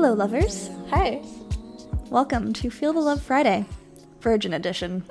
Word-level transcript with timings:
Hello, 0.00 0.14
lovers. 0.14 0.70
Hi. 0.90 1.20
Welcome 2.08 2.52
to 2.52 2.70
Feel 2.70 2.92
the 2.92 3.00
Love 3.00 3.20
Friday, 3.20 3.64
Virgin 4.20 4.54
Edition. 4.54 5.02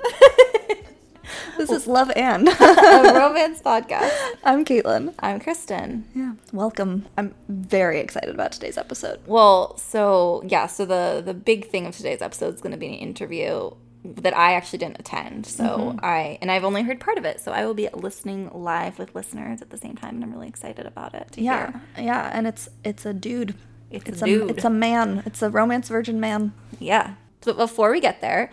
this 1.58 1.70
is 1.70 1.86
Love 1.86 2.10
and. 2.16 2.48
a 2.58 3.12
romance 3.14 3.60
podcast. 3.60 4.10
I'm 4.44 4.64
Caitlin. 4.64 5.12
I'm 5.18 5.40
Kristen. 5.40 6.06
Yeah. 6.14 6.32
Welcome. 6.54 7.04
I'm 7.18 7.34
very 7.50 8.00
excited 8.00 8.30
about 8.30 8.52
today's 8.52 8.78
episode. 8.78 9.20
Well, 9.26 9.76
so 9.76 10.42
yeah, 10.46 10.66
so 10.66 10.86
the 10.86 11.22
the 11.22 11.34
big 11.34 11.68
thing 11.68 11.84
of 11.84 11.94
today's 11.94 12.22
episode 12.22 12.54
is 12.54 12.62
going 12.62 12.72
to 12.72 12.78
be 12.78 12.86
an 12.86 12.94
interview 12.94 13.70
that 14.04 14.34
I 14.34 14.54
actually 14.54 14.78
didn't 14.78 15.00
attend. 15.00 15.44
So 15.44 15.64
mm-hmm. 15.64 15.98
I 16.02 16.38
and 16.40 16.50
I've 16.50 16.64
only 16.64 16.82
heard 16.82 16.98
part 16.98 17.18
of 17.18 17.26
it. 17.26 17.40
So 17.40 17.52
I 17.52 17.66
will 17.66 17.74
be 17.74 17.90
listening 17.92 18.50
live 18.54 18.98
with 18.98 19.14
listeners 19.14 19.60
at 19.60 19.68
the 19.68 19.76
same 19.76 19.96
time, 19.96 20.14
and 20.14 20.24
I'm 20.24 20.32
really 20.32 20.48
excited 20.48 20.86
about 20.86 21.12
it. 21.12 21.32
To 21.32 21.42
Yeah, 21.42 21.72
hear. 21.94 22.06
yeah, 22.06 22.30
and 22.32 22.46
it's 22.46 22.70
it's 22.84 23.04
a 23.04 23.12
dude. 23.12 23.54
It's, 23.90 24.08
It's 24.08 24.22
a 24.22 24.26
a 24.26 24.46
it's 24.48 24.64
a 24.64 24.70
man. 24.70 25.22
It's 25.26 25.42
a 25.42 25.50
romance 25.50 25.88
virgin 25.88 26.20
man. 26.20 26.52
Yeah. 26.78 27.14
But 27.44 27.56
before 27.56 27.90
we 27.90 28.00
get 28.00 28.20
there, 28.20 28.50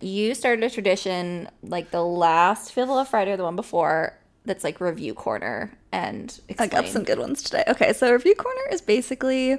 you 0.00 0.34
started 0.34 0.64
a 0.64 0.70
tradition 0.70 1.48
like 1.62 1.90
the 1.90 2.04
last 2.04 2.74
the 2.74 2.84
Love 2.84 3.08
Friday 3.08 3.32
or 3.32 3.36
the 3.36 3.44
one 3.44 3.56
before 3.56 4.18
that's 4.44 4.64
like 4.64 4.80
review 4.80 5.12
corner 5.12 5.72
and 5.92 6.40
I 6.58 6.66
got 6.66 6.86
some 6.86 7.04
good 7.04 7.18
ones 7.18 7.42
today. 7.42 7.64
Okay, 7.68 7.92
so 7.92 8.12
review 8.12 8.34
corner 8.34 8.60
is 8.70 8.80
basically 8.80 9.58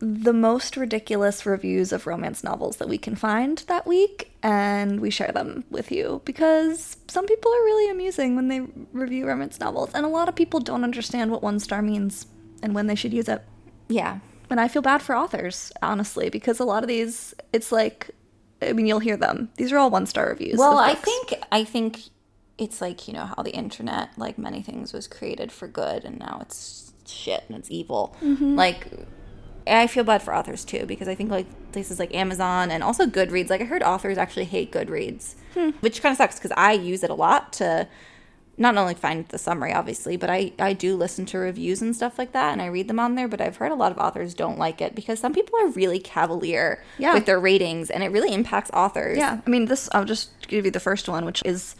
the 0.00 0.32
most 0.32 0.76
ridiculous 0.76 1.44
reviews 1.44 1.92
of 1.92 2.06
romance 2.06 2.44
novels 2.44 2.76
that 2.76 2.88
we 2.88 2.98
can 2.98 3.16
find 3.16 3.58
that 3.66 3.86
week, 3.86 4.30
and 4.42 5.00
we 5.00 5.10
share 5.10 5.32
them 5.32 5.64
with 5.70 5.90
you 5.90 6.22
because 6.24 6.96
some 7.08 7.26
people 7.26 7.52
are 7.52 7.64
really 7.64 7.90
amusing 7.90 8.36
when 8.36 8.48
they 8.48 8.60
review 8.92 9.26
romance 9.26 9.58
novels, 9.60 9.90
and 9.94 10.06
a 10.06 10.08
lot 10.08 10.28
of 10.28 10.34
people 10.34 10.60
don't 10.60 10.84
understand 10.84 11.30
what 11.30 11.42
one 11.42 11.58
star 11.58 11.82
means 11.82 12.26
and 12.62 12.74
when 12.74 12.86
they 12.86 12.94
should 12.94 13.12
use 13.12 13.28
it. 13.28 13.42
Yeah. 13.88 14.20
And 14.50 14.60
I 14.60 14.68
feel 14.68 14.82
bad 14.82 15.02
for 15.02 15.14
authors, 15.16 15.72
honestly, 15.82 16.30
because 16.30 16.58
a 16.60 16.64
lot 16.64 16.82
of 16.82 16.88
these, 16.88 17.34
it's 17.52 17.70
like, 17.70 18.10
I 18.62 18.72
mean, 18.72 18.86
you'll 18.86 18.98
hear 18.98 19.16
them. 19.16 19.50
These 19.56 19.72
are 19.72 19.78
all 19.78 19.90
one 19.90 20.06
star 20.06 20.28
reviews. 20.28 20.58
Well, 20.58 20.78
I 20.78 20.94
think 20.94 21.34
I 21.52 21.64
think 21.64 22.00
it's 22.56 22.80
like 22.80 23.06
you 23.06 23.14
know 23.14 23.26
how 23.26 23.42
the 23.42 23.52
internet, 23.52 24.10
like 24.16 24.36
many 24.38 24.62
things, 24.62 24.92
was 24.92 25.06
created 25.06 25.52
for 25.52 25.68
good, 25.68 26.04
and 26.04 26.18
now 26.18 26.38
it's 26.40 26.92
shit 27.06 27.44
and 27.48 27.56
it's 27.56 27.70
evil. 27.70 28.16
Mm-hmm. 28.22 28.56
Like, 28.56 28.88
I 29.66 29.86
feel 29.86 30.04
bad 30.04 30.22
for 30.22 30.34
authors 30.34 30.64
too 30.64 30.86
because 30.86 31.08
I 31.08 31.14
think 31.14 31.30
like 31.30 31.46
places 31.72 31.98
like 31.98 32.14
Amazon 32.14 32.70
and 32.70 32.82
also 32.82 33.06
Goodreads. 33.06 33.50
Like 33.50 33.60
I 33.60 33.64
heard 33.64 33.82
authors 33.82 34.18
actually 34.18 34.46
hate 34.46 34.72
Goodreads, 34.72 35.34
Hmm. 35.54 35.70
which 35.80 36.02
kind 36.02 36.12
of 36.12 36.16
sucks 36.16 36.36
because 36.36 36.52
I 36.56 36.72
use 36.72 37.02
it 37.04 37.10
a 37.10 37.14
lot 37.14 37.52
to 37.54 37.86
not 38.58 38.76
only 38.76 38.94
find 38.94 39.26
the 39.28 39.38
summary 39.38 39.72
obviously 39.72 40.16
but 40.16 40.28
I, 40.28 40.52
I 40.58 40.72
do 40.72 40.96
listen 40.96 41.24
to 41.26 41.38
reviews 41.38 41.80
and 41.80 41.94
stuff 41.94 42.18
like 42.18 42.32
that 42.32 42.52
and 42.52 42.60
i 42.60 42.66
read 42.66 42.88
them 42.88 42.98
on 42.98 43.14
there 43.14 43.28
but 43.28 43.40
i've 43.40 43.56
heard 43.56 43.72
a 43.72 43.76
lot 43.76 43.92
of 43.92 43.98
authors 43.98 44.34
don't 44.34 44.58
like 44.58 44.80
it 44.80 44.94
because 44.94 45.20
some 45.20 45.32
people 45.32 45.58
are 45.60 45.68
really 45.68 45.98
cavalier 46.00 46.82
Yeah. 46.98 47.14
with 47.14 47.24
their 47.26 47.38
ratings 47.40 47.88
and 47.90 48.02
it 48.02 48.08
really 48.10 48.34
impacts 48.34 48.70
authors 48.72 49.16
Yeah, 49.18 49.40
I 49.46 49.50
mean, 49.50 49.66
this. 49.66 49.88
I'll 49.92 50.04
just 50.04 50.30
give 50.48 50.64
you 50.64 50.70
the 50.70 50.80
first 50.80 51.08
one, 51.08 51.24
which 51.24 51.42
is 51.44 51.76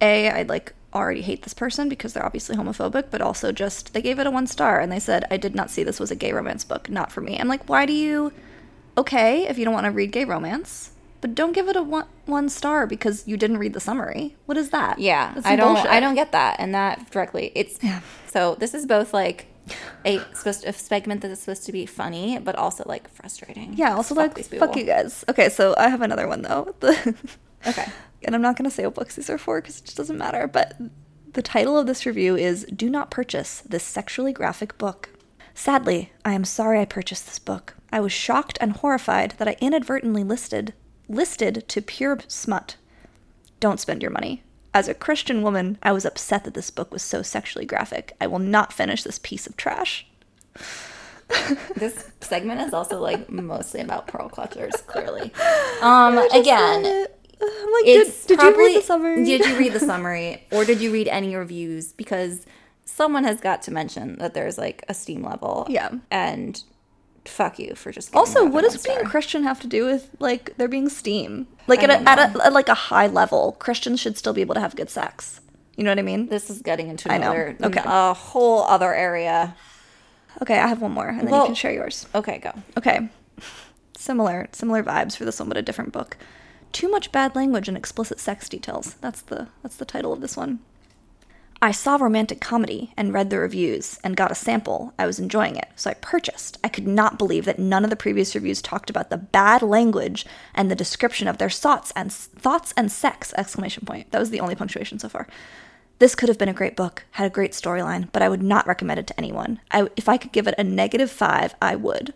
a. 0.00 0.28
I 0.30 0.42
like 0.42 0.74
already 0.92 1.22
hate 1.22 1.42
this 1.42 1.54
person 1.54 1.88
because 1.88 2.12
they're 2.12 2.24
obviously 2.26 2.56
homophobic, 2.56 3.04
but 3.10 3.20
also 3.22 3.52
just 3.52 3.92
they 3.94 4.02
gave 4.02 4.18
it 4.18 4.26
a 4.26 4.30
one 4.30 4.46
star 4.46 4.80
and 4.80 4.90
they 4.90 4.98
said 4.98 5.24
I 5.30 5.36
did 5.36 5.54
not 5.54 5.70
see 5.70 5.82
this 5.84 6.00
was 6.00 6.10
a 6.10 6.16
gay 6.16 6.32
romance 6.32 6.64
book, 6.64 6.88
not 6.90 7.10
for 7.12 7.20
me. 7.20 7.38
I'm 7.38 7.48
like, 7.48 7.68
why 7.68 7.86
do 7.86 7.92
you? 7.92 8.32
Okay, 8.98 9.46
if 9.46 9.56
you 9.58 9.64
don't 9.64 9.74
want 9.74 9.84
to 9.86 9.90
read 9.92 10.10
gay 10.12 10.24
romance, 10.24 10.90
but 11.20 11.34
don't 11.34 11.52
give 11.52 11.68
it 11.68 11.76
a 11.76 11.82
one 11.82 12.06
one 12.26 12.48
star 12.48 12.86
because 12.86 13.26
you 13.26 13.36
didn't 13.36 13.58
read 13.58 13.72
the 13.72 13.80
summary. 13.80 14.36
What 14.46 14.56
is 14.56 14.70
that? 14.70 14.98
Yeah, 14.98 15.34
I 15.44 15.56
don't. 15.56 15.74
bullshit. 15.74 15.90
I 15.90 16.00
don't 16.00 16.14
get 16.14 16.32
that, 16.32 16.56
and 16.58 16.74
that 16.74 17.10
directly. 17.10 17.52
It's 17.54 17.78
Yeah. 17.82 18.00
so. 18.26 18.54
This 18.56 18.74
is 18.74 18.86
both 18.86 19.12
like 19.14 19.46
a 20.04 20.20
supposed 20.34 20.64
a 20.64 20.72
segment 20.72 21.20
that 21.22 21.30
is 21.30 21.40
supposed 21.40 21.64
to 21.66 21.72
be 21.72 21.86
funny, 21.86 22.38
but 22.38 22.56
also 22.56 22.82
like 22.86 23.08
frustrating. 23.10 23.74
Yeah. 23.74 23.94
Also, 23.94 24.14
Fuck 24.14 24.36
like, 24.36 24.46
fuck 24.46 24.76
you 24.76 24.84
guys. 24.84 25.24
Okay, 25.28 25.48
so 25.48 25.74
I 25.78 25.88
have 25.88 26.02
another 26.02 26.26
one 26.28 26.42
though. 26.42 26.74
Okay. 27.66 27.84
and 28.24 28.34
I'm 28.34 28.40
not 28.40 28.56
going 28.56 28.68
to 28.68 28.74
say 28.74 28.84
what 28.86 28.94
books 28.94 29.16
these 29.16 29.28
are 29.28 29.36
for 29.36 29.60
because 29.60 29.78
it 29.78 29.84
just 29.84 29.96
doesn't 29.98 30.16
matter. 30.16 30.46
But 30.46 30.78
the 31.34 31.42
title 31.42 31.76
of 31.76 31.86
this 31.86 32.06
review 32.06 32.34
is 32.34 32.64
Do 32.74 32.88
Not 32.88 33.10
Purchase 33.10 33.60
This 33.68 33.84
Sexually 33.84 34.32
Graphic 34.32 34.78
Book. 34.78 35.10
Sadly, 35.52 36.10
I 36.24 36.32
am 36.32 36.44
sorry 36.44 36.80
I 36.80 36.86
purchased 36.86 37.26
this 37.26 37.38
book. 37.38 37.74
I 37.92 38.00
was 38.00 38.12
shocked 38.12 38.56
and 38.62 38.72
horrified 38.72 39.34
that 39.36 39.46
I 39.46 39.56
inadvertently 39.60 40.24
listed 40.24 40.72
listed 41.10 41.64
to 41.68 41.82
pure 41.82 42.18
smut. 42.28 42.76
Don't 43.58 43.80
spend 43.80 44.02
your 44.02 44.10
money. 44.10 44.42
As 44.72 44.88
a 44.88 44.94
Christian 44.94 45.42
woman, 45.42 45.76
I 45.82 45.92
was 45.92 46.04
upset 46.04 46.44
that 46.44 46.54
this 46.54 46.70
book 46.70 46.92
was 46.92 47.02
so 47.02 47.22
sexually 47.22 47.66
graphic. 47.66 48.14
I 48.20 48.26
will 48.28 48.38
not 48.38 48.72
finish 48.72 49.02
this 49.02 49.18
piece 49.18 49.46
of 49.46 49.56
trash. 49.56 50.06
This 51.76 52.10
segment 52.20 52.60
is 52.60 52.72
also 52.72 53.00
like 53.00 53.30
mostly 53.30 53.80
about 53.80 54.06
pearl 54.08 54.28
clutchers. 54.28 54.84
Clearly. 54.86 55.32
Um. 55.82 56.18
Again, 56.34 56.84
I'm 56.84 57.72
like, 57.72 57.84
did, 57.84 58.06
it's 58.06 58.26
did 58.26 58.34
you 58.34 58.50
probably- 58.50 58.64
read 58.66 58.76
the 58.76 58.82
summary? 58.82 59.24
Did 59.24 59.46
you 59.46 59.56
read 59.56 59.72
the 59.72 59.80
summary, 59.92 60.44
or 60.52 60.64
did 60.66 60.80
you 60.82 60.92
read 60.92 61.08
any 61.08 61.34
reviews? 61.34 61.92
Because 61.92 62.44
someone 62.84 63.24
has 63.24 63.40
got 63.40 63.62
to 63.62 63.70
mention 63.72 64.16
that 64.18 64.34
there's 64.34 64.58
like 64.58 64.84
a 64.88 64.94
steam 64.94 65.22
level. 65.24 65.66
Yeah. 65.70 65.90
And 66.10 66.62
fuck 67.30 67.58
you 67.58 67.74
for 67.74 67.92
just. 67.92 68.14
Also, 68.14 68.44
what 68.46 68.62
does 68.62 68.84
being. 68.84 69.04
Christian 69.04 69.42
have 69.44 69.60
to 69.60 69.66
do 69.66 69.86
with 69.86 70.10
like 70.18 70.56
there 70.56 70.68
being 70.68 70.88
steam? 70.88 71.46
Like 71.66 71.82
at 71.82 71.90
a, 71.90 72.08
at, 72.08 72.18
a, 72.18 72.46
at 72.46 72.52
like 72.52 72.68
a 72.68 72.74
high 72.74 73.06
level, 73.06 73.52
Christians 73.52 74.00
should 74.00 74.18
still 74.18 74.32
be 74.32 74.40
able 74.40 74.54
to 74.54 74.60
have 74.60 74.76
good 74.76 74.90
sex. 74.90 75.40
You 75.76 75.84
know 75.84 75.90
what 75.90 75.98
I 75.98 76.02
mean? 76.02 76.26
This 76.28 76.50
is 76.50 76.60
getting 76.60 76.88
into 76.88 77.10
another, 77.10 77.56
Okay. 77.62 77.80
a 77.84 78.12
whole 78.12 78.64
other 78.64 78.92
area. 78.92 79.54
Okay, 80.42 80.58
I 80.58 80.66
have 80.66 80.82
one 80.82 80.92
more, 80.92 81.08
and 81.08 81.20
then 81.20 81.30
Well- 81.30 81.42
you 81.42 81.46
can 81.46 81.54
share 81.54 81.72
yours. 81.72 82.06
Okay, 82.14 82.38
go. 82.38 82.52
Okay, 82.76 83.08
similar 83.96 84.48
similar 84.52 84.82
vibes 84.82 85.16
for 85.16 85.24
this 85.24 85.38
one, 85.40 85.48
but 85.48 85.56
a 85.56 85.62
different 85.62 85.92
book. 85.92 86.16
Too 86.72 86.88
much 86.90 87.10
bad 87.12 87.34
language 87.34 87.66
and 87.68 87.76
explicit 87.76 88.20
sex 88.20 88.48
details. 88.48 88.94
That's 89.00 89.22
the 89.22 89.48
that's 89.62 89.76
the 89.76 89.84
title 89.84 90.12
of 90.12 90.20
this 90.20 90.36
one. 90.36 90.60
I 91.62 91.72
saw 91.72 91.96
romantic 91.96 92.40
comedy 92.40 92.94
and 92.96 93.12
read 93.12 93.28
the 93.28 93.38
reviews 93.38 93.98
and 94.02 94.16
got 94.16 94.32
a 94.32 94.34
sample. 94.34 94.94
I 94.98 95.04
was 95.04 95.18
enjoying 95.18 95.56
it, 95.56 95.68
so 95.76 95.90
I 95.90 95.94
purchased. 95.94 96.56
I 96.64 96.68
could 96.68 96.88
not 96.88 97.18
believe 97.18 97.44
that 97.44 97.58
none 97.58 97.84
of 97.84 97.90
the 97.90 97.96
previous 97.96 98.34
reviews 98.34 98.62
talked 98.62 98.88
about 98.88 99.10
the 99.10 99.18
bad 99.18 99.60
language 99.60 100.24
and 100.54 100.70
the 100.70 100.74
description 100.74 101.28
of 101.28 101.36
their 101.36 101.50
thoughts 101.50 101.92
and 101.94 102.10
thoughts 102.10 102.72
and 102.78 102.90
sex! 102.90 103.34
Exclamation 103.36 103.84
point. 103.84 104.10
That 104.10 104.20
was 104.20 104.30
the 104.30 104.40
only 104.40 104.54
punctuation 104.54 104.98
so 104.98 105.10
far. 105.10 105.28
This 105.98 106.14
could 106.14 106.30
have 106.30 106.38
been 106.38 106.48
a 106.48 106.54
great 106.54 106.76
book, 106.76 107.04
had 107.10 107.26
a 107.26 107.34
great 107.34 107.52
storyline, 107.52 108.08
but 108.10 108.22
I 108.22 108.30
would 108.30 108.42
not 108.42 108.66
recommend 108.66 109.00
it 109.00 109.06
to 109.08 109.18
anyone. 109.18 109.60
I, 109.70 109.88
if 109.96 110.08
I 110.08 110.16
could 110.16 110.32
give 110.32 110.46
it 110.46 110.54
a 110.56 110.64
negative 110.64 111.10
five, 111.10 111.54
I 111.60 111.76
would. 111.76 112.14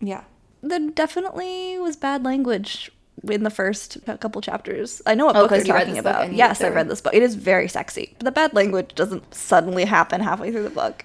Yeah. 0.00 0.24
There 0.60 0.90
definitely 0.90 1.78
was 1.78 1.94
bad 1.94 2.24
language 2.24 2.90
in 3.28 3.42
the 3.42 3.50
first 3.50 3.98
couple 4.20 4.40
chapters. 4.40 5.02
I 5.06 5.14
know 5.14 5.26
what 5.26 5.36
Oh, 5.36 5.46
book 5.48 5.66
you're 5.66 5.76
talking 5.78 5.98
about. 5.98 6.32
Yes, 6.32 6.62
I 6.62 6.68
read 6.68 6.88
this 6.88 7.00
book. 7.00 7.14
It 7.14 7.22
is 7.22 7.34
very 7.34 7.68
sexy. 7.68 8.14
But 8.18 8.24
the 8.24 8.32
bad 8.32 8.54
language 8.54 8.94
doesn't 8.94 9.34
suddenly 9.34 9.84
happen 9.84 10.20
halfway 10.22 10.50
through 10.52 10.62
the 10.64 10.70
book. 10.70 11.04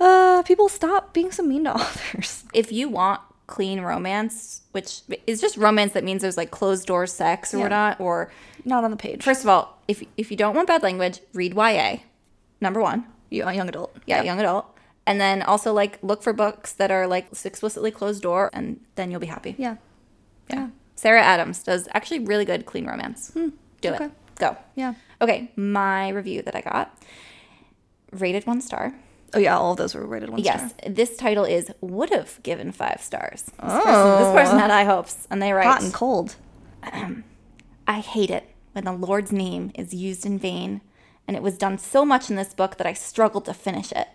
Uh, 0.00 0.42
people 0.44 0.68
stop 0.68 1.12
being 1.12 1.32
so 1.32 1.42
mean 1.42 1.64
to 1.64 1.74
authors. 1.74 2.44
If 2.54 2.70
you 2.70 2.88
want 2.88 3.20
clean 3.46 3.80
romance, 3.80 4.62
which 4.72 5.00
is 5.26 5.40
just 5.40 5.56
romance 5.56 5.92
that 5.92 6.04
means 6.04 6.20
there's 6.22 6.36
like 6.36 6.50
closed 6.50 6.86
door 6.86 7.06
sex 7.06 7.52
or 7.54 7.58
Yeah. 7.58 7.62
whatnot, 7.64 8.00
or 8.00 8.30
Not 8.64 8.84
on 8.84 8.90
the 8.90 8.96
page. 8.96 9.22
first 9.24 9.42
of 9.42 9.48
all, 9.48 9.80
if 9.88 10.02
if 10.16 10.30
you 10.30 10.36
don't 10.36 10.54
want 10.54 10.68
bad 10.68 10.82
language, 10.82 11.20
read 11.32 11.54
YA. 11.54 11.96
Number 12.60 12.80
one. 12.80 13.06
you, 13.30 13.44
a 13.44 13.52
young 13.52 13.68
adult. 13.68 13.96
Yeah, 14.06 14.22
young 14.22 14.38
adult. 14.40 14.66
And 15.06 15.20
then 15.20 15.42
also 15.42 15.72
like 15.72 15.98
look 16.02 16.22
for 16.22 16.32
books 16.34 16.72
that 16.74 16.90
are 16.90 17.06
like 17.06 17.26
explicitly 17.44 17.90
closed 17.90 18.22
door 18.22 18.50
and 18.52 18.80
then 18.96 19.10
you'll 19.10 19.20
be 19.20 19.26
happy. 19.26 19.54
Yeah. 19.58 19.76
Yeah. 20.50 20.68
Sarah 20.98 21.22
Adams 21.22 21.62
does 21.62 21.86
actually 21.94 22.18
really 22.18 22.44
good 22.44 22.66
clean 22.66 22.84
romance. 22.84 23.30
Hmm, 23.30 23.50
Do 23.82 23.90
okay. 23.90 24.06
it. 24.06 24.12
Go. 24.34 24.56
Yeah. 24.74 24.94
Okay, 25.22 25.52
my 25.54 26.08
review 26.08 26.42
that 26.42 26.56
I 26.56 26.60
got 26.60 26.92
rated 28.10 28.48
one 28.48 28.60
star. 28.60 28.92
Oh 29.32 29.38
yeah, 29.38 29.56
all 29.56 29.72
of 29.72 29.76
those 29.76 29.94
were 29.94 30.04
rated 30.04 30.30
one 30.30 30.40
Yes, 30.40 30.58
star. 30.58 30.70
Yes, 30.82 30.96
this 30.96 31.16
title 31.16 31.44
is 31.44 31.70
would 31.80 32.10
have 32.10 32.42
given 32.42 32.72
five 32.72 33.00
stars. 33.00 33.42
This, 33.42 33.54
person, 33.54 33.84
this 33.84 34.26
oh. 34.26 34.34
person 34.34 34.58
had 34.58 34.70
high 34.72 34.84
hopes, 34.84 35.28
and 35.30 35.40
they 35.40 35.52
write, 35.52 35.66
Hot 35.66 35.82
and 35.82 35.94
cold. 35.94 36.34
"I 37.86 38.00
hate 38.00 38.30
it 38.30 38.52
when 38.72 38.84
the 38.84 38.92
Lord's 38.92 39.30
name 39.30 39.70
is 39.76 39.94
used 39.94 40.26
in 40.26 40.36
vain, 40.36 40.80
and 41.28 41.36
it 41.36 41.44
was 41.44 41.56
done 41.56 41.78
so 41.78 42.04
much 42.04 42.28
in 42.28 42.34
this 42.34 42.54
book 42.54 42.76
that 42.76 42.88
I 42.88 42.92
struggled 42.92 43.44
to 43.44 43.54
finish 43.54 43.92
it. 43.92 44.08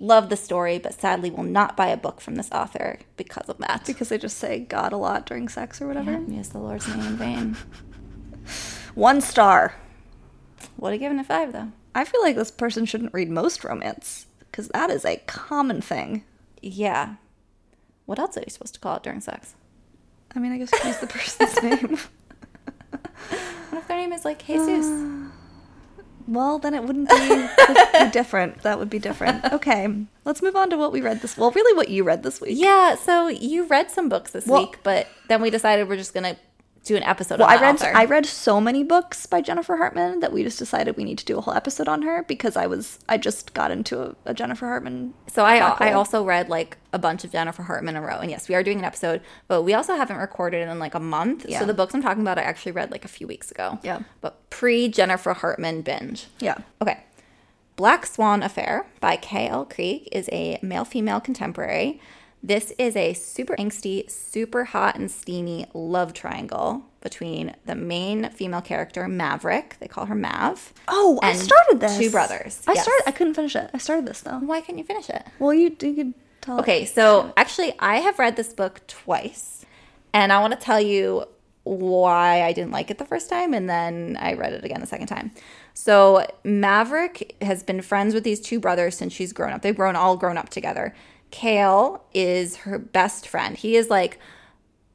Love 0.00 0.28
the 0.28 0.36
story, 0.36 0.78
but 0.78 0.94
sadly 0.94 1.30
will 1.30 1.42
not 1.42 1.76
buy 1.76 1.88
a 1.88 1.96
book 1.96 2.20
from 2.20 2.36
this 2.36 2.50
author 2.52 3.00
because 3.16 3.48
of 3.48 3.58
that. 3.58 3.84
Because 3.84 4.10
they 4.10 4.18
just 4.18 4.36
say 4.38 4.60
God 4.60 4.92
a 4.92 4.96
lot 4.96 5.26
during 5.26 5.48
sex 5.48 5.82
or 5.82 5.88
whatever. 5.88 6.20
Use 6.28 6.50
the 6.50 6.58
Lord's 6.58 6.86
name 6.86 7.00
in 7.00 7.16
vain. 7.16 7.56
One 8.94 9.20
star. 9.20 9.74
Would 10.76 10.92
have 10.92 11.00
given 11.00 11.18
it 11.18 11.26
five 11.26 11.52
though. 11.52 11.72
I 11.94 12.04
feel 12.04 12.22
like 12.22 12.36
this 12.36 12.52
person 12.52 12.84
shouldn't 12.84 13.12
read 13.12 13.28
most 13.28 13.64
romance 13.64 14.26
because 14.38 14.68
that 14.68 14.90
is 14.90 15.04
a 15.04 15.16
common 15.26 15.80
thing. 15.80 16.24
Yeah. 16.62 17.16
What 18.06 18.20
else 18.20 18.36
are 18.36 18.40
you 18.40 18.50
supposed 18.50 18.74
to 18.74 18.80
call 18.80 18.96
it 18.96 19.02
during 19.02 19.20
sex? 19.20 19.54
I 20.34 20.38
mean, 20.38 20.52
I 20.52 20.58
guess 20.58 20.72
use 20.84 20.98
the 20.98 21.06
person's 21.08 21.62
name. 21.62 21.98
What 23.70 23.80
if 23.82 23.88
their 23.88 23.96
name 23.96 24.12
is 24.12 24.24
like 24.24 24.46
Jesus? 24.46 24.86
Well, 26.28 26.58
then 26.58 26.74
it 26.74 26.84
wouldn't 26.84 27.08
be, 27.08 27.48
be 28.04 28.10
different. 28.10 28.62
That 28.62 28.78
would 28.78 28.90
be 28.90 28.98
different. 28.98 29.44
Okay, 29.58 29.88
let's 30.24 30.42
move 30.42 30.54
on 30.56 30.68
to 30.70 30.76
what 30.76 30.92
we 30.92 31.00
read 31.00 31.20
this. 31.22 31.36
Well, 31.36 31.50
really, 31.50 31.74
what 31.74 31.88
you 31.88 32.04
read 32.04 32.22
this 32.22 32.40
week. 32.40 32.52
Yeah, 32.58 32.94
so 32.96 33.28
you 33.28 33.64
read 33.66 33.90
some 33.90 34.08
books 34.10 34.30
this 34.32 34.46
Well- 34.46 34.60
week, 34.66 34.78
but 34.82 35.06
then 35.28 35.40
we 35.42 35.48
decided 35.50 35.88
we're 35.88 35.96
just 35.96 36.12
gonna 36.14 36.36
do 36.88 36.96
an 36.96 37.02
episode. 37.02 37.38
Well, 37.38 37.48
on 37.48 37.58
I 37.58 37.60
read 37.60 37.74
author. 37.76 37.92
I 37.94 38.04
read 38.06 38.26
so 38.26 38.60
many 38.60 38.82
books 38.82 39.26
by 39.26 39.40
Jennifer 39.40 39.76
Hartmann 39.76 40.20
that 40.20 40.32
we 40.32 40.42
just 40.42 40.58
decided 40.58 40.96
we 40.96 41.04
need 41.04 41.18
to 41.18 41.24
do 41.24 41.38
a 41.38 41.40
whole 41.40 41.54
episode 41.54 41.86
on 41.86 42.02
her 42.02 42.24
because 42.24 42.56
I 42.56 42.66
was 42.66 42.98
I 43.08 43.18
just 43.18 43.54
got 43.54 43.70
into 43.70 44.00
a, 44.00 44.16
a 44.26 44.34
Jennifer 44.34 44.66
Hartmann. 44.66 45.14
So 45.28 45.44
I 45.44 45.58
black 45.58 45.80
I 45.80 45.92
also 45.92 46.24
read 46.24 46.48
like 46.48 46.78
a 46.92 46.98
bunch 46.98 47.22
of 47.24 47.32
Jennifer 47.32 47.62
Hartmann 47.62 47.96
in 47.96 48.02
a 48.02 48.06
row, 48.06 48.18
and 48.18 48.30
yes, 48.30 48.48
we 48.48 48.54
are 48.54 48.62
doing 48.62 48.78
an 48.78 48.84
episode, 48.84 49.20
but 49.46 49.62
we 49.62 49.74
also 49.74 49.94
haven't 49.94 50.16
recorded 50.16 50.66
in 50.66 50.78
like 50.78 50.94
a 50.94 51.00
month. 51.00 51.46
Yeah. 51.48 51.60
So 51.60 51.66
the 51.66 51.74
books 51.74 51.94
I'm 51.94 52.02
talking 52.02 52.22
about, 52.22 52.38
I 52.38 52.42
actually 52.42 52.72
read 52.72 52.90
like 52.90 53.04
a 53.04 53.08
few 53.08 53.26
weeks 53.26 53.50
ago. 53.50 53.78
Yeah. 53.82 54.00
but 54.20 54.48
pre 54.50 54.88
Jennifer 54.88 55.34
Hartmann 55.34 55.82
binge. 55.82 56.26
Yeah. 56.40 56.58
Okay. 56.80 57.04
Black 57.76 58.06
Swan 58.06 58.42
Affair 58.42 58.86
by 59.00 59.14
K.L. 59.14 59.64
Kreig 59.66 60.08
is 60.10 60.28
a 60.32 60.58
male 60.62 60.84
female 60.84 61.20
contemporary. 61.20 62.00
This 62.42 62.72
is 62.78 62.94
a 62.96 63.14
super 63.14 63.56
angsty, 63.56 64.08
super 64.10 64.64
hot 64.64 64.96
and 64.96 65.10
steamy 65.10 65.66
love 65.74 66.12
triangle 66.14 66.84
between 67.00 67.54
the 67.66 67.74
main 67.74 68.30
female 68.30 68.60
character, 68.60 69.08
Maverick. 69.08 69.76
They 69.80 69.88
call 69.88 70.06
her 70.06 70.14
Mav. 70.14 70.72
Oh, 70.86 71.18
I 71.22 71.32
started 71.34 71.80
this. 71.80 71.98
Two 71.98 72.10
brothers. 72.10 72.62
I 72.66 72.74
Yes. 72.74 72.84
started. 72.84 73.02
I 73.06 73.10
couldn't 73.10 73.34
finish 73.34 73.56
it. 73.56 73.70
I 73.74 73.78
started 73.78 74.06
this 74.06 74.20
though. 74.20 74.38
Why 74.38 74.60
couldn't 74.60 74.78
you 74.78 74.84
finish 74.84 75.10
it? 75.10 75.24
Well, 75.38 75.52
you 75.52 75.76
you 75.80 75.94
could 75.94 76.14
tell. 76.40 76.60
Okay, 76.60 76.84
so 76.84 77.32
actually, 77.36 77.74
I 77.80 77.96
have 77.98 78.18
read 78.18 78.36
this 78.36 78.52
book 78.52 78.86
twice, 78.86 79.64
and 80.12 80.32
I 80.32 80.40
want 80.40 80.52
to 80.52 80.58
tell 80.60 80.80
you 80.80 81.24
why 81.64 82.42
I 82.42 82.52
didn't 82.52 82.70
like 82.70 82.90
it 82.90 82.98
the 82.98 83.04
first 83.04 83.28
time, 83.28 83.52
and 83.52 83.68
then 83.68 84.16
I 84.20 84.34
read 84.34 84.52
it 84.52 84.64
again 84.64 84.80
the 84.80 84.86
second 84.86 85.08
time. 85.08 85.32
So 85.74 86.24
Maverick 86.44 87.36
has 87.42 87.62
been 87.62 87.82
friends 87.82 88.14
with 88.14 88.24
these 88.24 88.40
two 88.40 88.58
brothers 88.58 88.96
since 88.96 89.12
she's 89.12 89.32
grown 89.32 89.52
up. 89.52 89.62
They've 89.62 89.76
grown 89.76 89.96
all 89.96 90.16
grown 90.16 90.38
up 90.38 90.48
together. 90.48 90.94
Kale 91.30 92.04
is 92.14 92.56
her 92.56 92.78
best 92.78 93.28
friend. 93.28 93.56
He 93.56 93.76
is 93.76 93.90
like 93.90 94.18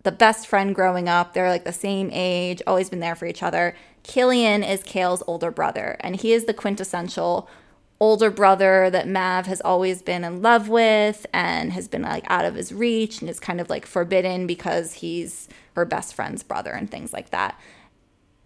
the 0.04 0.12
best 0.12 0.48
friend 0.48 0.76
growing 0.76 1.08
up. 1.08 1.34
They're 1.34 1.50
like 1.50 1.64
the 1.64 1.74
same 1.74 2.10
age, 2.12 2.62
always 2.68 2.90
been 2.90 3.00
there 3.00 3.16
for 3.16 3.26
each 3.26 3.44
other. 3.44 3.76
Killian 4.04 4.64
is 4.64 4.84
Kale's 4.84 5.24
older 5.28 5.52
brother, 5.52 5.96
and 6.02 6.16
he 6.16 6.34
is 6.34 6.46
the 6.46 6.54
quintessential 6.54 7.50
older 8.00 8.30
brother 8.30 8.90
that 8.90 9.08
Mav 9.08 9.46
has 9.46 9.62
always 9.62 10.02
been 10.02 10.26
in 10.26 10.42
love 10.42 10.68
with 10.68 11.26
and 11.32 11.72
has 11.72 11.88
been 11.88 12.02
like 12.02 12.26
out 12.30 12.44
of 12.44 12.56
his 12.56 12.74
reach 12.74 13.22
and 13.22 13.30
is 13.30 13.40
kind 13.40 13.62
of 13.62 13.70
like 13.70 13.86
forbidden 13.86 14.46
because 14.46 14.96
he's 14.96 15.48
her 15.76 15.86
best 15.86 16.14
friend's 16.14 16.44
brother 16.44 16.72
and 16.72 16.92
things 16.92 17.14
like 17.14 17.30
that. 17.30 17.58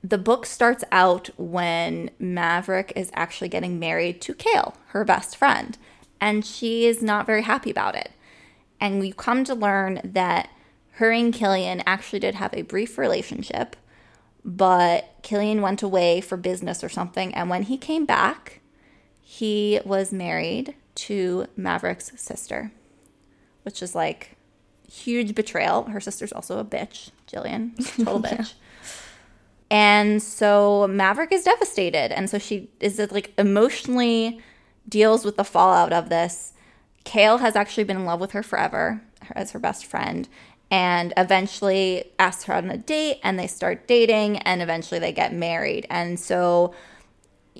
The 0.03 0.19
book 0.19 0.45
starts 0.45 0.83
out 0.91 1.31
when 1.37 2.11
Maverick 2.19 2.93
is 2.95 3.09
actually 3.15 3.49
getting 3.49 3.79
married 3.79 4.21
to 4.21 4.35
Kale, 4.35 4.75
her 4.89 5.03
best 5.03 5.35
friend, 5.35 5.75
and 6.19 6.45
she 6.45 6.85
is 6.85 7.01
not 7.01 7.25
very 7.25 7.43
happy 7.43 7.71
about 7.71 7.95
it. 7.95 8.11
And 8.79 8.99
we 8.99 9.11
come 9.11 9.43
to 9.45 9.55
learn 9.55 10.01
that 10.03 10.49
her 10.93 11.11
and 11.11 11.33
Killian 11.33 11.83
actually 11.85 12.19
did 12.19 12.35
have 12.35 12.53
a 12.53 12.63
brief 12.63 12.97
relationship, 12.97 13.75
but 14.43 15.15
Killian 15.21 15.61
went 15.61 15.83
away 15.83 16.21
for 16.21 16.37
business 16.37 16.83
or 16.83 16.89
something. 16.89 17.33
And 17.33 17.49
when 17.49 17.63
he 17.63 17.77
came 17.77 18.05
back, 18.05 18.61
he 19.21 19.79
was 19.85 20.11
married 20.11 20.75
to 20.95 21.47
Maverick's 21.55 22.19
sister, 22.19 22.71
which 23.63 23.83
is 23.83 23.93
like 23.93 24.37
huge 24.91 25.35
betrayal. 25.35 25.83
Her 25.83 25.99
sister's 25.99 26.31
also 26.31 26.59
a 26.59 26.65
bitch, 26.65 27.11
Jillian, 27.27 27.75
total 27.97 28.21
bitch. 28.21 28.53
And 29.69 30.23
so 30.23 30.87
Maverick 30.87 31.31
is 31.31 31.43
devastated. 31.43 32.11
And 32.11 32.29
so 32.29 32.37
she 32.37 32.69
is 32.79 32.99
like 33.11 33.33
emotionally 33.37 34.39
deals 34.87 35.25
with 35.25 35.37
the 35.37 35.43
fallout 35.43 35.93
of 35.93 36.09
this. 36.09 36.53
Kale 37.03 37.37
has 37.39 37.55
actually 37.55 37.83
been 37.83 37.97
in 37.97 38.05
love 38.05 38.19
with 38.19 38.31
her 38.31 38.43
forever 38.43 39.01
as 39.31 39.51
her 39.51 39.59
best 39.59 39.85
friend 39.85 40.27
and 40.69 41.13
eventually 41.15 42.11
asks 42.19 42.43
her 42.43 42.53
on 42.53 42.69
a 42.69 42.77
date 42.77 43.19
and 43.23 43.39
they 43.39 43.47
start 43.47 43.87
dating 43.87 44.37
and 44.39 44.61
eventually 44.61 44.99
they 44.99 45.13
get 45.13 45.33
married. 45.33 45.87
And 45.89 46.19
so 46.19 46.73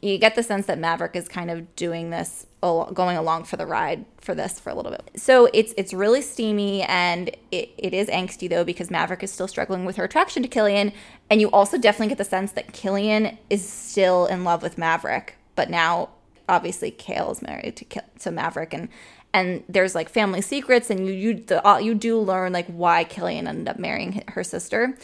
you 0.01 0.18
get 0.18 0.35
the 0.35 0.44
sense 0.44 0.65
that 0.68 0.77
Maverick 0.77 1.15
is 1.15 1.27
kind 1.27 1.50
of 1.50 1.75
doing 1.75 2.09
this 2.09 2.45
going 2.62 3.15
along 3.15 3.45
for 3.45 3.56
the 3.56 3.65
ride 3.65 4.03
for 4.18 4.35
this 4.35 4.59
for 4.59 4.69
a 4.69 4.75
little 4.75 4.91
bit. 4.91 5.12
So 5.15 5.50
it's 5.53 5.73
it's 5.77 5.94
really 5.94 6.21
steamy 6.21 6.81
and 6.83 7.30
it, 7.51 7.69
it 7.77 7.94
is 7.94 8.09
angsty 8.09 8.50
though 8.50 8.63
because 8.63 8.91
Maverick 8.91 9.23
is 9.23 9.31
still 9.31 9.47
struggling 9.47 9.85
with 9.85 9.95
her 9.95 10.03
attraction 10.03 10.44
to 10.44 10.50
Killian 10.50 10.91
and 11.30 11.39
you 11.39 11.50
also 11.51 11.77
definitely 11.77 12.09
get 12.09 12.18
the 12.18 12.25
sense 12.25 12.51
that 12.53 12.73
Killian 12.73 13.38
is 13.50 13.68
still 13.68 14.25
in 14.25 14.44
love 14.44 14.62
with 14.62 14.77
Maverick 14.77 15.35
but 15.56 15.69
now 15.69 16.09
obviously 16.49 16.91
Kale 16.91 17.31
is 17.31 17.41
married 17.41 17.75
to 17.77 18.03
to 18.19 18.31
Maverick 18.31 18.73
and 18.73 18.89
and 19.33 19.63
there's 19.67 19.94
like 19.94 20.09
family 20.09 20.41
secrets 20.41 20.89
and 20.89 21.05
you 21.05 21.13
you 21.13 21.33
the, 21.35 21.65
uh, 21.67 21.77
you 21.77 21.94
do 21.94 22.19
learn 22.19 22.53
like 22.53 22.67
why 22.67 23.03
Killian 23.03 23.47
ended 23.47 23.67
up 23.67 23.79
marrying 23.79 24.23
her 24.29 24.44
sister 24.44 24.95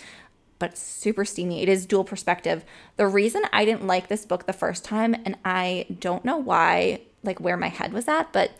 but 0.63 0.77
super 0.77 1.25
steamy. 1.25 1.61
It 1.61 1.67
is 1.67 1.85
dual 1.85 2.05
perspective. 2.05 2.63
The 2.95 3.05
reason 3.05 3.41
I 3.51 3.65
didn't 3.65 3.85
like 3.85 4.07
this 4.07 4.25
book 4.25 4.45
the 4.45 4.53
first 4.53 4.85
time, 4.85 5.13
and 5.25 5.37
I 5.43 5.87
don't 5.99 6.23
know 6.23 6.37
why, 6.37 7.01
like 7.21 7.41
where 7.41 7.57
my 7.57 7.67
head 7.67 7.91
was 7.91 8.07
at, 8.07 8.31
but 8.31 8.51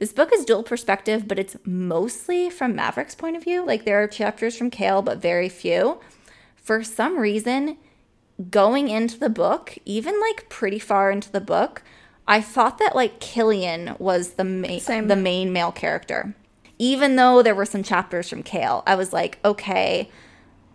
this 0.00 0.12
book 0.12 0.30
is 0.34 0.44
dual 0.44 0.64
perspective, 0.64 1.28
but 1.28 1.38
it's 1.38 1.56
mostly 1.64 2.50
from 2.50 2.74
Maverick's 2.74 3.14
point 3.14 3.36
of 3.36 3.44
view. 3.44 3.64
Like 3.64 3.84
there 3.84 4.02
are 4.02 4.08
chapters 4.08 4.56
from 4.56 4.70
Kale, 4.70 5.02
but 5.02 5.18
very 5.18 5.48
few. 5.48 6.00
For 6.56 6.82
some 6.82 7.16
reason, 7.16 7.76
going 8.50 8.88
into 8.88 9.16
the 9.16 9.30
book, 9.30 9.78
even 9.84 10.20
like 10.20 10.48
pretty 10.48 10.80
far 10.80 11.12
into 11.12 11.30
the 11.30 11.40
book, 11.40 11.82
I 12.26 12.40
thought 12.40 12.78
that 12.78 12.94
like 12.94 13.20
Killian 13.20 13.96
was 13.98 14.34
the 14.34 14.44
main 14.44 14.80
Same. 14.80 15.08
the 15.08 15.16
main 15.16 15.52
male 15.52 15.72
character. 15.72 16.34
Even 16.78 17.16
though 17.16 17.42
there 17.42 17.54
were 17.54 17.66
some 17.66 17.82
chapters 17.82 18.28
from 18.28 18.42
Kale, 18.42 18.82
I 18.86 18.94
was 18.96 19.12
like, 19.12 19.38
okay, 19.44 20.10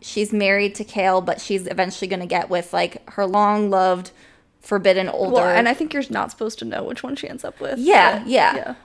she's 0.02 0.32
married 0.32 0.76
to 0.76 0.84
Kale, 0.84 1.22
but 1.22 1.42
she's 1.42 1.68
eventually 1.68 2.08
going 2.08 2.20
to 2.22 2.26
get 2.26 2.50
with 2.50 2.72
like 2.74 3.10
her 3.12 3.26
long 3.26 3.70
loved, 3.70 4.12
forbidden 4.62 5.10
older. 5.10 5.36
Well, 5.36 5.48
and 5.48 5.68
I 5.68 5.74
think 5.74 5.94
you're 5.94 6.04
not 6.10 6.32
supposed 6.32 6.60
to 6.60 6.66
know 6.66 6.84
which 6.84 7.04
one 7.04 7.16
she 7.16 7.28
ends 7.28 7.44
up 7.44 7.60
with. 7.60 7.80
Yeah, 7.80 8.20
but- 8.20 8.28
yeah. 8.28 8.76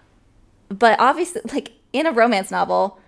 but 0.69 0.99
obviously, 0.99 1.43
like 1.53 1.73
in 1.93 2.06
a 2.06 2.12
romance 2.12 2.50
novel, 2.50 2.99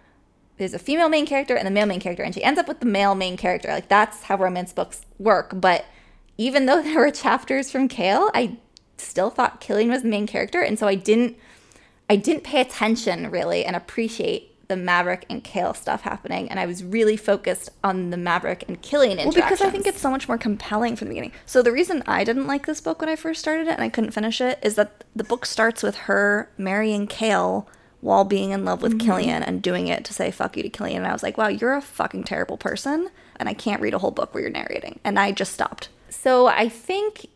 there's 0.59 0.75
a 0.75 0.79
female 0.79 1.09
main 1.09 1.27
character 1.27 1.57
and 1.57 1.67
a 1.67 1.71
male 1.71 1.87
main 1.87 1.99
character, 2.01 2.23
and 2.23 2.35
she 2.35 2.45
ends 2.45 2.61
up 2.61 2.69
with 2.69 2.81
the 2.81 2.87
male 2.87 3.15
main 3.17 3.37
character. 3.37 3.69
Like 3.69 3.89
that's 3.89 4.25
how 4.25 4.37
romance 4.37 4.73
books 4.73 5.03
work. 5.19 5.53
But 5.55 5.85
even 6.39 6.67
though 6.67 6.83
there 6.83 6.99
were 7.01 7.11
chapters 7.11 7.71
from 7.73 7.89
Kale, 7.89 8.31
I 8.35 8.59
still 8.97 9.31
thought 9.31 9.61
Killian 9.61 9.91
was 9.91 10.03
the 10.03 10.09
main 10.09 10.27
character, 10.27 10.61
and 10.61 10.79
so 10.79 10.87
I 10.87 10.95
didn't, 10.95 11.37
I 12.09 12.17
didn't 12.17 12.45
pay 12.45 12.61
attention 12.61 13.31
really 13.31 13.65
and 13.65 13.75
appreciate 13.77 14.51
the 14.69 14.77
Maverick 14.77 15.27
and 15.29 15.45
Kale 15.45 15.75
stuff 15.75 16.03
happening, 16.03 16.51
and 16.51 16.59
I 16.59 16.67
was 16.67 16.83
really 16.83 17.17
focused 17.17 17.71
on 17.83 18.11
the 18.11 18.17
Maverick 18.17 18.65
and 18.67 18.81
Killian 18.81 19.19
Well, 19.19 19.33
because 19.33 19.61
I 19.61 19.71
think 19.71 19.87
it's 19.87 20.01
so 20.01 20.11
much 20.11 20.27
more 20.29 20.39
compelling 20.39 20.97
from 20.97 21.09
the 21.09 21.13
beginning. 21.13 21.33
So 21.47 21.63
the 21.63 21.73
reason 21.73 22.03
I 22.07 22.25
didn't 22.25 22.47
like 22.47 22.67
this 22.67 22.81
book 22.81 23.01
when 23.01 23.09
I 23.09 23.17
first 23.17 23.41
started 23.41 23.67
it 23.67 23.75
and 23.75 23.83
I 23.83 23.89
couldn't 23.89 24.13
finish 24.13 24.41
it 24.41 24.59
is 24.63 24.75
that 24.77 25.05
the 25.15 25.25
book 25.25 25.47
starts 25.47 25.83
with 25.83 25.97
her 25.97 26.51
marrying 26.57 27.07
Kale 27.07 27.69
while 28.01 28.25
being 28.25 28.51
in 28.51 28.65
love 28.65 28.83
with 28.83 28.99
mm-hmm. 28.99 29.07
Killian 29.07 29.43
and 29.43 29.63
doing 29.63 29.89
it 29.89 30.05
to 30.05 30.13
say 30.13 30.31
fuck 30.31 30.57
you 30.57 30.63
to 30.63 30.69
Killian. 30.69 30.99
And 30.99 31.07
I 31.07 31.13
was 31.13 31.23
like, 31.23 31.39
wow, 31.39 31.49
you're 31.49 31.75
a 31.75 31.83
fucking 31.83 32.25
terrible 32.25 32.57
person, 32.57 33.09
and 33.37 33.49
I 33.49 33.55
can't 33.55 33.83
read 33.83 33.95
a 33.95 33.99
whole 33.99 34.11
book 34.11 34.35
where 34.35 34.43
you're 34.43 34.51
narrating. 34.51 35.01
And 35.05 35.19
I 35.19 35.33
just 35.33 35.53
stopped. 35.53 35.89
So 36.11 36.47
I 36.47 36.69
think 36.69 37.27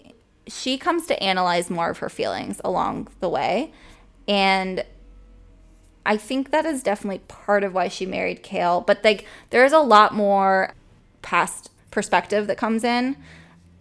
she 0.49 0.79
comes 0.79 1.07
to 1.07 1.23
analyze 1.23 1.71
more 1.71 1.91
of 1.91 1.99
her 1.99 2.09
feelings 2.09 2.61
along 2.65 3.09
the 3.21 3.29
way. 3.29 3.73
And 4.27 4.85
I 6.05 6.17
think 6.17 6.51
that 6.51 6.65
is 6.65 6.83
definitely 6.83 7.21
part 7.29 7.65
of 7.65 7.75
why 7.75 7.89
she 7.89 8.07
married 8.07 8.43
Kale. 8.43 8.81
But 8.81 9.05
like 9.05 9.27
there's 9.51 9.73
a 9.73 9.81
lot 9.81 10.15
more 10.15 10.75
past 11.23 11.71
perspective 11.91 12.47
that 12.47 12.57
comes 12.57 12.85
in 12.85 13.17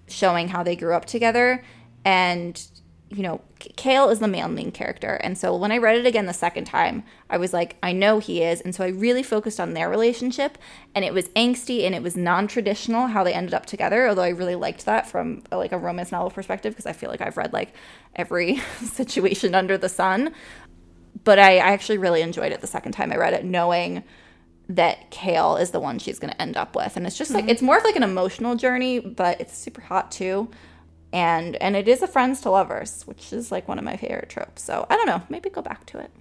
showing 0.08 0.50
how 0.50 0.64
they 0.64 0.76
grew 0.76 0.94
up 0.94 1.06
together. 1.06 1.64
And 2.04 2.62
you 3.10 3.24
know, 3.24 3.40
Kale 3.60 4.10
is 4.10 4.20
the 4.20 4.28
male 4.28 4.50
main 4.50 4.72
character. 4.72 5.16
And 5.24 5.38
so 5.38 5.56
when 5.56 5.72
I 5.72 5.78
read 5.78 5.98
it 5.98 6.06
again 6.06 6.26
the 6.26 6.34
second 6.34 6.66
time, 6.66 7.04
I 7.30 7.38
was 7.38 7.54
like, 7.54 7.78
I 7.82 7.94
know 7.94 8.20
he 8.20 8.44
is. 8.44 8.60
And 8.60 8.76
so 8.76 8.84
I 8.84 8.90
really 8.90 9.24
focused 9.24 9.60
on 9.60 9.74
their 9.74 9.90
relationship. 9.90 10.58
And 10.94 11.06
it 11.06 11.14
was 11.14 11.30
angsty 11.30 11.86
and 11.86 11.96
it 11.96 12.04
was 12.04 12.18
non 12.18 12.48
traditional 12.48 13.08
how 13.08 13.24
they 13.24 13.34
ended 13.34 13.54
up 13.54 13.66
together. 13.66 14.08
Although 14.08 14.24
I 14.24 14.30
really 14.30 14.56
liked 14.56 14.86
that 14.86 15.08
from 15.08 15.44
uh, 15.52 15.58
like 15.58 15.72
a 15.72 15.78
romance 15.78 16.12
novel 16.12 16.30
perspective 16.30 16.74
because 16.74 16.86
I 16.86 16.94
feel 16.94 17.10
like 17.10 17.22
I've 17.22 17.38
read 17.38 17.54
like 17.54 17.74
every 18.16 18.58
situation 18.84 19.56
under 19.56 19.78
the 19.78 19.90
sun. 19.90 20.34
But 21.24 21.40
I, 21.40 21.56
I 21.56 21.72
actually 21.72 21.98
really 21.98 22.22
enjoyed 22.22 22.52
it 22.52 22.60
the 22.60 22.68
second 22.68 22.92
time 22.92 23.12
I 23.14 23.16
read 23.16 23.34
it, 23.34 23.46
knowing 23.46 24.04
that 24.70 25.10
Kale 25.12 25.56
is 25.56 25.72
the 25.72 25.80
one 25.80 25.98
she's 25.98 26.20
going 26.20 26.34
to 26.34 26.42
end 26.42 26.58
up 26.58 26.76
with. 26.76 26.98
And 26.98 27.08
it's 27.08 27.18
just 27.18 27.32
like, 27.32 27.48
it's 27.48 27.62
more 27.62 27.78
of 27.78 27.86
like 27.86 27.96
an 27.96 28.04
emotional 28.04 28.56
journey, 28.56 29.00
but 29.00 29.40
it's 29.40 29.58
super 29.58 29.80
hot 29.80 30.12
too 30.12 30.50
and 31.14 31.56
and 31.58 31.76
it 31.76 31.88
is 31.88 32.02
a 32.02 32.08
friends 32.08 32.42
to 32.42 32.50
lovers 32.50 33.04
which 33.06 33.32
is 33.32 33.52
like 33.52 33.68
one 33.68 33.78
of 33.80 33.86
my 33.86 33.96
favorite 33.98 34.30
tropes 34.30 34.62
so 34.64 34.86
i 34.90 34.96
don't 34.96 35.08
know 35.08 35.22
maybe 35.30 35.50
go 35.50 35.62
back 35.62 35.86
to 35.86 35.98
it 36.00 36.12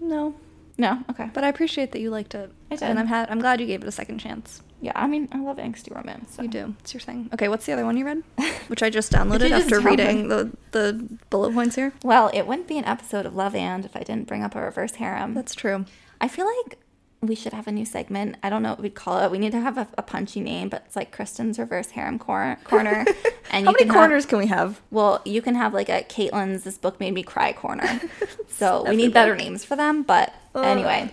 No. 0.00 0.34
No, 0.78 0.98
okay. 1.10 1.28
But 1.34 1.44
I 1.44 1.48
appreciate 1.48 1.92
that 1.92 2.00
you 2.00 2.08
liked 2.08 2.34
it. 2.34 2.50
I 2.70 2.76
did. 2.76 2.82
And 2.88 2.98
I'm 2.98 3.06
ha- 3.06 3.26
I'm 3.28 3.38
glad 3.38 3.60
you 3.60 3.66
gave 3.66 3.82
it 3.82 3.88
a 3.88 3.92
second 3.92 4.18
chance. 4.18 4.62
Yeah, 4.80 4.92
I 4.94 5.06
mean, 5.08 5.28
I 5.30 5.38
love 5.38 5.58
angsty 5.58 5.94
romance. 5.94 6.36
So. 6.36 6.42
You 6.42 6.48
do. 6.48 6.74
It's 6.80 6.94
your 6.94 7.02
thing. 7.02 7.28
Okay, 7.34 7.48
what's 7.48 7.66
the 7.66 7.72
other 7.74 7.84
one 7.84 7.98
you 7.98 8.06
read? 8.06 8.22
Which 8.68 8.82
I 8.82 8.88
just 8.88 9.12
downloaded 9.12 9.50
just 9.50 9.64
after 9.64 9.80
reading 9.80 10.28
the 10.28 10.50
the 10.70 11.06
bullet 11.28 11.52
points 11.52 11.76
here. 11.76 11.92
Well, 12.02 12.30
it 12.32 12.46
wouldn't 12.46 12.66
be 12.66 12.78
an 12.78 12.86
episode 12.86 13.26
of 13.26 13.34
Love 13.34 13.54
and 13.54 13.84
if 13.84 13.94
I 13.94 14.00
didn't 14.04 14.26
bring 14.26 14.42
up 14.42 14.54
a 14.54 14.62
reverse 14.62 14.94
harem. 14.94 15.34
That's 15.34 15.54
true. 15.54 15.84
I 16.18 16.28
feel 16.28 16.46
like 16.46 16.78
we 17.22 17.34
should 17.34 17.52
have 17.52 17.66
a 17.66 17.72
new 17.72 17.84
segment. 17.84 18.36
I 18.42 18.48
don't 18.48 18.62
know 18.62 18.70
what 18.70 18.80
we'd 18.80 18.94
call 18.94 19.20
it. 19.20 19.30
We 19.30 19.38
need 19.38 19.52
to 19.52 19.60
have 19.60 19.76
a, 19.76 19.86
a 19.98 20.02
punchy 20.02 20.40
name, 20.40 20.70
but 20.70 20.84
it's 20.86 20.96
like 20.96 21.12
Kristen's 21.12 21.58
reverse 21.58 21.90
harem 21.90 22.18
cor- 22.18 22.58
corner. 22.64 23.04
And 23.52 23.66
How 23.66 23.72
many 23.72 23.84
can 23.84 23.88
have- 23.88 23.96
corners 23.96 24.26
can 24.26 24.38
we 24.38 24.46
have? 24.46 24.80
well, 24.92 25.20
you 25.24 25.42
can 25.42 25.56
have 25.56 25.74
like 25.74 25.88
a 25.88 26.02
Caitlin's 26.04 26.62
"This 26.62 26.78
book 26.78 27.00
made 27.00 27.12
me 27.12 27.24
cry" 27.24 27.52
corner. 27.52 28.00
so 28.48 28.84
we 28.88 28.94
need 28.94 29.12
better 29.12 29.34
names 29.34 29.64
for 29.64 29.74
them. 29.74 30.02
But 30.04 30.32
Ugh. 30.54 30.64
anyway, 30.64 31.12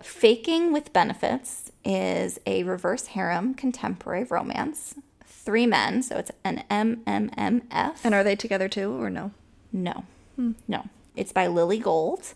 faking 0.00 0.72
with 0.72 0.94
benefits 0.94 1.70
is 1.84 2.40
a 2.46 2.62
reverse 2.62 3.08
harem 3.08 3.52
contemporary 3.52 4.24
romance. 4.24 4.94
Three 5.26 5.66
men, 5.66 6.02
so 6.02 6.16
it's 6.16 6.30
an 6.42 6.64
MMMF. 6.70 7.96
And 8.02 8.14
are 8.14 8.24
they 8.24 8.34
together 8.34 8.66
too, 8.68 8.98
or 8.98 9.10
no? 9.10 9.32
No, 9.70 10.04
hmm. 10.36 10.52
no. 10.66 10.86
It's 11.14 11.32
by 11.32 11.46
Lily 11.48 11.78
Gold. 11.78 12.32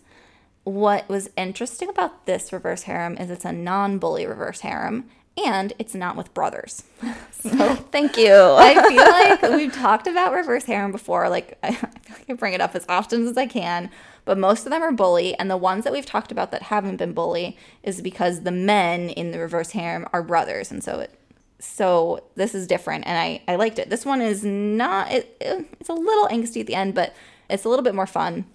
What 0.69 1.09
was 1.09 1.29
interesting 1.35 1.89
about 1.89 2.25
this 2.27 2.53
reverse 2.53 2.83
harem 2.83 3.17
is 3.17 3.31
it's 3.31 3.43
a 3.45 3.51
non 3.51 3.97
bully 3.97 4.27
reverse 4.27 4.59
harem 4.61 5.09
and 5.35 5.73
it's 5.79 5.95
not 5.95 6.15
with 6.15 6.31
brothers. 6.35 6.83
so 7.31 7.49
Thank 7.91 8.17
you. 8.17 8.33
I 8.33 8.73
feel 8.87 9.47
like 9.51 9.57
we've 9.57 9.73
talked 9.73 10.05
about 10.05 10.31
reverse 10.33 10.65
harem 10.65 10.91
before. 10.91 11.27
Like, 11.29 11.57
I 11.63 11.73
feel 11.73 11.89
like 12.09 12.29
I 12.29 12.33
bring 12.33 12.53
it 12.53 12.61
up 12.61 12.75
as 12.75 12.85
often 12.87 13.25
as 13.25 13.35
I 13.37 13.47
can, 13.47 13.89
but 14.25 14.37
most 14.37 14.65
of 14.65 14.71
them 14.71 14.83
are 14.83 14.91
bully. 14.91 15.33
And 15.39 15.49
the 15.49 15.57
ones 15.57 15.85
that 15.85 15.93
we've 15.93 16.05
talked 16.05 16.31
about 16.31 16.51
that 16.51 16.63
haven't 16.63 16.97
been 16.97 17.13
bully 17.13 17.57
is 17.81 18.01
because 18.01 18.41
the 18.41 18.51
men 18.51 19.09
in 19.09 19.31
the 19.31 19.39
reverse 19.39 19.71
harem 19.71 20.05
are 20.13 20.21
brothers. 20.21 20.71
And 20.71 20.83
so 20.83 20.99
it, 20.99 21.15
so 21.57 22.23
this 22.35 22.53
is 22.53 22.67
different 22.67 23.07
and 23.07 23.17
I, 23.17 23.41
I 23.47 23.55
liked 23.55 23.79
it. 23.79 23.89
This 23.89 24.05
one 24.05 24.21
is 24.21 24.43
not, 24.45 25.11
it, 25.11 25.35
it- 25.41 25.65
it's 25.79 25.89
a 25.89 25.93
little 25.93 26.27
angsty 26.27 26.61
at 26.61 26.67
the 26.67 26.75
end, 26.75 26.93
but 26.93 27.15
it's 27.49 27.65
a 27.65 27.69
little 27.69 27.83
bit 27.83 27.95
more 27.95 28.05
fun. 28.07 28.45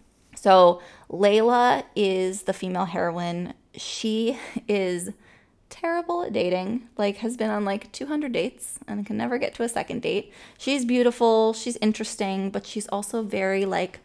So 0.45 0.83
Layla 1.11 1.85
is 1.97 2.43
the 2.43 2.53
female 2.53 2.85
heroine. 2.85 3.55
She 3.75 4.39
is 4.69 5.09
terrible 5.71 6.23
at 6.23 6.35
dating, 6.35 6.87
like 6.99 7.17
has 7.17 7.39
been 7.39 7.49
on 7.49 7.65
like 7.65 7.91
200 7.93 8.31
dates 8.31 8.79
and 8.87 9.07
can 9.07 9.17
never 9.17 9.39
get 9.39 9.55
to 9.55 9.63
a 9.63 9.71
second 9.71 10.03
date. 10.03 10.31
She's 10.59 10.85
beautiful, 10.85 11.55
she's 11.55 11.79
interesting, 11.79 12.51
but 12.51 12.67
she's 12.67 12.87
also 12.89 13.23
very 13.23 13.65
like 13.65 14.01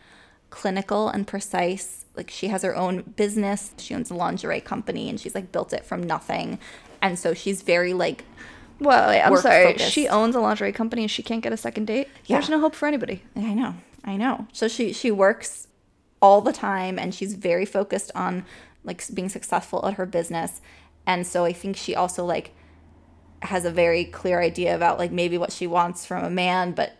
clinical 0.49 1.09
and 1.09 1.27
precise. 1.27 2.05
Like 2.15 2.29
she 2.31 2.47
has 2.47 2.61
her 2.63 2.73
own 2.73 3.01
business. 3.17 3.73
She 3.77 3.93
owns 3.93 4.09
a 4.09 4.15
lingerie 4.15 4.61
company 4.61 5.09
and 5.09 5.19
she's 5.19 5.35
like 5.35 5.51
built 5.51 5.73
it 5.73 5.83
from 5.83 6.01
nothing. 6.01 6.57
And 7.01 7.19
so 7.19 7.33
she's 7.33 7.63
very 7.63 7.91
like 7.93 8.23
Well, 8.79 9.09
wait, 9.09 9.21
I'm 9.21 9.35
sorry. 9.35 9.73
focused. 9.73 9.91
She 9.91 10.07
owns 10.07 10.35
a 10.37 10.39
lingerie 10.39 10.71
company 10.71 11.01
and 11.01 11.11
she 11.11 11.21
can't 11.21 11.43
get 11.43 11.51
a 11.51 11.57
second 11.57 11.87
date. 11.87 12.07
Yeah. 12.27 12.37
There's 12.37 12.49
no 12.49 12.61
hope 12.61 12.75
for 12.75 12.87
anybody. 12.87 13.23
I 13.35 13.53
know. 13.53 13.75
I 14.05 14.15
know. 14.15 14.47
So 14.53 14.69
she 14.69 14.93
she 14.93 15.11
works 15.11 15.65
all 16.21 16.41
the 16.41 16.53
time 16.53 16.99
and 16.99 17.13
she's 17.13 17.33
very 17.33 17.65
focused 17.65 18.11
on 18.15 18.45
like 18.83 19.03
being 19.13 19.29
successful 19.29 19.85
at 19.85 19.95
her 19.95 20.05
business. 20.05 20.61
And 21.05 21.25
so 21.25 21.45
I 21.45 21.53
think 21.53 21.77
she 21.77 21.95
also 21.95 22.25
like 22.25 22.53
has 23.41 23.65
a 23.65 23.71
very 23.71 24.03
clear 24.03 24.41
idea 24.41 24.75
about 24.75 24.99
like 24.99 25.11
maybe 25.11 25.37
what 25.37 25.51
she 25.51 25.67
wants 25.67 26.05
from 26.05 26.23
a 26.23 26.29
man, 26.29 26.73
but 26.73 26.97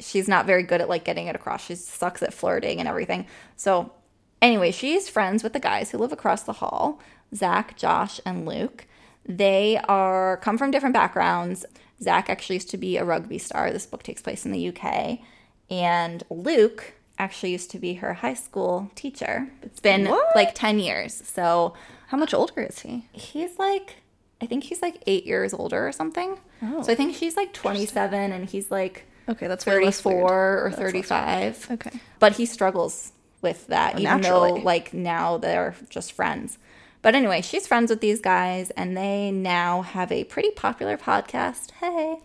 she's 0.00 0.28
not 0.28 0.46
very 0.46 0.62
good 0.62 0.80
at 0.80 0.88
like 0.88 1.04
getting 1.04 1.26
it 1.26 1.36
across. 1.36 1.64
She 1.64 1.74
sucks 1.74 2.22
at 2.22 2.32
flirting 2.32 2.78
and 2.78 2.88
everything. 2.88 3.26
So 3.56 3.92
anyway, 4.40 4.70
she's 4.70 5.08
friends 5.08 5.42
with 5.42 5.52
the 5.52 5.60
guys 5.60 5.90
who 5.90 5.98
live 5.98 6.12
across 6.12 6.42
the 6.42 6.54
hall, 6.54 7.00
Zach, 7.34 7.76
Josh, 7.76 8.20
and 8.24 8.46
Luke. 8.46 8.86
They 9.26 9.78
are 9.88 10.36
come 10.38 10.58
from 10.58 10.70
different 10.70 10.94
backgrounds. 10.94 11.64
Zach 12.02 12.28
actually 12.28 12.56
used 12.56 12.70
to 12.70 12.76
be 12.76 12.96
a 12.96 13.04
rugby 13.04 13.38
star. 13.38 13.70
This 13.70 13.86
book 13.86 14.02
takes 14.02 14.22
place 14.22 14.44
in 14.44 14.52
the 14.52 14.68
UK. 14.68 15.20
And 15.70 16.22
Luke 16.28 16.94
actually 17.18 17.52
used 17.52 17.70
to 17.70 17.78
be 17.78 17.94
her 17.94 18.14
high 18.14 18.34
school 18.34 18.90
teacher. 18.94 19.48
It's 19.62 19.80
been 19.80 20.06
What? 20.08 20.34
like 20.34 20.54
10 20.54 20.78
years. 20.80 21.14
So 21.26 21.74
How 22.08 22.16
much 22.16 22.34
older 22.34 22.60
is 22.62 22.80
he? 22.80 23.06
he's 23.12 23.58
like, 23.58 23.96
I 24.42 24.46
think 24.46 24.64
he's 24.64 24.82
like 24.82 25.02
eight 25.06 25.24
years 25.24 25.54
older 25.54 25.86
or 25.86 25.92
something. 25.92 26.38
Oh. 26.62 26.82
So 26.82 26.92
I 26.92 26.94
think 26.94 27.14
she's 27.14 27.36
like 27.36 27.52
27 27.52 28.32
and 28.32 28.48
he's 28.48 28.70
like 28.70 29.04
Okay, 29.28 29.46
that's 29.46 29.64
very 29.64 29.84
34 29.84 30.20
or 30.66 30.68
That's 30.70 30.76
35. 30.82 31.70
Okay. 31.70 32.00
But 32.18 32.32
he 32.34 32.44
struggles 32.44 33.12
with 33.40 33.66
that, 33.68 33.94
Oh, 33.94 33.98
even 34.00 34.20
naturally. 34.20 34.50
though 34.50 34.56
like 34.64 34.92
now 34.92 35.38
they're 35.38 35.74
just 35.88 36.12
friends. 36.12 36.58
But 37.00 37.14
anyway, 37.14 37.40
she's 37.42 37.66
friends 37.66 37.90
with 37.90 38.00
these 38.00 38.20
guys, 38.22 38.70
and 38.70 38.96
they 38.96 39.30
now 39.30 39.82
have 39.82 40.10
a 40.10 40.24
pretty 40.24 40.50
popular 40.52 40.96
podcast. 40.96 41.70
Hey, 41.72 42.16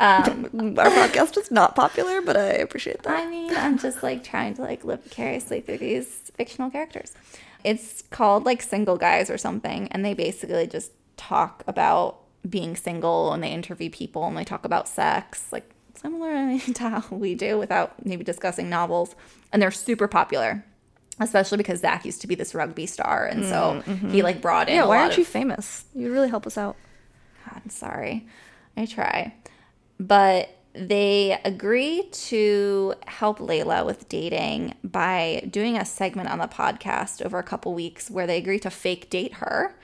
um, 0.00 0.44
Our 0.78 0.90
podcast 0.90 1.36
is 1.38 1.50
not 1.50 1.74
popular, 1.74 2.20
but 2.22 2.36
I 2.36 2.44
appreciate 2.50 3.02
that. 3.02 3.16
I 3.18 3.26
mean, 3.26 3.54
I'm 3.56 3.78
just 3.78 4.02
like 4.02 4.22
trying 4.24 4.54
to 4.54 4.62
like 4.62 4.84
live 4.84 5.02
vicariously 5.04 5.60
through 5.60 5.78
these 5.78 6.30
fictional 6.36 6.70
characters. 6.70 7.12
It's 7.64 8.02
called 8.10 8.44
like 8.44 8.62
Single 8.62 8.96
Guys 8.96 9.30
or 9.30 9.38
something, 9.38 9.88
and 9.88 10.04
they 10.04 10.14
basically 10.14 10.66
just 10.66 10.92
talk 11.16 11.64
about 11.66 12.20
being 12.48 12.76
single 12.76 13.32
and 13.32 13.42
they 13.42 13.50
interview 13.50 13.90
people 13.90 14.24
and 14.26 14.36
they 14.36 14.44
talk 14.44 14.64
about 14.64 14.86
sex, 14.88 15.52
like 15.52 15.68
similar 15.94 16.58
to 16.74 16.88
how 16.88 17.04
we 17.10 17.34
do 17.34 17.58
without 17.58 18.06
maybe 18.06 18.22
discussing 18.24 18.70
novels. 18.70 19.16
And 19.52 19.60
they're 19.60 19.72
super 19.72 20.06
popular, 20.06 20.64
especially 21.18 21.58
because 21.58 21.80
Zach 21.80 22.04
used 22.04 22.20
to 22.20 22.28
be 22.28 22.36
this 22.36 22.54
rugby 22.54 22.86
star, 22.86 23.26
and 23.26 23.44
so 23.44 23.80
he 24.10 24.22
like 24.22 24.40
brought 24.40 24.68
in. 24.68 24.76
yeah, 24.76 24.86
why 24.86 24.98
aren't 24.98 25.12
of- 25.14 25.18
you 25.18 25.24
famous? 25.24 25.84
You 25.94 26.12
really 26.12 26.28
help 26.28 26.46
us 26.46 26.56
out. 26.56 26.76
God, 27.44 27.60
I'm 27.64 27.70
sorry. 27.70 28.26
I 28.76 28.86
try. 28.86 29.34
But 29.98 30.50
they 30.72 31.38
agree 31.44 32.08
to 32.10 32.94
help 33.06 33.38
Layla 33.38 33.84
with 33.84 34.08
dating 34.08 34.74
by 34.84 35.48
doing 35.50 35.76
a 35.76 35.84
segment 35.84 36.28
on 36.28 36.38
the 36.38 36.46
podcast 36.46 37.24
over 37.24 37.38
a 37.38 37.42
couple 37.42 37.74
weeks 37.74 38.10
where 38.10 38.26
they 38.26 38.38
agree 38.38 38.60
to 38.60 38.70
fake 38.70 39.10
date 39.10 39.34
her 39.34 39.76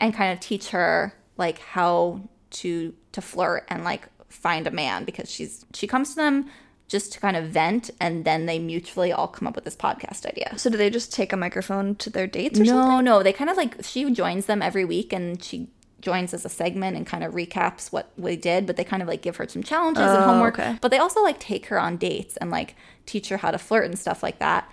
and 0.00 0.14
kind 0.14 0.32
of 0.32 0.40
teach 0.40 0.70
her 0.70 1.14
like 1.36 1.58
how 1.58 2.20
to 2.50 2.94
to 3.12 3.20
flirt 3.20 3.64
and 3.68 3.84
like 3.84 4.08
find 4.28 4.66
a 4.66 4.70
man 4.70 5.04
because 5.04 5.30
she's 5.30 5.64
she 5.72 5.86
comes 5.86 6.10
to 6.10 6.16
them 6.16 6.50
just 6.88 7.12
to 7.12 7.20
kind 7.20 7.36
of 7.36 7.44
vent 7.44 7.90
and 8.00 8.24
then 8.24 8.46
they 8.46 8.58
mutually 8.58 9.12
all 9.12 9.28
come 9.28 9.46
up 9.46 9.54
with 9.54 9.64
this 9.64 9.76
podcast 9.76 10.26
idea. 10.26 10.52
So 10.58 10.68
do 10.68 10.76
they 10.76 10.90
just 10.90 11.12
take 11.12 11.32
a 11.32 11.36
microphone 11.36 11.94
to 11.96 12.10
their 12.10 12.26
dates 12.26 12.58
or 12.58 12.64
something? 12.64 12.88
No, 12.88 13.00
no. 13.00 13.22
They 13.22 13.32
kind 13.32 13.48
of 13.48 13.56
like 13.56 13.76
she 13.84 14.10
joins 14.10 14.46
them 14.46 14.60
every 14.60 14.84
week 14.84 15.12
and 15.12 15.42
she 15.42 15.68
joins 16.00 16.32
as 16.34 16.44
a 16.44 16.48
segment 16.48 16.96
and 16.96 17.06
kind 17.06 17.22
of 17.24 17.32
recaps 17.34 17.92
what 17.92 18.10
we 18.16 18.36
did, 18.36 18.66
but 18.66 18.76
they 18.76 18.84
kind 18.84 19.02
of 19.02 19.08
like 19.08 19.22
give 19.22 19.36
her 19.36 19.46
some 19.48 19.62
challenges 19.62 20.02
and 20.02 20.18
Oh, 20.18 20.26
homework. 20.26 20.58
okay. 20.58 20.78
But 20.80 20.90
they 20.90 20.98
also 20.98 21.22
like 21.22 21.38
take 21.38 21.66
her 21.66 21.78
on 21.78 21.96
dates 21.96 22.36
and 22.38 22.50
like 22.50 22.74
teach 23.06 23.28
her 23.28 23.36
how 23.38 23.50
to 23.50 23.58
flirt 23.58 23.84
and 23.86 23.98
stuff 23.98 24.22
like 24.22 24.38
that. 24.38 24.70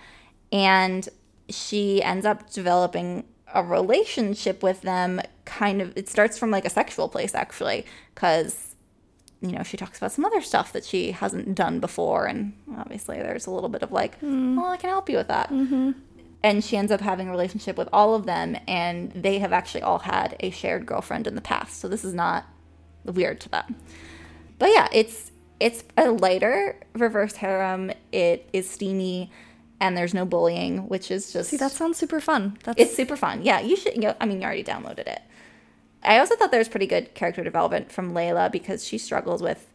And 0.51 1.07
she 1.49 2.01
ends 2.03 2.25
up 2.25 2.49
developing 2.51 3.25
a 3.53 3.63
relationship 3.63 4.61
with 4.61 4.81
them 4.81 5.21
kind 5.45 5.81
of 5.81 5.93
it 5.97 6.09
starts 6.09 6.37
from 6.37 6.51
like 6.51 6.65
a 6.65 6.69
sexual 6.69 7.07
place 7.07 7.33
actually 7.33 7.85
cuz 8.15 8.75
you 9.39 9.51
know, 9.51 9.61
she 9.61 9.77
talks 9.77 9.99
about 9.99 10.11
some 10.11 10.25
other 10.25 10.41
stuff 10.41 10.73
that 10.73 10.83
she 10.83 11.11
hasn't 11.11 11.53
done 11.53 11.79
before. 11.79 12.25
And 12.25 12.53
obviously, 12.75 13.17
there's 13.17 13.45
a 13.45 13.51
little 13.51 13.69
bit 13.69 13.83
of 13.83 13.91
like, 13.91 14.17
hmm. 14.17 14.55
well, 14.57 14.65
I 14.71 14.77
can 14.77 14.89
help 14.89 15.09
you 15.11 15.17
with 15.17 15.27
that. 15.27 15.49
Mm-hmm. 15.51 15.91
And 16.47 16.63
she 16.63 16.77
ends 16.77 16.93
up 16.93 17.01
having 17.01 17.27
a 17.27 17.31
relationship 17.31 17.77
with 17.77 17.89
all 17.91 18.15
of 18.15 18.25
them. 18.25 18.55
And 18.69 19.11
they 19.11 19.39
have 19.39 19.51
actually 19.51 19.81
all 19.81 19.99
had 19.99 20.37
a 20.39 20.49
shared 20.49 20.85
girlfriend 20.85 21.27
in 21.27 21.35
the 21.35 21.41
past. 21.41 21.81
So 21.81 21.89
this 21.89 22.05
is 22.05 22.13
not 22.13 22.45
weird 23.03 23.41
to 23.41 23.49
them. 23.49 23.75
But 24.57 24.69
yeah, 24.69 24.87
it's 24.93 25.31
it's 25.59 25.83
a 25.97 26.09
lighter 26.09 26.77
reverse 26.93 27.35
harem. 27.35 27.91
It 28.13 28.49
is 28.53 28.69
steamy, 28.69 29.29
and 29.81 29.97
there's 29.97 30.13
no 30.13 30.23
bullying, 30.23 30.87
which 30.87 31.11
is 31.11 31.33
just 31.33 31.49
See, 31.49 31.57
that 31.57 31.73
sounds 31.73 31.97
super 31.97 32.21
fun. 32.21 32.57
That's 32.63 32.79
it's 32.79 32.95
super 32.95 33.17
fun. 33.17 33.41
Yeah, 33.43 33.59
you 33.59 33.75
should. 33.75 33.95
You 33.95 34.03
know, 34.03 34.15
I 34.21 34.25
mean, 34.25 34.39
you 34.39 34.45
already 34.45 34.63
downloaded 34.63 35.07
it. 35.07 35.21
I 36.01 36.17
also 36.19 36.37
thought 36.37 36.51
there 36.51 36.59
was 36.59 36.69
pretty 36.69 36.87
good 36.87 37.13
character 37.13 37.43
development 37.43 37.91
from 37.91 38.13
Layla 38.13 38.49
because 38.49 38.85
she 38.85 38.97
struggles 38.97 39.43
with 39.43 39.67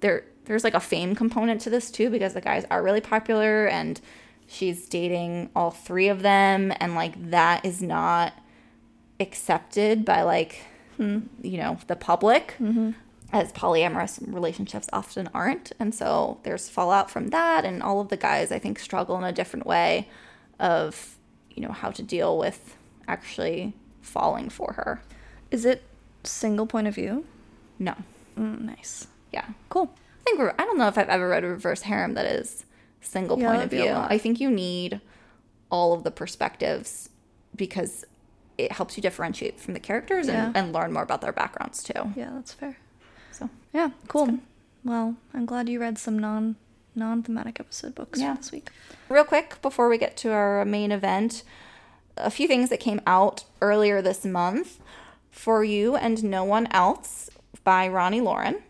there. 0.00 0.24
There's 0.46 0.64
like 0.64 0.74
a 0.74 0.80
fame 0.80 1.14
component 1.14 1.60
to 1.62 1.70
this 1.70 1.88
too 1.90 2.10
because 2.10 2.34
the 2.34 2.40
guys 2.40 2.64
are 2.68 2.82
really 2.82 3.00
popular 3.00 3.68
and 3.68 4.00
she's 4.46 4.88
dating 4.88 5.50
all 5.56 5.70
three 5.70 6.08
of 6.08 6.22
them 6.22 6.72
and 6.80 6.94
like 6.94 7.30
that 7.30 7.64
is 7.64 7.82
not 7.82 8.32
accepted 9.20 10.04
by 10.04 10.22
like 10.22 10.60
you 10.98 11.58
know 11.58 11.78
the 11.88 11.96
public 11.96 12.54
as 13.32 13.52
polyamorous 13.52 14.18
relationships 14.32 14.88
often 14.94 15.28
aren't 15.34 15.72
and 15.78 15.94
so 15.94 16.38
there's 16.42 16.68
fallout 16.70 17.10
from 17.10 17.28
that 17.28 17.64
and 17.64 17.82
all 17.82 18.00
of 18.00 18.08
the 18.08 18.16
guys 18.16 18.50
i 18.52 18.58
think 18.58 18.78
struggle 18.78 19.18
in 19.18 19.24
a 19.24 19.32
different 19.32 19.66
way 19.66 20.08
of 20.60 21.16
you 21.50 21.62
know 21.62 21.72
how 21.72 21.90
to 21.90 22.02
deal 22.02 22.38
with 22.38 22.76
actually 23.08 23.72
falling 24.00 24.48
for 24.48 24.72
her 24.74 25.02
Is 25.50 25.64
it 25.64 25.82
single 26.24 26.66
point 26.66 26.86
of 26.86 26.94
view? 26.94 27.24
no 27.78 27.94
Mm, 28.38 28.60
nice. 28.62 29.06
yeah 29.32 29.46
Cool. 29.70 29.90
i 29.94 30.24
think 30.24 30.38
we're, 30.38 30.54
i 30.58 30.64
don't 30.64 30.76
know 30.78 30.88
if 30.88 30.98
i've 30.98 31.08
ever 31.08 31.26
read 31.28 31.42
a 31.44 31.48
reverse 31.48 31.80
harem 31.82 32.12
that 32.14 32.26
is 32.26 32.65
single 33.06 33.38
Yeah, 33.38 33.46
point 33.52 33.62
of 33.64 33.70
that'd 33.70 33.70
be 33.70 33.88
a 33.88 33.94
view 33.94 34.02
i 34.08 34.18
think 34.18 34.40
you 34.40 34.50
need 34.50 35.00
all 35.70 35.92
of 35.92 36.02
the 36.04 36.10
perspectives 36.10 37.08
because 37.54 38.04
it 38.58 38.72
helps 38.72 38.96
you 38.96 39.02
differentiate 39.02 39.60
from 39.60 39.74
the 39.74 39.80
characters 39.80 40.26
Yeah. 40.28 40.46
and, 40.46 40.56
and 40.56 40.72
learn 40.72 40.92
more 40.92 41.02
about 41.02 41.20
their 41.20 41.32
backgrounds 41.32 41.82
too. 41.82 42.12
Yeah, 42.16 42.30
that's 42.34 42.52
fair. 42.54 42.78
So 43.32 43.50
Yeah, 43.72 43.90
cool. 44.08 44.38
Well, 44.84 45.16
I'm 45.34 45.44
glad 45.44 45.68
you 45.68 45.78
read 45.80 45.98
some 45.98 46.18
non 46.18 46.56
non 46.94 47.22
thematic 47.22 47.60
episode 47.60 47.94
books 47.94 48.18
Yeah. 48.20 48.34
this 48.34 48.50
week. 48.52 48.70
Real 49.10 49.24
quick 49.24 49.60
before 49.60 49.88
we 49.90 49.98
get 49.98 50.16
to 50.18 50.30
our 50.32 50.64
main 50.64 50.90
event, 50.92 51.42
a 52.16 52.30
few 52.30 52.46
things 52.48 52.70
that 52.70 52.80
came 52.80 53.00
out 53.06 53.44
earlier 53.60 54.00
this 54.00 54.24
month. 54.24 54.78
For 55.30 55.62
You 55.64 55.96
and 55.96 56.24
No 56.24 56.44
One 56.44 56.66
Else 56.70 57.28
by 57.62 57.88
Roni 57.88 58.22
Loren, 58.22 58.62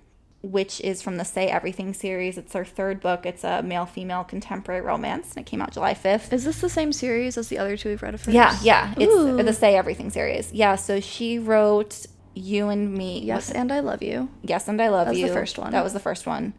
which 0.43 0.81
is 0.81 1.03
from 1.03 1.17
the 1.17 1.25
Say 1.25 1.49
Everything 1.49 1.93
series. 1.95 2.39
It's 2.39 2.53
her 2.53 2.65
third 2.65 3.01
book. 3.01 3.27
It's 3.27 3.43
a 3.45 3.63
male 3.63 3.87
female 3.87 4.25
contemporary 4.25 4.81
romance, 4.81 5.31
and 5.35 5.39
it 5.45 5.49
came 5.49 5.61
out 5.61 5.73
July 5.73 5.95
5th. 5.95 6.33
Is 6.33 6.45
this 6.45 6.61
the 6.61 6.69
same 6.69 6.93
series 6.93 7.37
as 7.37 7.49
the 7.49 7.59
other 7.59 7.77
two 7.77 7.89
we've 7.91 8.03
read 8.03 8.15
of 8.15 8.25
hers? 8.25 8.35
Yeah, 8.35 8.57
yeah. 8.63 8.95
It's 8.97 9.13
Ooh. 9.13 9.43
the 9.43 9.53
Say 9.53 9.77
Everything 9.77 10.11
series. 10.11 10.53
Yeah, 10.53 10.77
so 10.77 11.01
she 11.01 11.39
wrote 11.39 12.07
You 12.35 12.69
and 12.69 12.93
Me. 12.95 13.21
Yes, 13.21 13.51
and 13.51 13.73
I 13.73 13.81
love 13.81 14.03
you. 14.03 14.29
Yes, 14.43 14.69
and 14.69 14.81
I 14.81 14.89
Love 14.89 15.07
That 15.07 15.13
was 15.13 15.21
You. 15.21 15.29
the 15.29 15.33
first 15.35 15.59
one. 15.59 15.73
That 15.73 15.85
was 15.85 15.93
the 15.93 16.01
first 16.01 16.27
one. 16.27 16.53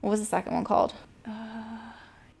What 0.00 0.10
was 0.10 0.20
the 0.20 0.26
second 0.26 0.54
one 0.54 0.64
called? 0.64 0.94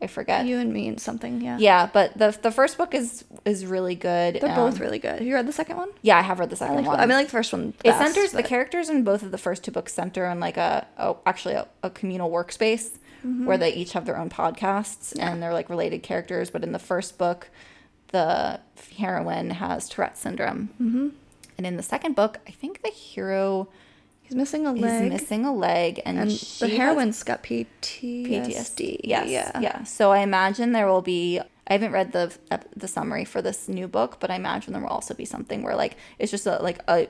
I 0.02 0.06
forget. 0.06 0.44
You 0.44 0.58
and 0.58 0.72
me 0.72 0.88
and 0.88 1.00
something. 1.00 1.40
Yeah. 1.40 1.56
Yeah, 1.58 1.88
but 1.92 2.16
the 2.18 2.36
the 2.42 2.50
first 2.50 2.76
book 2.76 2.94
is 2.94 3.24
is 3.44 3.64
really 3.64 3.94
good. 3.94 4.38
They're 4.40 4.50
Um, 4.50 4.56
both 4.56 4.78
really 4.80 4.98
good. 4.98 5.18
Have 5.18 5.26
you 5.26 5.34
read 5.34 5.46
the 5.46 5.52
second 5.52 5.76
one? 5.76 5.88
Yeah, 6.02 6.18
I 6.18 6.22
have 6.22 6.38
read 6.40 6.50
the 6.50 6.56
I 6.56 6.58
second 6.58 6.76
like. 6.76 6.86
one. 6.86 7.00
I 7.00 7.06
mean, 7.06 7.16
like 7.16 7.26
the 7.28 7.32
first 7.32 7.52
one. 7.52 7.72
it 7.82 7.84
best, 7.84 8.14
centers 8.14 8.32
the 8.32 8.42
characters 8.42 8.90
in 8.90 9.02
both 9.04 9.22
of 9.22 9.30
the 9.30 9.38
first 9.38 9.64
two 9.64 9.70
books 9.70 9.94
center 9.94 10.26
on 10.26 10.40
like 10.40 10.56
a, 10.58 10.86
a 10.98 11.14
actually 11.24 11.54
a, 11.54 11.66
a 11.82 11.90
communal 11.90 12.30
workspace 12.30 12.98
Mm-hmm. 13.24 13.46
where 13.46 13.56
they 13.56 13.72
each 13.72 13.94
have 13.94 14.04
their 14.04 14.18
own 14.18 14.28
podcasts 14.28 15.18
and 15.18 15.42
they're 15.42 15.54
like 15.54 15.70
related 15.70 16.02
characters. 16.02 16.50
But 16.50 16.62
in 16.62 16.72
the 16.72 16.78
first 16.78 17.16
book, 17.16 17.48
the 18.08 18.60
heroine 18.98 19.48
has 19.48 19.88
Tourette 19.88 20.18
syndrome, 20.18 20.68
mm-hmm. 20.78 21.08
and 21.56 21.66
in 21.66 21.78
the 21.78 21.82
second 21.82 22.14
book, 22.16 22.38
I 22.46 22.50
think 22.50 22.82
the 22.82 22.90
hero 22.90 23.68
He's 24.24 24.34
missing 24.34 24.66
a 24.66 24.72
leg. 24.72 25.12
missing 25.12 25.44
a 25.44 25.54
leg, 25.54 26.00
and, 26.04 26.18
and 26.18 26.30
the 26.30 26.68
heroine's 26.68 27.22
got 27.22 27.42
PTSD. 27.42 28.26
PTSD. 28.26 29.00
Yes. 29.04 29.28
Yeah. 29.30 29.60
Yeah. 29.60 29.84
So 29.84 30.12
I 30.12 30.18
imagine 30.20 30.72
there 30.72 30.86
will 30.86 31.02
be. 31.02 31.40
I 31.66 31.72
haven't 31.72 31.92
read 31.92 32.12
the 32.12 32.32
the 32.76 32.88
summary 32.88 33.24
for 33.24 33.40
this 33.42 33.68
new 33.68 33.86
book, 33.88 34.18
but 34.20 34.30
I 34.30 34.36
imagine 34.36 34.72
there 34.72 34.82
will 34.82 34.88
also 34.88 35.14
be 35.14 35.24
something 35.24 35.62
where 35.62 35.76
like 35.76 35.96
it's 36.18 36.30
just 36.30 36.46
a 36.46 36.56
like 36.62 36.80
a 36.88 37.08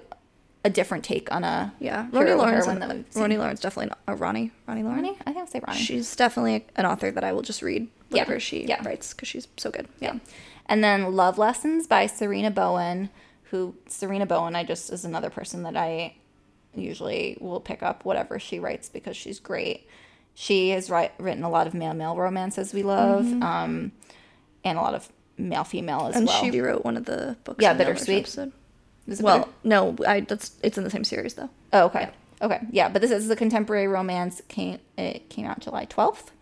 a 0.65 0.71
different 0.71 1.05
take 1.05 1.31
on 1.33 1.45
a 1.45 1.75
Yeah. 1.79 2.07
Ronnie 2.13 2.33
Lawrence. 2.35 2.65
heroine 2.65 2.81
that 2.81 2.89
we've 2.95 3.05
seen. 3.11 3.23
Ronnie 3.23 3.37
Lawrence 3.37 3.61
definitely 3.61 3.89
not. 3.91 3.99
Uh, 4.09 4.15
Ronnie. 4.17 4.51
Ronnie 4.67 4.83
Lawrence. 4.83 5.03
Ronnie? 5.03 5.19
I 5.21 5.25
think 5.25 5.37
I'll 5.39 5.47
say 5.47 5.61
Ronnie. 5.67 5.79
She's 5.81 6.17
definitely 6.17 6.65
an 6.77 6.87
author 6.87 7.11
that 7.11 7.23
I 7.23 7.33
will 7.33 7.43
just 7.43 7.61
read 7.63 7.89
whatever 8.09 8.35
Yeah. 8.35 8.39
she 8.39 8.65
Yeah. 8.67 8.83
writes 8.85 9.13
because 9.13 9.29
she's 9.29 9.47
so 9.57 9.71
good. 9.71 9.89
yeah. 10.01 10.15
And 10.67 10.83
then 10.83 11.15
Love 11.15 11.37
Lessons 11.37 11.87
by 11.87 12.07
Sarina 12.07 12.55
Bowen, 12.55 13.11
who 13.51 13.75
Sarina 13.89 14.27
Bowen 14.27 14.57
I 14.57 14.65
just 14.65 14.91
is 14.91 15.05
another 15.05 15.29
person 15.29 15.63
that 15.65 15.77
I 15.77 16.15
usually 16.77 17.37
will 17.41 17.61
pick 17.61 17.83
up 17.83 18.05
whatever 18.05 18.39
she 18.39 18.59
writes 18.59 18.89
because 18.89 19.17
she's 19.17 19.41
great. 19.41 19.89
She 20.35 20.71
has 20.71 20.91
write, 20.91 21.13
written 21.19 21.45
a 21.45 21.51
lot 21.51 21.67
of 21.67 21.75
male 21.75 21.95
male 21.95 22.17
romances 22.17 22.73
we 22.75 22.83
love, 22.83 23.25
um, 23.43 23.93
and 24.65 24.79
a 24.79 24.81
lot 24.81 24.95
of 24.95 25.09
male 25.39 25.65
female 25.65 26.07
as 26.09 26.17
And 26.17 26.27
well. 26.27 26.41
she 26.43 26.61
wrote 26.61 26.85
one 26.85 26.97
of 26.97 27.05
the 27.05 27.37
books. 27.45 27.63
Yeah, 27.63 27.73
the 27.73 27.85
Bittersweet. 27.85 28.21
episode. 28.21 28.53
Is 29.07 29.21
it 29.21 29.23
Well, 29.23 29.39
better? 29.41 29.51
no, 29.65 29.97
I 30.07 30.21
that's 30.21 30.57
it's 30.63 30.77
in 30.79 30.85
the 30.85 30.91
same 30.91 31.05
series 31.05 31.35
though. 31.35 31.51
Oh, 31.73 31.85
okay. 31.87 32.11
Okay. 32.43 32.61
Yeah, 32.71 32.89
but 32.89 33.01
this 33.01 33.11
is 33.11 33.31
a 33.31 33.37
contemporary 33.37 33.87
romance. 33.87 34.43
Came 34.49 34.79
it 34.99 35.29
came 35.31 35.47
out 35.47 35.61
July 35.61 35.85
twelfth, 35.85 36.33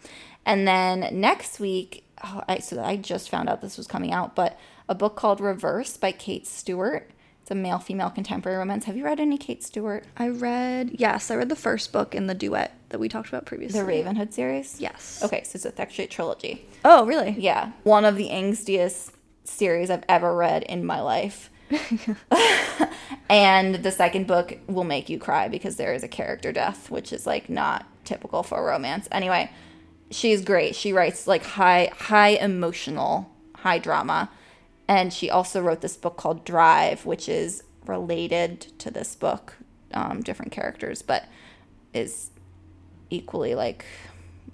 and 0.47 0.67
then 0.67 1.09
next 1.21 1.61
week. 1.61 2.05
Oh, 2.25 2.43
I 2.49 2.61
so 2.61 2.81
I 2.83 2.97
just 2.97 3.29
found 3.29 3.49
out 3.49 3.61
this 3.61 3.77
was 3.77 3.87
coming 3.87 4.13
out, 4.13 4.35
but 4.35 4.59
a 4.89 4.95
book 4.95 5.17
called 5.17 5.41
Reverse 5.41 5.97
by 5.97 6.13
Kate 6.13 6.47
Stewart. 6.47 7.11
It's 7.43 7.51
a 7.51 7.57
male 7.57 7.81
female 7.81 8.09
contemporary 8.09 8.57
romance. 8.57 8.85
Have 8.85 8.97
you 8.97 9.05
read 9.05 9.19
any 9.19 9.37
Kate 9.37 9.65
Stewart? 9.65 10.05
I 10.17 10.29
read 10.29 10.93
yes, 10.95 11.29
I 11.29 11.35
read 11.35 11.49
the 11.49 11.57
first 11.57 11.93
book 11.93 12.15
in 12.15 12.29
the 12.29 12.35
duet 12.35 12.73
that 12.91 13.01
we 13.01 13.09
talked 13.09 13.29
about 13.29 13.47
previously. 13.47 13.81
The 13.81 13.87
Ravenhood 13.87 14.33
series. 14.33 14.81
Yes. 14.81 15.21
Okay, 15.25 15.43
so 15.43 15.57
it's 15.69 15.81
actually 15.81 16.05
a 16.05 16.09
trilogy. 16.09 16.69
Oh, 16.85 17.05
really? 17.05 17.35
Yeah, 17.37 17.73
one 17.83 18.05
of 18.05 18.15
the 18.15 18.29
angstiest 18.29 19.11
series 19.43 19.91
I've 19.91 20.05
ever 20.09 20.33
read 20.37 20.63
in 20.63 20.85
my 20.85 21.01
life. 21.01 21.51
and 23.29 23.75
the 23.77 23.91
second 23.91 24.29
book 24.29 24.57
will 24.69 24.85
make 24.85 25.09
you 25.09 25.19
cry 25.19 25.49
because 25.49 25.75
there 25.75 25.95
is 25.95 26.05
a 26.05 26.09
character 26.09 26.53
death, 26.53 26.93
which 26.93 27.13
is 27.13 27.27
like 27.27 27.51
not 27.51 27.87
typical 28.05 28.45
for 28.45 28.61
a 28.61 28.63
romance. 28.63 29.09
Anyway, 29.11 29.51
she's 30.13 30.45
great. 30.45 30.77
She 30.77 30.93
writes 30.93 31.27
like 31.27 31.43
high 31.45 31.91
high 31.93 32.37
emotional, 32.37 33.29
high 33.57 33.79
drama. 33.79 34.31
And 34.93 35.11
she 35.11 35.31
also 35.31 35.63
wrote 35.63 35.81
this 35.81 35.97
book 35.97 36.19
called 36.19 36.45
Drive, 36.45 37.07
which 37.07 37.27
is 37.27 37.63
related 37.87 38.61
to 38.79 38.91
this 38.91 39.17
book, 39.17 39.55
um, 39.95 40.21
different 40.21 40.53
characters, 40.53 41.01
but 41.01 41.25
is 41.95 42.31
equally 43.09 43.55
like 43.55 43.87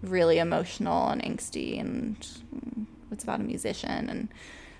really 0.01 0.39
emotional 0.39 1.09
and 1.09 1.21
angsty 1.25 1.81
and 1.81 2.21
mm, 2.55 2.87
it's 3.11 3.25
about 3.25 3.41
a 3.41 3.43
musician 3.43 4.09
and 4.09 4.29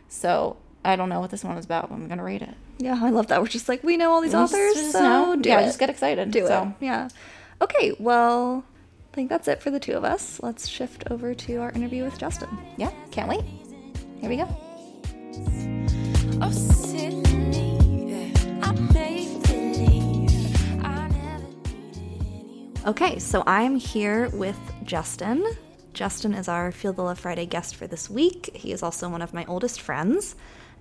so 0.09 0.57
I 0.85 0.95
don't 0.95 1.09
know 1.09 1.19
what 1.19 1.31
this 1.31 1.43
one 1.43 1.59
is 1.59 1.65
about, 1.65 1.89
but 1.89 1.97
I'm 1.97 2.07
gonna 2.07 2.23
read 2.23 2.43
it. 2.43 2.55
Yeah, 2.79 2.97
I 3.03 3.11
love 3.11 3.27
that. 3.27 3.41
We're 3.41 3.49
just 3.49 3.69
like 3.69 3.83
we 3.83 3.97
know 3.97 4.13
all 4.13 4.21
these 4.21 4.31
Just- 4.33 4.55
authors, 4.55 4.75
just 4.75 4.93
so 4.93 5.01
know. 5.01 5.37
do 5.43 5.49
yeah, 5.49 5.59
it. 5.61 5.65
just 5.65 5.81
get 5.81 5.91
excited. 5.91 6.31
do 6.31 6.47
so. 6.47 6.73
it. 6.81 6.85
Yeah. 6.85 7.09
Okay. 7.61 7.95
Well, 7.99 8.65
I 9.13 9.15
think 9.17 9.29
that's 9.29 9.49
it 9.49 9.61
for 9.61 9.71
the 9.73 9.81
two 9.81 9.95
of 9.95 10.05
us. 10.05 10.41
Let's 10.41 10.69
shift 10.69 11.03
over 11.11 11.35
to 11.35 11.57
our 11.57 11.73
interview 11.73 12.05
with 12.05 12.17
Justin. 12.17 12.49
Yeah, 12.77 12.93
can't 13.11 13.29
wait. 13.29 13.45
Here 14.21 14.31
we 14.31 14.37
go. 14.37 14.68
Okay, 22.89 23.19
so 23.19 23.43
I'm 23.47 23.77
here 23.77 24.31
with 24.31 24.59
Justin. 24.83 25.45
Justin 25.93 26.33
is 26.33 26.49
our 26.49 26.73
Feel 26.73 26.95
the 26.95 27.03
Love 27.03 27.19
Friday 27.19 27.45
guest 27.45 27.77
for 27.77 27.87
this 27.87 28.09
week. 28.09 28.49
He 28.55 28.73
is 28.73 28.83
also 28.83 29.11
one 29.11 29.21
of 29.21 29.35
my 29.35 29.45
oldest 29.45 29.79
friends, 29.79 30.35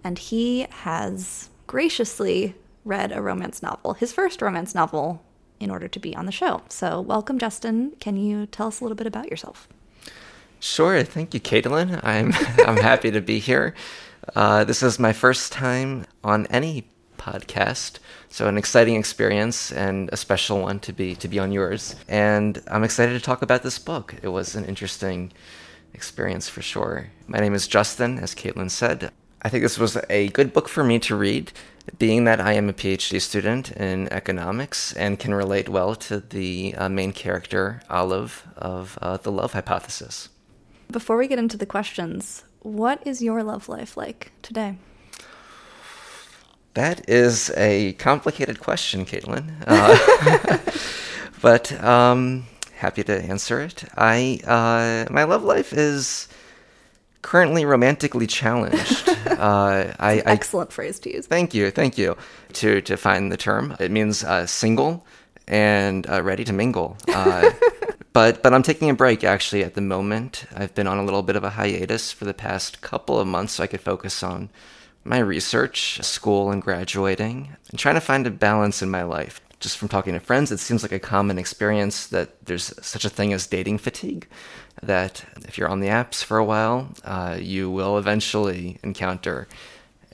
and 0.05 0.17
he 0.17 0.67
has 0.69 1.49
graciously 1.67 2.55
read 2.85 3.11
a 3.11 3.21
romance 3.21 3.61
novel, 3.61 3.93
his 3.93 4.13
first 4.13 4.41
romance 4.41 4.73
novel, 4.73 5.21
in 5.59 5.69
order 5.69 5.89
to 5.89 5.99
be 5.99 6.15
on 6.15 6.25
the 6.25 6.31
show. 6.31 6.61
So, 6.69 7.01
welcome, 7.01 7.39
Justin. 7.39 7.91
Can 7.99 8.15
you 8.15 8.45
tell 8.45 8.67
us 8.67 8.79
a 8.79 8.85
little 8.85 8.95
bit 8.95 9.07
about 9.07 9.29
yourself? 9.29 9.67
Sure, 10.61 11.03
thank 11.03 11.33
you, 11.33 11.41
Caitlin. 11.41 11.99
I'm 12.05 12.31
I'm 12.65 12.77
happy 12.77 13.11
to 13.11 13.19
be 13.19 13.39
here. 13.39 13.75
Uh, 14.35 14.63
this 14.63 14.83
is 14.83 14.99
my 14.99 15.13
first 15.13 15.51
time 15.51 16.05
on 16.23 16.45
any 16.47 16.87
podcast, 17.17 17.99
so 18.29 18.47
an 18.47 18.57
exciting 18.57 18.95
experience 18.95 19.71
and 19.71 20.09
a 20.11 20.17
special 20.17 20.61
one 20.61 20.79
to 20.79 20.93
be 20.93 21.15
to 21.15 21.27
be 21.27 21.39
on 21.39 21.51
yours. 21.51 21.95
And 22.07 22.61
I'm 22.67 22.83
excited 22.83 23.13
to 23.13 23.19
talk 23.19 23.41
about 23.41 23.63
this 23.63 23.79
book. 23.79 24.15
It 24.21 24.29
was 24.29 24.55
an 24.55 24.65
interesting 24.65 25.31
experience 25.93 26.49
for 26.49 26.61
sure. 26.61 27.09
My 27.27 27.39
name 27.39 27.53
is 27.53 27.67
Justin, 27.67 28.19
as 28.19 28.35
Caitlin 28.35 28.69
said. 28.69 29.11
I 29.41 29.49
think 29.49 29.63
this 29.63 29.77
was 29.77 29.97
a 30.09 30.29
good 30.29 30.51
book 30.51 30.67
for 30.67 30.83
me 30.83 30.99
to 30.99 31.15
read, 31.15 31.51
being 31.97 32.25
that 32.25 32.41
I 32.41 32.53
am 32.53 32.69
a 32.69 32.73
PhD 32.73 33.21
student 33.21 33.71
in 33.71 34.11
economics 34.11 34.93
and 34.93 35.19
can 35.19 35.33
relate 35.33 35.69
well 35.69 35.95
to 35.95 36.19
the 36.19 36.75
uh, 36.75 36.89
main 36.89 37.13
character, 37.13 37.81
Olive, 37.89 38.45
of 38.57 38.97
uh, 39.01 39.17
the 39.17 39.31
love 39.31 39.53
hypothesis. 39.53 40.29
Before 40.91 41.17
we 41.17 41.27
get 41.27 41.39
into 41.39 41.57
the 41.57 41.65
questions, 41.65 42.43
what 42.67 43.05
is 43.05 43.21
your 43.21 43.43
love 43.43 43.69
life 43.69 43.97
like 43.97 44.31
today? 44.41 44.77
That 46.73 47.09
is 47.09 47.51
a 47.57 47.93
complicated 47.93 48.59
question, 48.59 49.05
Caitlin. 49.05 49.51
Uh, 49.65 50.59
but 51.41 51.71
um, 51.83 52.45
happy 52.75 53.03
to 53.03 53.19
answer 53.19 53.59
it. 53.61 53.83
I 53.97 54.39
uh, 54.45 55.11
my 55.11 55.23
love 55.23 55.43
life 55.43 55.73
is 55.73 56.27
currently 57.23 57.65
romantically 57.65 58.27
challenged. 58.27 59.09
uh, 59.25 59.93
I, 59.99 60.19
I 60.19 60.23
Excellent 60.25 60.71
phrase 60.71 60.99
to 60.99 61.13
use. 61.13 61.25
Thank 61.25 61.55
you, 61.55 61.71
thank 61.71 61.97
you. 61.97 62.15
To 62.53 62.81
to 62.81 62.95
find 62.95 63.31
the 63.31 63.37
term, 63.37 63.75
it 63.79 63.89
means 63.89 64.23
uh, 64.23 64.45
single 64.45 65.05
and 65.47 66.07
uh, 66.09 66.21
ready 66.21 66.43
to 66.43 66.53
mingle. 66.53 66.97
But 68.17 68.41
but 68.41 68.51
I'm 68.51 68.63
taking 68.63 68.89
a 68.89 68.95
break 68.95 69.23
actually 69.23 69.63
at 69.63 69.75
the 69.75 69.81
moment. 69.81 70.45
I've 70.51 70.73
been 70.73 70.87
on 70.87 70.97
a 70.97 71.05
little 71.05 71.21
bit 71.21 71.35
of 71.35 71.43
a 71.43 71.51
hiatus 71.51 72.11
for 72.11 72.25
the 72.25 72.33
past 72.33 72.81
couple 72.81 73.19
of 73.19 73.27
months, 73.27 73.53
so 73.53 73.63
I 73.63 73.67
could 73.67 73.79
focus 73.79 74.23
on 74.23 74.49
my 75.03 75.19
research, 75.19 75.99
school, 76.01 76.49
and 76.49 76.59
graduating, 76.59 77.55
and 77.69 77.77
trying 77.77 77.93
to 77.93 78.01
find 78.01 78.25
a 78.25 78.31
balance 78.31 78.81
in 78.81 78.89
my 78.89 79.03
life. 79.03 79.39
Just 79.59 79.77
from 79.77 79.87
talking 79.87 80.15
to 80.15 80.19
friends, 80.19 80.51
it 80.51 80.57
seems 80.57 80.81
like 80.81 80.91
a 80.91 80.99
common 80.99 81.37
experience 81.37 82.07
that 82.07 82.43
there's 82.43 82.73
such 82.83 83.05
a 83.05 83.09
thing 83.09 83.33
as 83.33 83.45
dating 83.45 83.77
fatigue. 83.77 84.27
That 84.81 85.23
if 85.45 85.59
you're 85.59 85.69
on 85.69 85.81
the 85.81 85.89
apps 85.89 86.23
for 86.23 86.39
a 86.39 86.43
while, 86.43 86.89
uh, 87.03 87.37
you 87.39 87.69
will 87.69 87.99
eventually 87.99 88.79
encounter. 88.81 89.47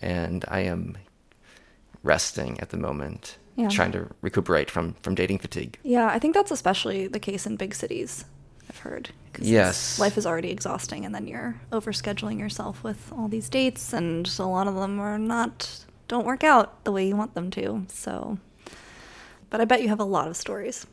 And 0.02 0.44
I 0.50 0.60
am 0.60 0.98
resting 2.04 2.60
at 2.60 2.72
the 2.72 2.76
moment, 2.76 3.38
Yeah. 3.56 3.70
trying 3.70 3.92
to 3.92 4.08
recuperate 4.22 4.72
from 4.72 4.94
from 5.04 5.16
dating 5.16 5.39
fatigue. 5.39 5.78
Yeah, 5.84 6.08
I 6.08 6.20
think 6.20 6.34
that's 6.34 6.52
especially 6.52 7.08
the 7.08 7.20
case 7.20 7.46
in 7.46 7.56
big 7.56 7.76
cities. 7.76 8.26
I've 8.70 8.80
heard. 8.80 9.10
Yes. 9.39 10.00
life 10.00 10.18
is 10.18 10.26
already 10.26 10.50
exhausting, 10.52 11.06
and 11.06 11.13
then 11.13 11.28
you're 11.28 11.56
overscheduling 11.72 12.39
yourself 12.39 12.84
with 12.84 13.12
all 13.12 13.28
these 13.28 13.50
dates, 13.50 13.94
and 13.94 14.28
a 14.39 14.46
lot 14.46 14.68
of 14.68 14.76
them 14.76 15.00
are 15.00 15.18
not 15.20 15.86
don't 16.08 16.26
work 16.26 16.44
out 16.44 16.84
the 16.84 16.92
way 16.92 17.08
you 17.08 17.16
want 17.16 17.34
them 17.34 17.50
to. 17.52 17.86
So, 17.89 18.38
but 19.50 19.62
I 19.62 19.66
bet 19.66 19.82
you 19.82 19.89
have 19.89 20.00
a 20.00 20.04
lot 20.06 20.28
of 20.28 20.36
stories. 20.38 20.86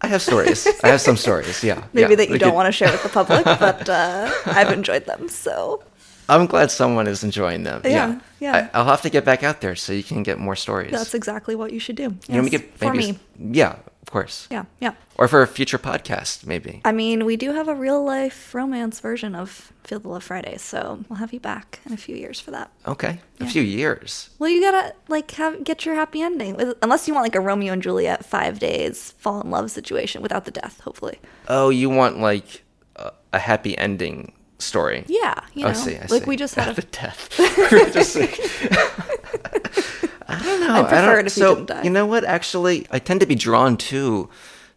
I 0.00 0.06
have 0.08 0.22
stories. 0.22 0.66
I 0.84 0.88
have 0.88 1.00
some 1.00 1.16
stories. 1.16 1.62
Yeah. 1.64 1.84
Maybe 1.92 2.10
yeah. 2.10 2.16
that 2.16 2.28
you 2.28 2.38
don't 2.38 2.50
could- 2.50 2.56
want 2.56 2.66
to 2.66 2.72
share 2.72 2.90
with 2.92 3.02
the 3.02 3.08
public, 3.08 3.44
but 3.44 3.88
uh, 3.88 4.30
I've 4.46 4.72
enjoyed 4.72 5.06
them. 5.06 5.28
So, 5.28 5.82
I'm 6.28 6.46
glad 6.46 6.70
someone 6.70 7.06
is 7.06 7.22
enjoying 7.24 7.64
them. 7.64 7.82
Yeah, 7.84 8.20
yeah. 8.40 8.70
I, 8.72 8.78
I'll 8.78 8.86
have 8.86 9.02
to 9.02 9.10
get 9.10 9.24
back 9.24 9.42
out 9.42 9.60
there 9.60 9.74
so 9.76 9.92
you 9.92 10.02
can 10.02 10.22
get 10.22 10.38
more 10.38 10.56
stories. 10.56 10.90
that's 10.92 11.14
exactly 11.14 11.54
what 11.54 11.72
you 11.72 11.78
should 11.78 11.96
do. 11.96 12.02
you 12.28 12.36
know, 12.36 12.42
we 12.42 12.50
Yes, 12.50 12.62
could 12.62 12.70
for 12.78 12.92
maybe 12.94 13.12
me. 13.12 13.18
Yeah, 13.52 13.76
of 14.02 14.10
course. 14.10 14.48
Yeah, 14.50 14.64
yeah. 14.80 14.92
Or 15.16 15.28
for 15.28 15.42
a 15.42 15.46
future 15.46 15.78
podcast, 15.78 16.46
maybe. 16.46 16.80
I 16.84 16.92
mean, 16.92 17.24
we 17.24 17.36
do 17.36 17.52
have 17.52 17.68
a 17.68 17.74
real 17.74 18.02
life 18.04 18.54
romance 18.54 19.00
version 19.00 19.34
of 19.34 19.72
Feel 19.84 20.00
the 20.00 20.08
Love 20.08 20.24
Friday, 20.24 20.56
so 20.56 21.04
we'll 21.08 21.18
have 21.18 21.32
you 21.32 21.40
back 21.40 21.80
in 21.86 21.92
a 21.92 21.96
few 21.96 22.16
years 22.16 22.40
for 22.40 22.50
that. 22.52 22.70
Okay, 22.86 23.20
a 23.40 23.46
few 23.46 23.62
years. 23.62 24.30
Well, 24.38 24.50
you 24.50 24.60
gotta 24.62 24.94
like 25.08 25.30
have 25.32 25.62
get 25.62 25.84
your 25.84 25.94
happy 25.94 26.22
ending, 26.22 26.60
unless 26.82 27.06
you 27.06 27.14
want 27.14 27.24
like 27.24 27.34
a 27.36 27.40
Romeo 27.40 27.72
and 27.72 27.82
Juliet 27.82 28.24
five 28.24 28.58
days 28.58 29.12
fall 29.18 29.40
in 29.42 29.50
love 29.50 29.70
situation 29.70 30.22
without 30.22 30.46
the 30.46 30.50
death, 30.50 30.80
hopefully. 30.80 31.18
Oh, 31.48 31.68
you 31.68 31.90
want 31.90 32.18
like 32.18 32.62
a, 32.96 33.12
a 33.32 33.38
happy 33.38 33.76
ending 33.78 34.32
story? 34.58 35.04
Yeah, 35.06 35.40
you 35.54 35.62
know, 35.64 35.70
I 35.70 35.72
see. 35.72 35.96
I 35.96 36.06
like 36.08 36.24
see. 36.24 36.28
we 36.28 36.36
just 36.36 36.54
had 36.54 36.74
the 36.76 36.82
a 36.82 36.84
death. 36.86 37.30
Just 37.92 38.16
like- 38.16 38.38
I 40.26 40.42
don't 40.42 40.60
know. 40.60 40.74
I 40.74 40.82
prefer 40.82 41.18
it 41.20 41.26
if 41.26 41.36
you 41.36 41.42
so, 41.42 41.54
didn't 41.54 41.68
die. 41.68 41.82
You 41.82 41.90
know 41.90 42.06
what? 42.06 42.24
Actually, 42.24 42.86
I 42.90 42.98
tend 42.98 43.20
to 43.20 43.26
be 43.26 43.34
drawn 43.34 43.76
to 43.76 44.28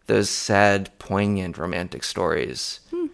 those 0.06 0.28
sad, 0.30 0.90
poignant 0.98 1.56
romantic 1.58 2.04
stories. 2.04 2.80
Hmm. 2.90 3.06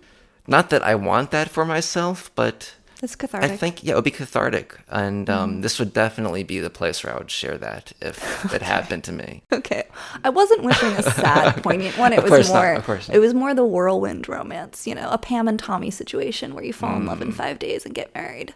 Not 0.46 0.70
that 0.70 0.82
I 0.82 0.94
want 0.94 1.30
that 1.30 1.48
for 1.48 1.64
myself, 1.64 2.30
but 2.34 2.74
it's 3.04 3.14
cathartic. 3.14 3.50
I 3.52 3.56
think 3.56 3.84
yeah, 3.84 3.92
it 3.92 3.94
would 3.94 4.04
be 4.04 4.10
cathartic, 4.10 4.76
and 4.88 5.30
um, 5.30 5.50
Mm-hmm. 5.50 5.60
this 5.60 5.78
would 5.78 5.92
definitely 5.92 6.42
be 6.42 6.58
the 6.58 6.70
place 6.70 7.04
where 7.04 7.14
I 7.14 7.18
would 7.18 7.30
share 7.30 7.56
that 7.58 7.92
if 8.00 8.18
it 8.54 8.62
happened 8.62 9.04
to 9.04 9.12
me. 9.12 9.42
Okay, 9.52 9.84
I 10.24 10.30
wasn't 10.30 10.62
wishing 10.64 10.88
a 10.92 11.02
sad, 11.02 11.62
poignant 11.62 11.96
one. 11.98 12.12
It 12.12 12.18
Of 12.18 12.24
was 12.24 12.30
course 12.30 12.48
not, 12.48 12.54
more. 12.64 12.72
of 12.74 12.84
course 12.84 13.08
not. 13.08 13.16
It 13.16 13.20
was 13.20 13.34
more 13.34 13.54
the 13.54 13.64
whirlwind 13.64 14.28
romance. 14.28 14.86
You 14.86 14.94
know, 14.96 15.08
a 15.10 15.18
Pam 15.18 15.46
and 15.46 15.58
Tommy 15.58 15.90
situation 15.92 16.54
where 16.54 16.64
you 16.64 16.72
fall 16.72 16.96
in 16.96 17.06
love 17.06 17.18
Mm. 17.18 17.22
in 17.26 17.32
five 17.32 17.58
days 17.60 17.84
and 17.86 17.94
get 17.94 18.12
married. 18.14 18.54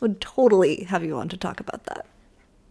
Would 0.00 0.20
totally 0.20 0.84
have 0.84 1.04
you 1.04 1.16
on 1.16 1.28
to 1.28 1.36
talk 1.36 1.60
about 1.60 1.84
that. 1.84 2.06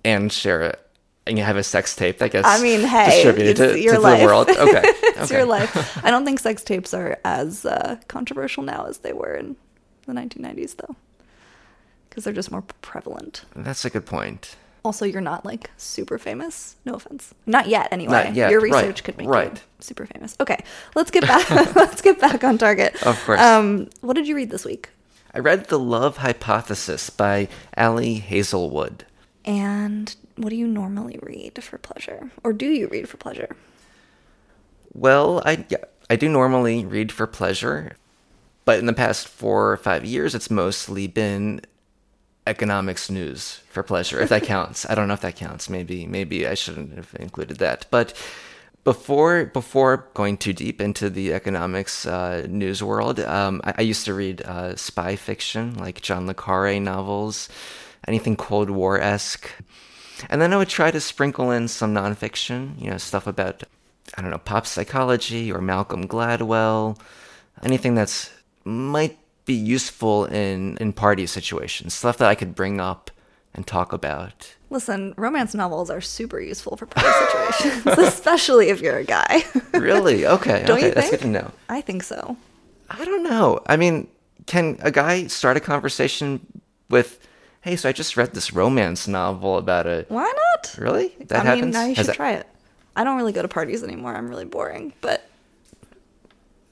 and 0.04 0.32
share 0.32 0.62
it. 0.64 0.80
And 1.26 1.38
you 1.38 1.44
have 1.46 1.56
a 1.56 1.64
sex 1.64 1.96
tape 1.96 2.18
that 2.18 2.32
gets 2.32 2.46
I 2.46 2.62
mean, 2.62 2.82
hey, 2.82 3.06
distributed 3.24 3.58
it's 3.60 3.74
to, 3.76 3.80
your 3.80 3.94
to 3.96 4.00
life. 4.02 4.20
the 4.20 4.26
world. 4.26 4.50
Okay. 4.60 4.82
it's 4.84 5.20
okay. 5.32 5.36
your 5.38 5.46
life. 5.46 5.72
I 6.04 6.12
don't 6.12 6.26
think 6.26 6.40
sex 6.40 6.62
tapes 6.64 6.94
are 6.94 7.18
as 7.24 7.66
uh, 7.66 7.96
controversial 8.10 8.62
now 8.64 8.86
as 8.88 8.98
they 8.98 9.14
were 9.14 9.34
in 9.34 9.56
the 10.06 10.12
1990s, 10.12 10.76
though, 10.76 10.98
because 12.14 12.26
they're 12.26 12.34
just 12.34 12.52
more 12.52 12.62
prevalent. 12.84 13.44
That's 13.56 13.86
a 13.86 13.90
good 13.90 14.06
point. 14.06 14.56
Also, 14.86 15.04
you're 15.04 15.20
not 15.20 15.44
like 15.46 15.72
super 15.78 16.20
famous. 16.20 16.76
No 16.86 16.94
offense. 16.94 17.34
Not 17.48 17.68
yet, 17.68 17.88
anyway. 17.92 18.26
Not 18.26 18.36
yet, 18.36 18.52
Your 18.52 18.62
right, 18.62 18.72
research 18.72 19.04
could 19.04 19.18
make 19.18 19.26
you 19.26 19.52
super 19.80 20.06
famous. 20.06 20.36
Okay, 20.40 20.64
let's 20.94 21.10
get 21.10 21.24
back. 21.26 21.50
let's 21.76 22.04
get 22.04 22.20
back 22.20 22.44
on 22.44 22.60
target. 22.60 23.02
Of 23.04 23.20
course. 23.24 23.40
Um, 23.40 23.90
what 24.02 24.14
did 24.14 24.28
you 24.28 24.36
read 24.36 24.52
this 24.52 24.64
week? 24.64 24.90
I 25.34 25.40
read 25.40 25.70
The 25.70 25.80
Love 25.80 26.18
Hypothesis 26.18 27.10
by 27.10 27.48
Ali 27.76 28.16
Hazelwood. 28.16 29.06
And 29.44 30.16
what 30.36 30.50
do 30.50 30.56
you 30.56 30.68
normally 30.68 31.18
read 31.24 31.64
for 31.64 31.80
pleasure, 31.80 32.30
or 32.44 32.54
do 32.54 32.68
you 32.68 32.90
read 32.90 33.10
for 33.10 33.18
pleasure? 33.18 33.56
Well, 34.94 35.42
I 35.48 35.66
yeah, 35.68 35.86
I 36.12 36.16
do 36.16 36.30
normally 36.30 36.86
read 36.86 37.12
for 37.12 37.26
pleasure, 37.26 37.98
but 38.66 38.78
in 38.78 38.86
the 38.86 38.94
past 38.94 39.28
four 39.28 39.72
or 39.72 39.78
five 39.78 40.06
years, 40.06 40.36
it's 40.36 40.52
mostly 40.52 41.08
been 41.08 41.62
economics 42.46 43.10
news 43.10 43.62
for 43.70 43.84
pleasure. 43.84 44.20
If 44.20 44.30
that 44.30 44.44
counts, 44.56 44.86
I 44.90 44.96
don't 44.96 45.08
know 45.08 45.14
if 45.14 45.22
that 45.22 45.36
counts. 45.36 45.70
Maybe 45.70 46.06
maybe 46.06 46.48
I 46.48 46.54
shouldn't 46.54 46.96
have 46.96 47.16
included 47.20 47.58
that. 47.58 47.86
But 47.90 48.14
before 48.84 49.46
before 49.46 50.10
going 50.14 50.38
too 50.38 50.54
deep 50.54 50.82
into 50.82 51.10
the 51.10 51.34
economics 51.34 52.06
uh, 52.06 52.46
news 52.50 52.84
world, 52.84 53.20
um, 53.22 53.62
I, 53.64 53.76
I 53.78 53.82
used 53.82 54.06
to 54.06 54.14
read 54.14 54.42
uh, 54.42 54.76
spy 54.76 55.16
fiction 55.16 55.76
like 55.76 56.02
John 56.02 56.28
le 56.28 56.34
Carre 56.34 56.80
novels, 56.80 57.50
anything 58.08 58.36
Cold 58.36 58.70
War 58.70 59.00
esque. 59.00 59.50
And 60.30 60.42
then 60.42 60.54
I 60.54 60.58
would 60.58 60.70
try 60.70 60.92
to 60.92 61.02
sprinkle 61.02 61.52
in 61.52 61.68
some 61.68 61.94
nonfiction, 61.94 62.80
you 62.82 62.90
know, 62.90 62.98
stuff 62.98 63.28
about, 63.28 63.64
I 64.18 64.22
don't 64.22 64.32
know, 64.32 64.38
pop 64.38 64.66
psychology 64.66 65.52
or 65.52 65.60
Malcolm 65.60 66.08
Gladwell, 66.08 66.98
anything 67.62 67.96
that's 67.96 68.32
might 68.64 69.18
be 69.46 69.54
useful 69.54 70.26
in, 70.26 70.78
in 70.78 70.94
party 70.94 71.26
situations, 71.26 71.94
stuff 71.94 72.18
that 72.18 72.30
I 72.30 72.36
could 72.36 72.56
bring 72.56 72.80
up 72.80 73.12
and 73.54 73.68
talk 73.68 73.94
about. 73.94 74.56
Listen, 74.70 75.14
romance 75.18 75.54
novels 75.54 75.90
are 75.90 76.02
super 76.02 76.40
useful 76.40 76.76
for 76.78 76.86
party 76.88 77.10
situations, 77.28 77.86
especially 78.00 78.70
if 78.70 78.82
you're 78.82 78.98
a 78.98 79.04
guy. 79.04 79.44
Really? 79.74 80.26
Okay. 80.26 80.64
Don't 80.66 80.78
okay, 80.78 80.88
you 80.90 80.94
that's 80.94 81.10
think? 81.10 81.22
good 81.22 81.26
to 81.28 81.32
know. 81.32 81.52
I 81.68 81.82
think 81.82 82.04
so. 82.04 82.38
I 82.90 83.04
don't 83.04 83.24
know. 83.24 83.60
I 83.66 83.76
mean, 83.76 84.08
can 84.46 84.78
a 84.82 84.92
guy 84.92 85.28
start 85.28 85.58
a 85.58 85.60
conversation 85.60 86.46
with, 86.90 87.20
hey, 87.62 87.76
so 87.76 87.90
I 87.90 87.92
just 87.92 88.16
read 88.16 88.34
this 88.34 88.54
romance 88.54 89.08
novel 89.08 89.58
about 89.58 89.88
a. 89.88 90.06
Why 90.10 90.32
not? 90.32 90.76
Really? 90.78 91.10
That 91.28 91.42
I 91.42 91.44
happens? 91.44 91.62
mean, 91.64 91.72
now 91.72 91.86
you 91.86 91.96
Has 91.96 92.06
should 92.06 92.12
that- 92.12 92.16
try 92.16 92.32
it. 92.34 92.48
I 92.96 93.04
don't 93.04 93.18
really 93.18 93.32
go 93.34 93.42
to 93.42 93.48
parties 93.48 93.84
anymore. 93.84 94.16
I'm 94.16 94.30
really 94.30 94.46
boring, 94.46 94.94
but 95.02 95.28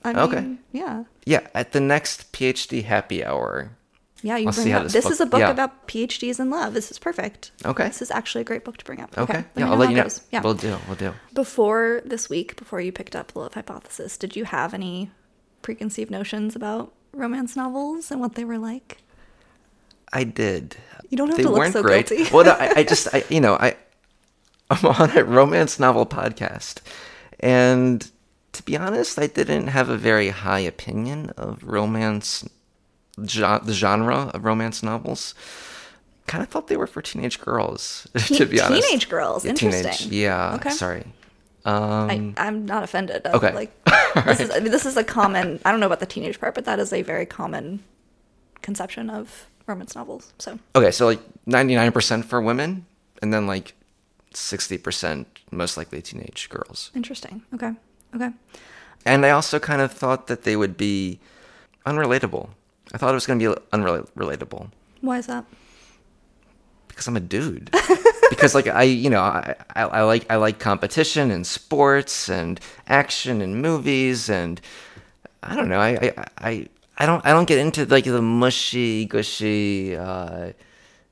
I 0.03 0.13
mean, 0.13 0.19
Okay. 0.23 0.55
yeah, 0.71 1.03
Yeah, 1.25 1.47
at 1.53 1.71
the 1.73 1.79
next 1.79 2.31
PhD 2.33 2.83
happy 2.83 3.23
hour. 3.23 3.71
yeah. 4.23 4.37
You 4.37 4.47
I'll 4.47 4.53
bring 4.53 4.71
up. 4.73 4.83
this 4.83 4.93
This, 4.93 5.03
book- 5.05 5.11
is 5.13 5.21
a 5.21 5.25
book 5.27 5.39
yeah. 5.41 5.49
about 5.51 5.87
PhDs 5.87 6.39
in 6.39 6.49
love. 6.49 6.73
This 6.73 6.89
is 6.91 6.97
perfect. 6.99 7.51
Okay. 7.65 7.87
This 7.87 8.01
is 8.01 8.09
actually 8.11 8.41
a 8.41 8.45
great 8.45 8.63
book 8.65 8.77
to 8.77 8.85
bring 8.85 8.99
up. 9.01 9.15
Okay. 9.17 9.33
Let 9.33 9.45
Yeah, 9.55 9.69
I'll 9.71 9.77
let 9.77 9.89
you 9.91 9.97
know. 9.97 10.03
goes. 10.03 10.21
Yeah. 10.31 10.41
We'll 10.41 10.53
do. 10.55 10.77
We'll 10.87 10.95
do. 10.97 11.13
Before 11.33 12.01
this 12.05 12.29
week, 12.29 12.55
before 12.55 12.81
you 12.81 12.91
picked 12.91 13.15
up 13.15 13.31
the 13.33 13.39
Love 13.39 13.53
Hypothesis, 13.53 14.17
did 14.17 14.35
you 14.35 14.45
have 14.45 14.73
any 14.73 15.11
preconceived 15.61 16.09
notions 16.11 16.55
about 16.55 16.93
romance 17.13 17.55
novels 17.55 18.09
and 18.11 18.19
what 18.19 18.35
they 18.35 18.43
were 18.45 18.57
like? 18.57 18.97
I 20.13 20.23
did. 20.23 20.75
You 21.09 21.17
don't 21.17 21.27
have 21.29 21.37
they 21.37 21.43
to 21.43 21.49
look 21.49 21.71
so 21.71 21.81
great. 21.83 22.07
guilty. 22.09 22.29
well, 22.33 22.43
no, 22.45 22.51
I, 22.51 22.79
I 22.79 22.83
just, 22.83 23.07
I, 23.13 23.23
you 23.29 23.39
know, 23.39 23.53
I, 23.55 23.75
I'm 24.69 24.85
on 24.85 25.17
a 25.17 25.23
romance 25.23 25.79
novel 25.79 26.05
podcast, 26.05 26.79
and 27.39 28.09
to 28.53 28.63
be 28.63 28.75
honest, 28.77 29.17
I 29.19 29.27
didn't 29.27 29.67
have 29.67 29.89
a 29.89 29.97
very 29.97 30.29
high 30.29 30.59
opinion 30.59 31.31
of 31.37 31.63
romance, 31.63 32.47
the 33.17 33.63
genre 33.73 34.31
of 34.33 34.43
romance 34.45 34.83
novels. 34.83 35.33
Kind 36.27 36.43
of 36.43 36.49
thought 36.49 36.67
they 36.67 36.77
were 36.77 36.87
for 36.87 37.01
teenage 37.01 37.39
girls, 37.41 38.07
to 38.27 38.45
be 38.45 38.61
honest. 38.61 38.87
teenage 38.87 39.09
girls, 39.09 39.43
Yeah, 39.45 39.49
interesting. 39.51 40.13
yeah. 40.13 40.55
Okay. 40.55 40.69
Sorry. 40.69 41.03
Um, 41.63 42.33
I, 42.37 42.47
I'm 42.47 42.65
not 42.65 42.83
offended. 42.83 43.21
I'm 43.25 43.35
Okay. 43.35 43.53
Like 43.53 43.71
this 44.25 44.39
is 44.39 44.49
I 44.51 44.59
mean, 44.59 44.71
this 44.71 44.85
is 44.85 44.97
a 44.97 45.03
common. 45.03 45.59
I 45.65 45.71
don't 45.71 45.79
know 45.79 45.85
about 45.85 45.99
the 45.99 46.05
teenage 46.05 46.39
part, 46.39 46.55
but 46.55 46.65
that 46.65 46.79
is 46.79 46.91
a 46.93 47.01
very 47.03 47.25
common 47.25 47.83
conception 48.61 49.09
of 49.09 49.45
romance 49.67 49.95
novels. 49.95 50.33
So 50.39 50.57
Okay, 50.75 50.91
so 50.91 51.05
like 51.05 51.19
99% 51.47 52.25
for 52.25 52.41
women, 52.41 52.85
and 53.21 53.33
then 53.33 53.45
like 53.47 53.73
60% 54.33 55.25
most 55.51 55.77
likely 55.77 56.01
teenage 56.01 56.49
girls. 56.49 56.91
interesting. 56.95 57.43
Okay. 57.53 57.73
Okay. 58.15 58.29
And 59.05 59.25
I 59.25 59.31
also 59.31 59.59
kind 59.59 59.81
of 59.81 59.91
thought 59.91 60.27
that 60.27 60.43
they 60.43 60.55
would 60.55 60.77
be 60.77 61.19
unrelatable. 61.85 62.49
I 62.93 62.97
thought 62.97 63.11
it 63.11 63.15
was 63.15 63.25
going 63.25 63.39
to 63.39 63.55
be 63.55 63.61
unrelatable 63.71 64.69
Why 65.01 65.17
is 65.17 65.27
that? 65.27 65.45
because 67.01 67.07
I'm 67.07 67.17
a 67.17 67.21
dude. 67.21 67.71
because 68.29 68.53
like 68.53 68.67
I, 68.67 68.83
you 68.83 69.09
know, 69.09 69.21
I, 69.21 69.55
I, 69.75 69.83
I 69.83 70.01
like 70.03 70.29
I 70.29 70.35
like 70.35 70.59
competition 70.59 71.31
and 71.31 71.47
sports 71.47 72.29
and 72.29 72.59
action 72.87 73.41
and 73.41 73.61
movies 73.61 74.29
and 74.29 74.61
I 75.41 75.55
don't 75.55 75.69
know. 75.69 75.79
I 75.79 75.89
I, 75.89 76.25
I, 76.37 76.67
I 76.97 77.05
don't 77.05 77.25
I 77.25 77.31
don't 77.31 77.47
get 77.47 77.57
into 77.57 77.85
like 77.85 78.03
the 78.03 78.21
mushy 78.21 79.05
gushy, 79.05 79.95
uh, 79.95 80.51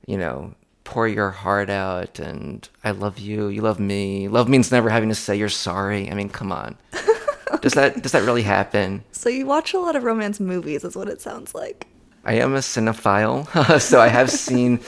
you 0.06 0.18
know, 0.18 0.54
pour 0.90 1.08
your 1.08 1.30
heart 1.30 1.70
out 1.70 2.18
and 2.18 2.68
I 2.84 2.92
love 2.92 3.20
you, 3.20 3.48
you 3.48 3.62
love 3.62 3.80
me. 3.80 4.28
Love 4.28 4.50
means 4.50 4.72
never 4.72 4.90
having 4.90 5.10
to 5.10 5.16
say 5.16 5.36
you're 5.36 5.48
sorry. 5.48 6.10
I 6.10 6.16
mean, 6.16 6.30
come 6.30 6.52
on. 6.52 6.78
Does 7.62 7.74
that 7.74 8.02
does 8.02 8.14
that 8.14 8.24
really 8.24 8.44
happen? 8.44 9.04
So 9.12 9.28
you 9.28 9.46
watch 9.46 9.74
a 9.74 9.80
lot 9.80 9.96
of 9.96 10.04
romance 10.04 10.40
movies, 10.40 10.84
is 10.86 10.96
what 10.96 11.10
it 11.10 11.20
sounds 11.20 11.54
like. 11.54 11.88
I 12.24 12.36
am 12.36 12.56
a 12.56 12.60
cinephile, 12.60 13.82
so 13.82 14.00
I 14.00 14.08
have 14.08 14.32
seen 14.32 14.80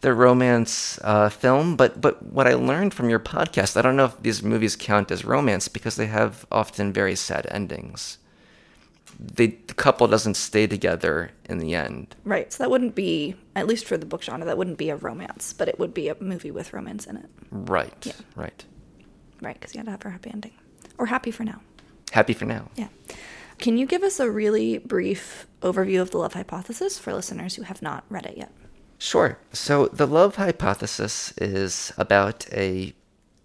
the 0.00 0.14
romance 0.14 0.98
uh, 1.02 1.28
film. 1.28 1.76
But 1.76 2.00
but 2.00 2.22
what 2.22 2.46
I 2.46 2.54
learned 2.54 2.94
from 2.94 3.10
your 3.10 3.20
podcast, 3.20 3.76
I 3.76 3.82
don't 3.82 3.96
know 3.96 4.06
if 4.06 4.22
these 4.22 4.42
movies 4.42 4.74
count 4.74 5.10
as 5.10 5.24
romance 5.24 5.68
because 5.68 5.96
they 5.96 6.06
have 6.06 6.46
often 6.50 6.92
very 6.94 7.14
sad 7.16 7.46
endings. 7.50 8.18
They, 9.18 9.48
the 9.48 9.74
couple 9.74 10.06
doesn't 10.06 10.34
stay 10.34 10.66
together 10.66 11.30
in 11.48 11.58
the 11.58 11.74
end. 11.74 12.14
Right. 12.24 12.52
So 12.52 12.62
that 12.62 12.70
wouldn't 12.70 12.94
be, 12.94 13.36
at 13.54 13.66
least 13.66 13.84
for 13.86 13.96
the 13.96 14.06
book 14.06 14.22
genre, 14.22 14.44
that 14.44 14.58
wouldn't 14.58 14.78
be 14.78 14.90
a 14.90 14.96
romance, 14.96 15.52
but 15.52 15.68
it 15.68 15.78
would 15.78 15.94
be 15.94 16.08
a 16.08 16.16
movie 16.20 16.50
with 16.50 16.72
romance 16.72 17.06
in 17.06 17.16
it. 17.16 17.26
Right. 17.50 18.06
Yeah. 18.06 18.12
Right. 18.36 18.64
Right. 19.40 19.54
Because 19.54 19.74
you 19.74 19.78
had 19.78 19.86
to 19.86 19.90
have 19.92 20.04
a 20.04 20.10
happy 20.10 20.30
ending. 20.32 20.52
Or 20.98 21.06
happy 21.06 21.30
for 21.30 21.44
now. 21.44 21.60
Happy 22.12 22.32
for 22.32 22.44
now. 22.44 22.70
Yeah. 22.76 22.88
Can 23.58 23.78
you 23.78 23.86
give 23.86 24.02
us 24.02 24.20
a 24.20 24.30
really 24.30 24.78
brief 24.78 25.46
overview 25.62 26.00
of 26.00 26.10
the 26.10 26.18
love 26.18 26.34
hypothesis 26.34 26.98
for 26.98 27.14
listeners 27.14 27.54
who 27.54 27.62
have 27.62 27.82
not 27.82 28.04
read 28.08 28.26
it 28.26 28.36
yet? 28.36 28.52
Sure. 28.98 29.38
So 29.52 29.88
the 29.88 30.06
love 30.06 30.36
hypothesis 30.36 31.32
is 31.38 31.92
about 31.96 32.46
a 32.52 32.94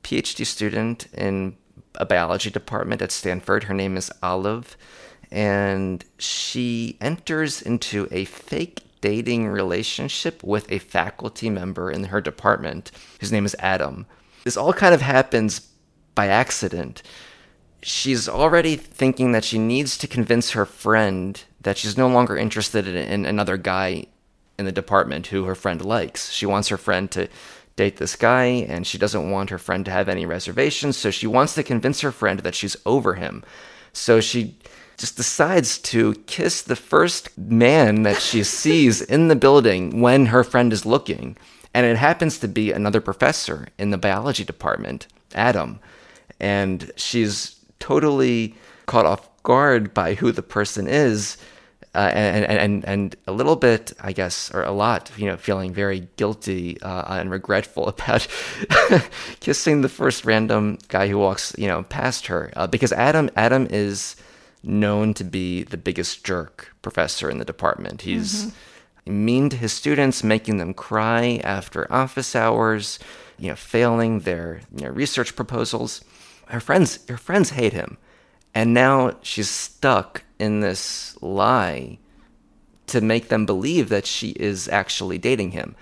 PhD 0.04 0.46
student 0.46 1.08
in 1.14 1.58
a 1.96 2.06
biology 2.06 2.50
department 2.50 3.02
at 3.02 3.12
Stanford. 3.12 3.66
Her 3.66 3.74
name 3.74 3.98
is 3.98 4.12
Olive, 4.24 4.78
and 5.32 6.04
she 6.18 6.98
enters 7.02 7.62
into 7.62 8.08
a 8.12 8.26
fake 8.26 8.82
dating 9.02 9.48
relationship 9.48 10.44
with 10.44 10.72
a 10.72 10.80
faculty 10.80 11.50
member 11.50 11.92
in 11.92 12.06
her 12.06 12.22
department 12.22 12.92
whose 13.20 13.32
name 13.32 13.46
is 13.46 13.56
Adam. 13.60 14.06
This 14.44 14.58
all 14.58 14.74
kind 14.74 14.94
of 14.94 15.02
happens 15.02 15.70
by 16.16 16.28
accident. 16.28 17.02
She's 17.82 18.28
already 18.28 18.76
thinking 18.76 19.32
that 19.32 19.46
she 19.46 19.58
needs 19.58 19.98
to 20.00 20.08
convince 20.08 20.52
her 20.52 20.66
friend 20.66 21.42
that 21.62 21.78
she's 21.78 21.98
no 21.98 22.08
longer 22.08 22.36
interested 22.36 22.88
in, 22.88 23.26
another 23.26 23.58
guy 23.58 24.08
in 24.58 24.66
the 24.66 24.72
department 24.72 25.28
who 25.28 25.46
her 25.46 25.56
friend 25.56 25.84
likes. 25.84 26.32
She 26.32 26.46
wants 26.46 26.68
her 26.68 26.78
friend 26.78 27.10
to 27.12 27.30
date 27.78 27.98
this 27.98 28.18
guy 28.18 28.46
and 28.46 28.86
she 28.86 28.98
doesn't 28.98 29.32
want 29.32 29.50
her 29.50 29.58
friend 29.58 29.86
to 29.86 29.92
have 29.92 30.10
any 30.10 30.26
reservations, 30.26 30.98
so 30.98 31.12
she 31.12 31.28
wants 31.28 31.56
to 31.56 31.64
convince 31.64 32.02
her 32.02 32.12
friend 32.12 32.42
that 32.42 32.56
she's 32.56 32.76
over 32.86 33.14
him. 33.14 33.44
So 33.94 34.20
she 34.20 34.58
just 35.00 35.16
decides 35.16 35.78
to 35.78 36.14
kiss 36.28 36.62
the 36.62 36.76
first 36.76 37.36
man 37.38 38.04
that 38.04 38.22
she 38.22 38.44
sees 38.62 39.02
in 39.02 39.30
the 39.30 39.36
building 39.36 40.02
when 40.02 40.28
her 40.28 40.44
friend 40.44 40.72
is 40.72 40.86
looking. 40.86 41.36
And 41.74 41.86
it 41.86 41.98
happens 41.98 42.40
to 42.40 42.48
be 42.48 42.72
another 42.72 43.00
professor 43.00 43.68
in 43.78 43.92
the 43.92 43.98
biology 43.98 44.44
department, 44.44 45.08
Adam. 45.34 45.80
And 46.40 46.92
she's 46.96 47.56
totally 47.80 48.56
caught 48.86 49.06
off 49.06 49.30
guard 49.44 49.94
by 49.94 50.16
who 50.16 50.32
the 50.32 50.42
person 50.42 50.88
is. 50.88 51.38
Uh, 51.96 52.12
and, 52.14 52.46
and, 52.46 52.60
and, 52.60 52.86
and 52.86 53.16
a 53.26 53.32
little 53.32 53.56
bit, 53.56 53.94
I 54.00 54.12
guess, 54.12 54.54
or 54.54 54.62
a 54.62 54.72
lot, 54.72 55.12
you 55.18 55.26
know, 55.26 55.38
feeling 55.38 55.74
very 55.74 56.08
guilty 56.18 56.80
uh, 56.82 57.18
and 57.18 57.32
regretful 57.32 57.88
about 57.88 58.28
kissing 59.40 59.82
the 59.82 59.90
first 59.90 60.24
random 60.24 60.78
guy 60.88 61.08
who 61.08 61.18
walks, 61.18 61.56
you 61.58 61.68
know, 61.68 61.84
past 61.84 62.28
her. 62.28 62.52
Uh, 62.56 62.68
because 62.68 62.92
Adam, 62.94 63.32
Adam 63.36 63.66
is 63.72 64.16
known 64.64 65.14
to 65.16 65.24
be 65.24 65.64
the 65.64 65.78
biggest 65.78 66.24
jerk 66.24 66.74
professor 66.82 67.30
in 67.30 67.38
the 67.38 67.46
department. 67.46 68.02
He's 68.02 68.54
mean 69.06 69.50
to 69.50 69.58
his 69.58 69.74
students, 69.74 70.24
making 70.24 70.58
them 70.58 70.74
cry 70.74 71.42
after 71.44 71.92
office 71.92 72.36
hours, 72.36 73.00
you 73.38 73.50
know, 73.50 73.56
failing 73.56 74.20
their 74.22 74.62
you 74.76 74.86
know, 74.86 74.92
research 74.92 75.36
proposals. 75.36 76.04
Her 76.48 76.60
friends, 76.60 77.00
her 77.08 77.18
friends 77.18 77.52
hate 77.52 77.74
him, 77.74 77.98
and 78.54 78.74
now 78.74 79.16
she's 79.22 79.50
stuck 79.50 80.24
in 80.38 80.62
this 80.62 81.18
lie 81.22 82.00
to 82.88 83.02
make 83.02 83.30
them 83.30 83.46
believe 83.46 83.90
that 83.90 84.06
she 84.06 84.30
is 84.32 84.68
actually 84.70 85.18
dating 85.18 85.52
him. 85.52 85.76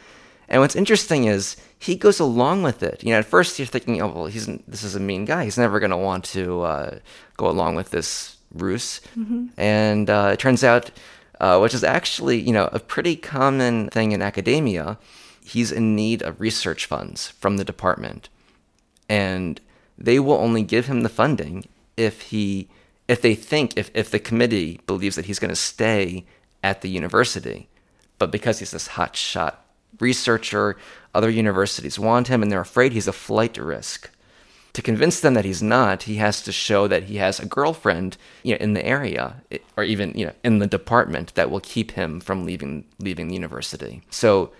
And 0.50 0.62
what's 0.62 0.76
interesting 0.76 1.26
is 1.26 1.58
he 1.78 1.96
goes 1.96 2.20
along 2.20 2.64
with 2.64 2.84
it. 2.84 3.04
You 3.04 3.12
know, 3.12 3.20
at 3.20 3.26
first 3.26 3.60
you're 3.60 3.66
thinking, 3.66 4.02
oh 4.02 4.08
well, 4.08 4.26
he's 4.28 4.48
this 4.68 4.84
is 4.84 4.96
a 4.96 5.00
mean 5.00 5.26
guy. 5.26 5.44
He's 5.44 5.58
never 5.58 5.80
going 5.80 5.92
to 5.92 5.98
want 5.98 6.24
to 6.26 6.62
uh, 6.62 7.00
go 7.36 7.50
along 7.50 7.76
with 7.76 7.92
this 7.92 8.37
ruse. 8.54 9.02
And 9.58 10.10
uh, 10.10 10.30
it 10.34 10.40
turns 10.40 10.64
out, 10.64 10.92
uh, 11.40 11.60
which 11.60 11.74
is 11.74 11.84
actually 11.84 12.40
you 12.40 12.54
know 12.54 12.70
a 12.72 12.80
pretty 12.80 13.16
common 13.16 13.90
thing 13.90 14.12
in 14.12 14.22
academia, 14.22 14.98
he's 15.44 15.72
in 15.72 15.96
need 15.96 16.22
of 16.22 16.42
research 16.42 16.86
funds 16.86 17.30
from 17.30 17.58
the 17.58 17.66
department, 17.66 18.30
and 19.10 19.62
they 19.98 20.20
will 20.20 20.38
only 20.38 20.64
give 20.64 20.88
him 20.88 21.02
the 21.02 21.10
funding 21.10 21.68
if 21.96 22.22
he 22.24 22.68
if 23.08 23.22
they 23.22 23.36
think 23.36 23.78
if, 23.78 23.90
if 23.94 24.12
the 24.12 24.20
committee 24.20 24.80
believes 24.86 25.16
that 25.16 25.26
he's 25.26 25.40
going 25.40 25.50
to 25.50 25.56
stay 25.56 26.26
at 26.64 26.82
the 26.82 26.90
university. 26.90 27.70
But 28.20 28.32
because 28.32 28.60
he's 28.60 28.72
this 28.72 28.88
hot 28.88 29.16
shot 29.16 29.64
researcher 30.00 30.78
other 31.14 31.30
universities 31.30 31.98
want 31.98 32.28
him 32.28 32.44
and 32.44 32.52
they're 32.52 32.60
afraid 32.62 32.92
he's 32.92 33.08
a 33.08 33.14
flight 33.14 33.58
risk 33.58 34.12
to 34.78 34.84
convince 34.84 35.22
them 35.22 35.34
that 35.34 35.44
he's 35.44 35.64
not 35.64 36.04
he 36.04 36.18
has 36.18 36.44
to 36.44 36.52
show 36.52 36.88
that 36.88 37.06
he 37.06 37.16
has 37.16 37.40
a 37.40 37.48
girlfriend 37.48 38.16
you 38.44 38.54
know, 38.54 38.60
in 38.60 38.76
the 38.76 38.86
area 38.86 39.42
or 39.76 39.84
even 39.84 40.16
you 40.16 40.24
know 40.24 40.34
in 40.44 40.60
the 40.60 40.68
department 40.68 41.34
that 41.34 41.50
will 41.50 41.60
keep 41.62 41.94
him 41.94 42.20
from 42.20 42.46
leaving 42.46 42.86
leaving 43.00 43.28
the 43.28 43.34
university. 43.34 44.04
So 44.12 44.52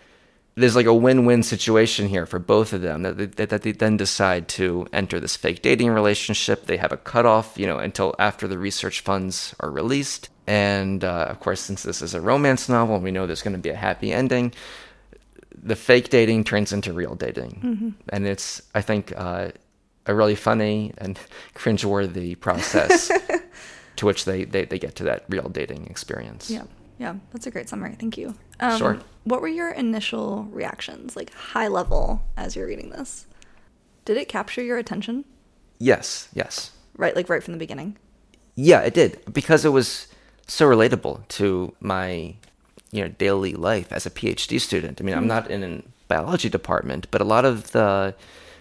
there's 0.56 0.76
like 0.76 0.88
a 0.88 0.94
win-win 0.94 1.44
situation 1.44 2.08
here 2.08 2.26
for 2.26 2.40
both 2.40 2.74
of 2.74 2.82
them 2.82 3.04
that 3.04 3.36
they, 3.36 3.46
that, 3.46 3.62
they 3.62 3.74
then 3.74 3.96
decide 3.96 4.48
to 4.48 4.88
enter 4.92 5.20
this 5.20 5.36
fake 5.36 5.62
dating 5.62 5.92
relationship. 5.92 6.66
They 6.66 6.78
have 6.78 6.92
a 6.92 6.98
cutoff 6.98 7.56
you 7.60 7.68
know 7.68 7.78
until 7.78 8.16
after 8.18 8.48
the 8.48 8.58
research 8.58 9.02
funds 9.02 9.54
are 9.60 9.70
released. 9.70 10.30
And 10.48 11.04
uh, 11.04 11.28
of 11.30 11.40
course 11.42 11.62
since 11.62 11.84
this 11.84 12.02
is 12.02 12.16
a 12.16 12.22
romance 12.22 12.68
novel 12.68 12.96
and 12.96 13.04
we 13.04 13.12
know 13.12 13.28
there's 13.28 13.44
going 13.44 13.56
to 13.56 13.62
be 13.62 13.70
a 13.70 13.76
happy 13.76 14.12
ending. 14.12 14.52
The 15.54 15.76
fake 15.76 16.10
dating 16.10 16.46
turns 16.46 16.74
into 16.74 16.92
real 16.92 17.14
dating. 17.14 17.96
And 18.10 18.26
it's 18.26 18.64
i 18.74 18.82
think 18.82 19.14
uh, 19.16 19.50
a 20.08 20.16
really 20.16 20.36
funny 20.36 20.94
and 20.98 21.20
cringeworthy 21.56 22.40
process 22.40 23.12
to 23.98 24.06
which 24.06 24.26
they, 24.26 24.46
they, 24.46 24.66
they 24.66 24.80
get 24.80 24.96
to 24.96 25.04
that 25.04 25.26
real 25.30 25.50
dating 25.50 25.88
experience 25.88 26.50
Yeah. 26.50 26.64
Yeah. 27.00 27.16
That's 27.32 27.46
a 27.46 27.52
great 27.52 27.70
summary. 27.70 27.96
Thank 28.00 28.18
you. 28.18 28.34
Um, 28.60 28.78
Sure. 28.78 29.00
What 29.26 29.42
were 29.42 29.48
your 29.48 29.70
initial 29.72 30.46
reactions, 30.52 31.16
like 31.16 31.32
high 31.34 31.68
level, 31.68 32.24
as 32.36 32.56
you're 32.56 32.66
reading 32.66 32.90
this? 32.90 33.28
Did 34.06 34.18
it 34.18 34.28
capture 34.30 34.64
your 34.64 34.78
attention? 34.78 35.26
yes 35.80 36.28
yes 36.34 36.72
Right, 36.96 37.16
like 37.16 37.30
right 37.30 37.44
from 37.44 37.54
the 37.54 37.60
beginning. 37.60 37.98
Yeah, 38.56 38.82
it 38.82 38.96
did 38.96 39.22
because 39.32 39.64
it 39.64 39.70
was 39.70 40.08
so 40.48 40.66
relatable 40.68 41.28
to 41.28 41.76
my 41.80 42.34
you 42.92 43.04
know 43.04 43.10
daily 43.10 43.54
life 43.54 43.92
as 43.94 44.08
a 44.08 44.10
PhD 44.10 44.60
student. 44.60 45.00
I 45.00 45.04
mean, 45.04 45.16
I'm 45.16 45.28
not 45.28 45.52
in 45.52 45.64
a 45.64 45.84
biology 46.08 46.50
department, 46.50 47.06
but 47.12 47.22
a 47.22 47.26
lot 47.26 47.46
of 47.46 47.72
the 47.74 48.16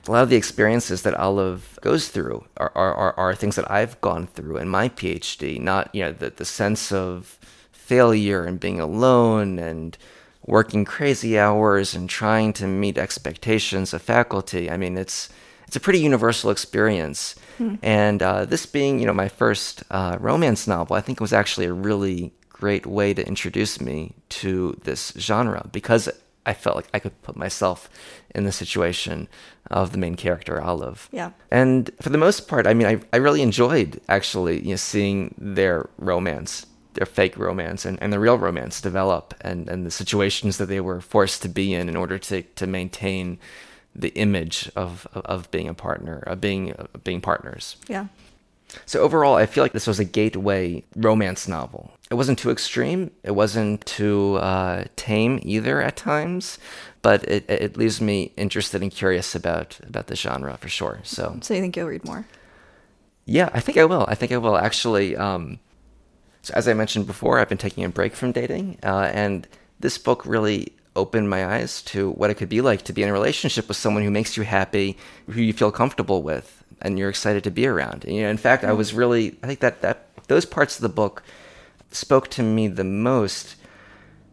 a 0.08 0.12
lot 0.12 0.22
of 0.22 0.28
the 0.28 0.36
experiences 0.36 1.02
that 1.02 1.14
Olive 1.14 1.78
goes 1.80 2.08
through 2.08 2.44
are, 2.56 2.72
are, 2.74 2.94
are, 2.94 3.14
are 3.14 3.34
things 3.34 3.56
that 3.56 3.70
I've 3.70 4.00
gone 4.00 4.26
through 4.26 4.56
in 4.58 4.68
my 4.68 4.88
PhD. 4.88 5.60
Not 5.60 5.94
you 5.94 6.04
know 6.04 6.12
the 6.12 6.30
the 6.30 6.44
sense 6.44 6.92
of 6.92 7.38
failure 7.72 8.44
and 8.44 8.58
being 8.58 8.80
alone 8.80 9.58
and 9.58 9.96
working 10.44 10.84
crazy 10.84 11.38
hours 11.38 11.94
and 11.94 12.08
trying 12.08 12.52
to 12.54 12.66
meet 12.66 12.98
expectations 12.98 13.92
of 13.92 14.02
faculty. 14.02 14.70
I 14.70 14.76
mean, 14.76 14.96
it's 14.96 15.28
it's 15.66 15.76
a 15.76 15.80
pretty 15.80 16.00
universal 16.00 16.50
experience. 16.50 17.34
And 17.82 18.22
uh, 18.22 18.44
this 18.44 18.66
being, 18.66 19.00
you 19.00 19.06
know, 19.06 19.12
my 19.12 19.28
first 19.28 19.82
uh, 19.90 20.16
romance 20.20 20.66
novel, 20.66 20.94
I 20.94 21.00
think 21.00 21.18
it 21.18 21.22
was 21.22 21.32
actually 21.32 21.66
a 21.66 21.72
really 21.72 22.32
great 22.50 22.86
way 22.86 23.12
to 23.14 23.26
introduce 23.26 23.80
me 23.80 24.12
to 24.28 24.78
this 24.84 25.12
genre 25.18 25.68
because 25.72 26.08
I 26.46 26.54
felt 26.54 26.76
like 26.76 26.88
I 26.94 27.00
could 27.00 27.20
put 27.22 27.36
myself 27.36 27.90
in 28.34 28.44
the 28.44 28.52
situation 28.52 29.28
of 29.70 29.92
the 29.92 29.98
main 29.98 30.14
character, 30.14 30.62
Olive. 30.62 31.08
Yeah. 31.12 31.32
And 31.50 31.90
for 32.00 32.08
the 32.10 32.18
most 32.18 32.46
part, 32.46 32.66
I 32.66 32.72
mean, 32.74 32.86
I, 32.86 33.00
I 33.12 33.16
really 33.16 33.42
enjoyed 33.42 34.00
actually 34.08 34.62
you 34.62 34.70
know, 34.70 34.76
seeing 34.76 35.34
their 35.36 35.90
romance, 35.98 36.66
their 36.94 37.06
fake 37.06 37.36
romance, 37.36 37.84
and, 37.84 38.00
and 38.00 38.12
the 38.12 38.20
real 38.20 38.38
romance 38.38 38.80
develop, 38.80 39.34
and, 39.40 39.68
and 39.68 39.84
the 39.84 39.90
situations 39.90 40.56
that 40.58 40.66
they 40.66 40.80
were 40.80 41.00
forced 41.00 41.42
to 41.42 41.48
be 41.48 41.74
in 41.74 41.88
in 41.88 41.96
order 41.96 42.16
to, 42.18 42.42
to 42.42 42.66
maintain 42.66 43.38
the 43.94 44.14
image 44.14 44.70
of, 44.76 45.06
of, 45.12 45.24
of 45.24 45.50
being 45.50 45.68
a 45.68 45.74
partner, 45.74 46.18
of 46.20 46.40
being, 46.40 46.72
of 46.72 47.02
being 47.02 47.20
partners. 47.20 47.76
Yeah. 47.88 48.06
So 48.84 49.00
overall, 49.00 49.36
I 49.36 49.46
feel 49.46 49.64
like 49.64 49.72
this 49.72 49.86
was 49.86 49.98
a 49.98 50.04
gateway 50.04 50.84
romance 50.96 51.48
novel. 51.48 51.92
It 52.10 52.14
wasn't 52.14 52.38
too 52.38 52.50
extreme. 52.50 53.10
It 53.24 53.32
wasn't 53.32 53.84
too 53.86 54.36
uh, 54.36 54.84
tame 54.96 55.40
either 55.42 55.80
at 55.80 55.96
times, 55.96 56.58
but 57.02 57.24
it, 57.24 57.48
it 57.48 57.76
leaves 57.76 58.00
me 58.00 58.32
interested 58.36 58.82
and 58.82 58.90
curious 58.92 59.34
about 59.34 59.78
about 59.86 60.06
the 60.06 60.16
genre 60.16 60.56
for 60.58 60.68
sure. 60.68 61.00
So 61.02 61.38
So 61.40 61.54
you 61.54 61.60
think 61.60 61.76
you'll 61.76 61.88
read 61.88 62.04
more? 62.04 62.26
yeah, 63.24 63.50
I 63.52 63.60
think 63.60 63.78
I 63.78 63.84
will. 63.84 64.04
I 64.08 64.14
think 64.14 64.32
I 64.32 64.36
will 64.38 64.56
actually. 64.56 65.16
Um, 65.16 65.58
so 66.42 66.54
as 66.54 66.68
I 66.68 66.74
mentioned 66.74 67.06
before, 67.06 67.38
I've 67.38 67.48
been 67.48 67.58
taking 67.58 67.84
a 67.84 67.88
break 67.88 68.14
from 68.14 68.32
dating, 68.32 68.78
uh, 68.82 69.10
and 69.12 69.48
this 69.80 69.98
book 69.98 70.24
really 70.24 70.72
opened 70.94 71.28
my 71.28 71.44
eyes 71.46 71.82
to 71.82 72.10
what 72.12 72.30
it 72.30 72.34
could 72.34 72.48
be 72.48 72.60
like 72.60 72.82
to 72.82 72.92
be 72.92 73.02
in 73.02 73.08
a 73.08 73.12
relationship 73.12 73.68
with 73.68 73.76
someone 73.76 74.02
who 74.02 74.10
makes 74.10 74.36
you 74.36 74.44
happy, 74.44 74.96
who 75.30 75.42
you 75.42 75.52
feel 75.52 75.70
comfortable 75.72 76.22
with, 76.22 76.55
and 76.82 76.98
you're 76.98 77.08
excited 77.08 77.44
to 77.44 77.50
be 77.50 77.66
around. 77.66 78.04
And, 78.04 78.14
you 78.14 78.22
know, 78.22 78.30
in 78.30 78.36
fact, 78.36 78.64
I 78.64 78.72
was 78.72 78.94
really. 78.94 79.36
I 79.42 79.46
think 79.46 79.60
that 79.60 79.82
that 79.82 80.06
those 80.28 80.44
parts 80.44 80.76
of 80.76 80.82
the 80.82 80.88
book 80.88 81.22
spoke 81.90 82.28
to 82.30 82.42
me 82.42 82.68
the 82.68 82.84
most. 82.84 83.56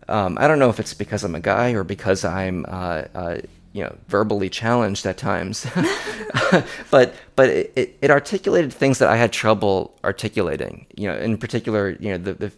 Um, 0.08 0.38
I 0.40 0.48
don't 0.48 0.60
know 0.60 0.70
if 0.70 0.80
it's 0.80 0.94
because 0.94 1.24
I'm 1.24 1.36
a 1.36 1.40
guy 1.40 1.72
or 1.72 1.84
because 1.84 2.26
I'm, 2.26 2.66
uh, 2.68 3.04
uh, 3.16 3.38
you 3.72 3.84
know, 3.84 3.96
verbally 4.08 4.50
challenged 4.50 5.06
at 5.06 5.18
times, 5.18 5.66
but 6.92 7.16
but 7.36 7.50
it, 7.50 7.98
it, 8.02 8.12
articulated 8.12 8.74
things 8.74 9.00
that 9.00 9.10
I 9.10 9.16
had 9.16 9.32
trouble 9.32 9.98
articulating. 10.04 10.86
You 10.96 11.08
know, 11.08 11.18
in 11.18 11.38
particular, 11.38 11.92
you 12.00 12.12
know, 12.12 12.18
the, 12.18 12.34
the 12.34 12.52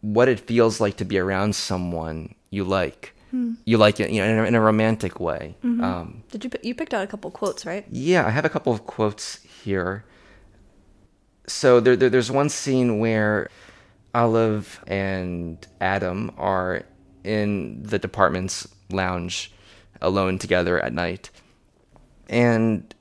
what 0.00 0.28
it 0.28 0.40
feels 0.40 0.80
like 0.80 0.96
to 0.98 1.04
be 1.04 1.18
around 1.18 1.54
someone 1.56 2.34
you 2.50 2.64
like. 2.64 3.13
You 3.64 3.78
like 3.78 4.00
it, 4.00 4.10
you 4.10 4.20
know, 4.20 4.28
in 4.32 4.38
a, 4.38 4.44
in 4.44 4.54
a 4.54 4.60
romantic 4.60 5.20
way. 5.20 5.56
Um, 5.62 6.22
Did 6.30 6.44
you 6.44 6.50
you 6.62 6.74
picked 6.74 6.94
out 6.94 7.02
a 7.02 7.06
couple 7.06 7.30
quotes, 7.30 7.66
right? 7.66 7.84
yeah, 7.90 8.26
I 8.26 8.30
have 8.30 8.44
a 8.44 8.48
couple 8.48 8.72
of 8.72 8.86
quotes 8.86 9.42
here. 9.64 10.04
So 11.46 11.80
there, 11.80 11.96
there, 11.96 12.10
there's 12.10 12.30
one 12.30 12.48
scene 12.48 12.98
where 13.00 13.50
Olive 14.14 14.82
and 14.86 15.66
Adam 15.80 16.30
are 16.38 16.84
in 17.24 17.82
the 17.82 17.98
department's 17.98 18.68
lounge 18.90 19.52
alone 20.00 20.38
together 20.38 20.80
at 20.80 20.92
night. 20.92 21.30
And 22.28 22.94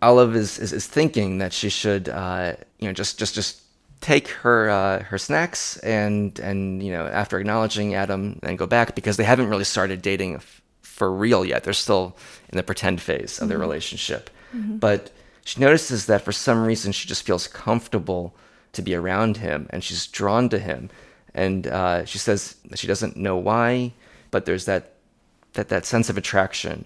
Olive 0.00 0.34
is, 0.34 0.58
is, 0.58 0.72
is 0.72 0.86
thinking 0.86 1.38
that 1.38 1.52
she 1.52 1.68
should, 1.68 2.08
uh, 2.08 2.54
you 2.78 2.88
know, 2.88 2.92
just, 2.92 3.18
just, 3.18 3.34
just 3.34 3.62
take 4.04 4.28
her, 4.28 4.68
uh, 4.68 5.02
her 5.04 5.16
snacks 5.16 5.78
and, 5.78 6.38
and, 6.40 6.82
you 6.82 6.92
know, 6.92 7.06
after 7.06 7.38
acknowledging 7.38 7.94
Adam, 7.94 8.38
then 8.42 8.54
go 8.56 8.66
back 8.66 8.94
because 8.94 9.16
they 9.16 9.24
haven't 9.24 9.48
really 9.48 9.64
started 9.64 10.02
dating 10.02 10.34
f- 10.36 10.60
for 10.82 11.10
real 11.10 11.42
yet. 11.42 11.64
They're 11.64 11.72
still 11.72 12.14
in 12.50 12.58
the 12.58 12.62
pretend 12.62 13.00
phase 13.00 13.40
of 13.40 13.48
their 13.48 13.56
relationship. 13.58 14.28
But 14.78 15.10
she 15.46 15.58
notices 15.58 16.04
that 16.06 16.20
for 16.20 16.32
some 16.32 16.66
reason 16.66 16.92
she 16.92 17.08
just 17.08 17.24
feels 17.24 17.48
comfortable 17.48 18.34
to 18.72 18.82
be 18.82 18.94
around 18.94 19.38
him 19.38 19.66
and 19.70 19.82
she's 19.82 20.06
drawn 20.06 20.50
to 20.50 20.58
him. 20.58 20.90
And 21.34 21.66
uh, 21.66 22.04
she 22.04 22.18
says 22.18 22.56
that 22.68 22.78
she 22.78 22.86
doesn't 22.86 23.16
know 23.16 23.36
why, 23.36 23.94
but 24.30 24.44
there's 24.44 24.66
that 24.66 24.92
that 25.54 25.68
that 25.70 25.86
sense 25.86 26.10
of 26.10 26.18
attraction. 26.18 26.84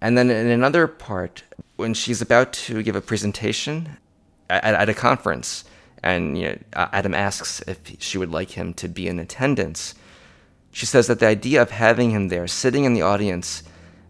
And 0.00 0.18
then 0.18 0.28
in 0.30 0.48
another 0.48 0.86
part, 0.88 1.44
when 1.76 1.94
she's 1.94 2.20
about 2.20 2.52
to 2.66 2.82
give 2.82 2.96
a 2.96 3.00
presentation 3.00 3.96
at, 4.50 4.74
at 4.74 4.88
a 4.88 4.94
conference, 4.94 5.64
and 6.02 6.38
you 6.38 6.48
know, 6.48 6.58
uh, 6.74 6.88
Adam 6.92 7.14
asks 7.14 7.60
if 7.66 7.78
she 8.00 8.18
would 8.18 8.30
like 8.30 8.50
him 8.50 8.74
to 8.74 8.88
be 8.88 9.08
in 9.08 9.18
attendance, 9.18 9.94
she 10.70 10.86
says 10.86 11.06
that 11.06 11.20
the 11.20 11.26
idea 11.26 11.62
of 11.62 11.70
having 11.70 12.10
him 12.10 12.28
there, 12.28 12.46
sitting 12.46 12.84
in 12.84 12.94
the 12.94 13.02
audience, 13.02 13.62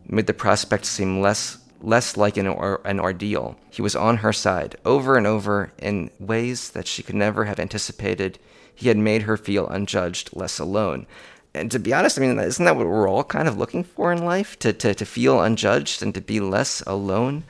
made 0.07 0.27
the 0.27 0.35
prospect 0.35 0.85
seem 0.85 1.21
less 1.21 1.59
less 1.81 2.17
like 2.17 2.37
an, 2.37 2.47
or, 2.47 2.81
an 2.85 2.99
ordeal. 2.99 3.57
He 3.71 3.83
was 3.83 3.95
on 3.95 4.19
her 4.19 4.33
side 4.33 4.77
over 4.85 5.17
and 5.17 5.27
over 5.27 5.73
in 5.79 6.11
ways 6.19 6.71
that 6.71 6.87
she 6.87 7.03
could 7.03 7.15
never 7.15 7.45
have 7.45 7.61
anticipated. 7.61 8.39
He 8.75 8.89
had 8.89 8.97
made 8.97 9.23
her 9.23 9.37
feel 9.37 9.69
unjudged, 9.69 10.31
less 10.33 10.59
alone. 10.59 11.07
And 11.55 11.71
to 11.71 11.79
be 11.79 11.93
honest, 11.93 12.19
I 12.19 12.23
mean, 12.23 12.39
isn't 12.39 12.65
that 12.65 12.77
what 12.77 12.87
we're 12.87 13.09
all 13.09 13.25
kind 13.25 13.49
of 13.49 13.57
looking 13.57 13.85
for 13.85 14.13
in 14.13 14.25
life? 14.25 14.59
To, 14.61 14.73
to, 14.73 14.95
to 14.95 15.05
feel 15.05 15.41
unjudged 15.41 16.03
and 16.03 16.15
to 16.15 16.21
be 16.21 16.41
less 16.41 16.83
alone? 16.87 17.45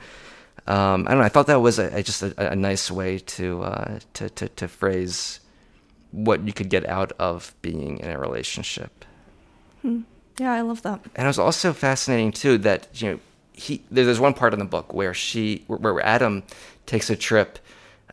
Um, 0.69 1.07
I 1.07 1.11
don't 1.11 1.19
know. 1.19 1.25
I 1.25 1.29
thought 1.29 1.47
that 1.47 1.61
was 1.61 1.79
a, 1.79 1.87
a, 1.97 2.03
just 2.03 2.21
a, 2.21 2.51
a 2.51 2.55
nice 2.55 2.89
way 2.91 3.17
to, 3.19 3.63
uh, 3.63 3.99
to, 4.13 4.29
to, 4.29 4.49
to 4.49 4.67
phrase 4.67 5.39
what 6.11 6.45
you 6.45 6.53
could 6.53 6.69
get 6.69 6.87
out 6.87 7.11
of 7.19 7.53
being 7.61 7.99
in 7.99 8.09
a 8.09 8.19
relationship. 8.19 9.05
Yeah, 10.39 10.53
I 10.53 10.61
love 10.61 10.81
that. 10.83 11.01
And 11.15 11.25
it 11.25 11.27
was 11.27 11.39
also 11.39 11.73
fascinating 11.73 12.31
too 12.31 12.57
that 12.59 12.87
you 12.93 13.11
know 13.11 13.19
he 13.53 13.83
there's 13.91 14.19
one 14.19 14.33
part 14.33 14.53
in 14.53 14.59
the 14.59 14.65
book 14.65 14.93
where 14.93 15.13
she 15.13 15.63
where, 15.67 15.79
where 15.79 16.05
Adam 16.05 16.43
takes 16.85 17.09
a 17.09 17.15
trip 17.15 17.59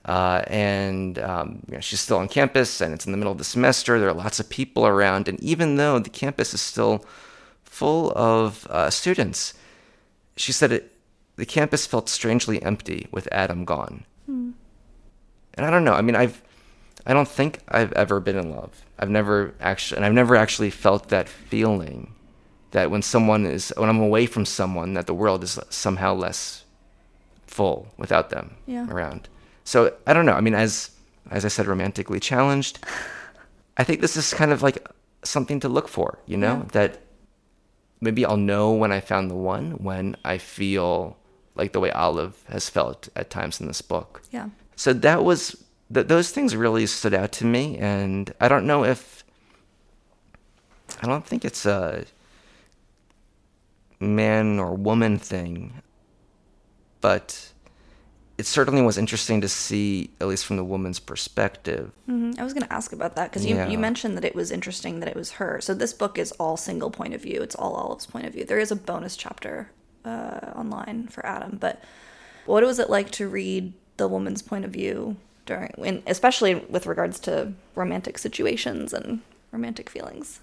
uh, 0.05 0.43
and 0.49 1.19
um, 1.21 1.63
you 1.69 1.75
know, 1.75 1.81
she's 1.81 2.01
still 2.01 2.19
on 2.19 2.29
campus 2.29 2.81
and 2.81 2.93
it's 2.93 3.07
in 3.07 3.13
the 3.13 3.19
middle 3.19 3.33
of 3.33 3.39
the 3.39 3.45
semester. 3.45 3.99
There 3.99 4.09
are 4.09 4.15
lots 4.15 4.41
of 4.41 4.49
people 4.49 4.87
around, 4.87 5.29
and 5.29 5.41
even 5.41 5.77
though 5.77 5.99
the 5.99 6.11
campus 6.11 6.53
is 6.53 6.61
still 6.61 7.05
full 7.65 8.13
of 8.17 8.67
uh, 8.71 8.91
students, 8.91 9.55
she 10.37 10.53
said 10.53 10.73
it 10.73 10.96
the 11.37 11.47
campus 11.47 11.87
felt 11.87 12.09
strangely 12.09 12.63
empty 12.63 13.09
with 13.11 13.29
Adam 13.33 13.65
gone. 13.65 14.05
Hmm. 14.27 14.51
And 15.55 15.65
I 15.67 15.71
don't 15.71 15.85
know. 15.85 15.95
I 15.95 16.03
mean, 16.03 16.17
I've 16.17 16.43
I 17.07 17.13
don't 17.13 17.29
think 17.29 17.61
I've 17.69 17.93
ever 17.93 18.19
been 18.21 18.37
in 18.37 18.51
love. 18.51 18.85
I've 18.99 19.11
never 19.11 19.55
actually, 19.61 19.97
and 19.99 20.05
I've 20.07 20.13
never 20.13 20.35
actually 20.35 20.71
felt 20.71 21.09
that 21.11 21.29
feeling 21.29 22.13
that 22.73 22.91
when 22.91 23.01
someone 23.03 23.47
is, 23.47 23.73
when 23.77 23.89
I'm 23.89 24.01
away 24.01 24.27
from 24.27 24.45
someone, 24.45 24.95
that 24.95 25.07
the 25.07 25.15
world 25.15 25.45
is 25.45 25.59
somehow 25.71 26.15
less 26.15 26.65
full 27.47 27.89
without 27.97 28.31
them 28.31 28.57
Yeah. 28.67 28.91
around. 28.91 29.29
So 29.65 29.95
I 30.07 30.13
don't 30.13 30.27
know. 30.27 30.33
I 30.35 30.41
mean, 30.41 30.55
as 30.55 30.91
as 31.31 31.45
I 31.45 31.49
said, 31.49 31.67
romantically 31.67 32.21
challenged. 32.21 32.79
I 33.77 33.85
think 33.85 34.01
this 34.01 34.17
is 34.17 34.33
kind 34.35 34.53
of 34.53 34.63
like 34.63 34.87
something 35.23 35.61
to 35.61 35.69
look 35.69 35.89
for. 35.89 36.19
You 36.27 36.37
know 36.39 36.57
Yeah. 36.57 36.69
that 36.73 36.99
maybe 38.01 38.25
I'll 38.25 38.37
know 38.37 38.73
when 38.73 38.91
I 38.93 39.01
found 39.01 39.31
the 39.31 39.35
one 39.37 39.73
when 39.83 40.17
I 40.25 40.39
feel 40.39 41.17
like 41.57 41.73
the 41.73 41.81
way 41.81 41.91
Olive 41.91 42.35
has 42.49 42.69
felt 42.69 43.09
at 43.17 43.31
times 43.31 43.61
in 43.61 43.67
this 43.67 43.83
book 43.83 44.23
Yeah. 44.31 44.49
so 44.77 44.93
that 44.93 45.25
was 45.25 45.57
th- 45.93 46.07
those 46.07 46.31
things 46.31 46.55
really 46.55 46.87
stood 46.87 47.15
out 47.15 47.33
to 47.33 47.45
me 47.45 47.79
and 47.79 48.33
i 48.41 48.47
don't 48.49 48.67
know 48.67 48.85
if 48.85 49.25
i 51.03 51.07
don't 51.07 51.27
think 51.27 51.45
it's 51.45 51.65
a 51.67 52.05
man 54.01 54.59
or 54.59 54.75
woman 54.75 55.19
thing 55.19 55.73
but 57.01 57.53
it 58.39 58.45
certainly 58.45 58.83
was 58.83 58.99
interesting 58.99 59.41
to 59.41 59.49
see 59.49 60.11
at 60.21 60.27
least 60.29 60.45
from 60.45 60.57
the 60.57 60.65
woman's 60.65 61.01
perspective 61.01 61.91
hmm 62.07 62.33
I 62.39 62.45
was 62.45 62.53
going 62.53 62.67
to 62.67 62.73
ask 62.73 62.93
about 62.93 63.17
that 63.17 63.31
because 63.31 63.47
Yeah. 63.47 63.65
you, 63.67 63.73
you 63.73 63.79
mentioned 63.79 64.17
that 64.19 64.25
it 64.25 64.35
was 64.35 64.51
interesting 64.51 65.01
that 65.01 65.09
it 65.09 65.17
was 65.17 65.33
her. 65.33 65.59
So 65.63 65.73
this 65.73 65.95
book 65.95 66.19
is 66.19 66.33
all 66.33 66.57
single 66.59 66.91
point 66.91 67.15
of 67.15 67.23
view. 67.23 67.41
It's 67.41 67.55
all 67.55 67.75
Olive's 67.75 68.05
point 68.05 68.27
of 68.27 68.35
view. 68.35 68.45
There 68.45 68.59
is 68.59 68.71
a 68.71 68.77
bonus 68.77 69.17
chapter 69.17 69.71
uh, 70.07 70.53
online 70.57 71.09
for 71.09 71.25
Adam, 71.27 71.57
but 71.61 71.83
what 72.47 72.63
was 72.65 72.79
it 72.79 72.89
like 72.89 73.11
to 73.13 73.29
read 73.29 73.73
the 73.97 74.09
woman's 74.09 74.43
point 74.43 74.65
of 74.65 74.71
view 74.71 75.17
during, 75.47 75.73
in, 75.79 76.03
especially 76.07 76.55
with 76.55 76.87
regards 76.87 77.19
to 77.21 77.53
romantic 77.75 78.19
situations 78.19 78.93
and 78.93 79.21
romantic 79.53 79.91
feelings? 79.91 80.41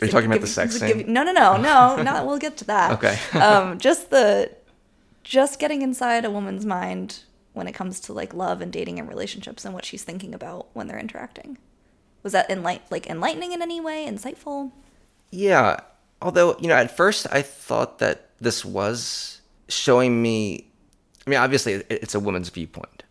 are 0.00 0.06
you 0.06 0.12
talking 0.12 0.26
about 0.26 0.36
Give- 0.36 0.42
the 0.42 0.48
sex 0.48 0.78
give- 0.78 0.98
scene 0.98 1.12
No, 1.12 1.22
no, 1.24 1.32
no, 1.32 1.56
no. 1.56 2.02
Not. 2.02 2.26
We'll 2.26 2.38
get 2.38 2.56
to 2.58 2.64
that. 2.66 2.92
Okay. 2.92 3.18
um, 3.38 3.78
just 3.78 4.10
the, 4.10 4.50
just 5.24 5.58
getting 5.58 5.82
inside 5.82 6.24
a 6.24 6.30
woman's 6.30 6.64
mind 6.64 7.20
when 7.52 7.66
it 7.66 7.72
comes 7.72 7.98
to 8.00 8.12
like 8.12 8.32
love 8.32 8.60
and 8.60 8.72
dating 8.72 9.00
and 9.00 9.08
relationships 9.08 9.64
and 9.64 9.74
what 9.74 9.84
she's 9.84 10.04
thinking 10.04 10.34
about 10.34 10.68
when 10.72 10.86
they're 10.86 10.98
interacting. 10.98 11.58
Was 12.22 12.32
that 12.32 12.48
enlight 12.48 12.80
like 12.90 13.08
enlightening 13.08 13.52
in 13.52 13.60
any 13.62 13.80
way? 13.80 14.06
Insightful? 14.08 14.70
Yeah. 15.30 15.80
Although, 16.22 16.56
you 16.58 16.68
know, 16.68 16.74
at 16.76 16.96
first 16.96 17.26
I 17.32 17.42
thought 17.42 17.98
that 17.98 18.27
this 18.40 18.64
was 18.64 19.40
showing 19.68 20.22
me, 20.22 20.70
I 21.26 21.30
mean, 21.30 21.38
obviously 21.38 21.74
it's 21.88 22.14
a 22.14 22.20
woman's 22.20 22.48
viewpoint. 22.48 23.04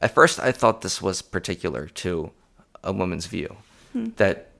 At 0.00 0.14
first 0.14 0.40
I 0.40 0.52
thought 0.52 0.80
this 0.80 1.00
was 1.00 1.22
particular 1.22 1.86
to 1.86 2.30
a 2.82 2.92
woman's 2.92 3.26
view, 3.26 3.56
hmm. 3.92 4.10
that 4.16 4.50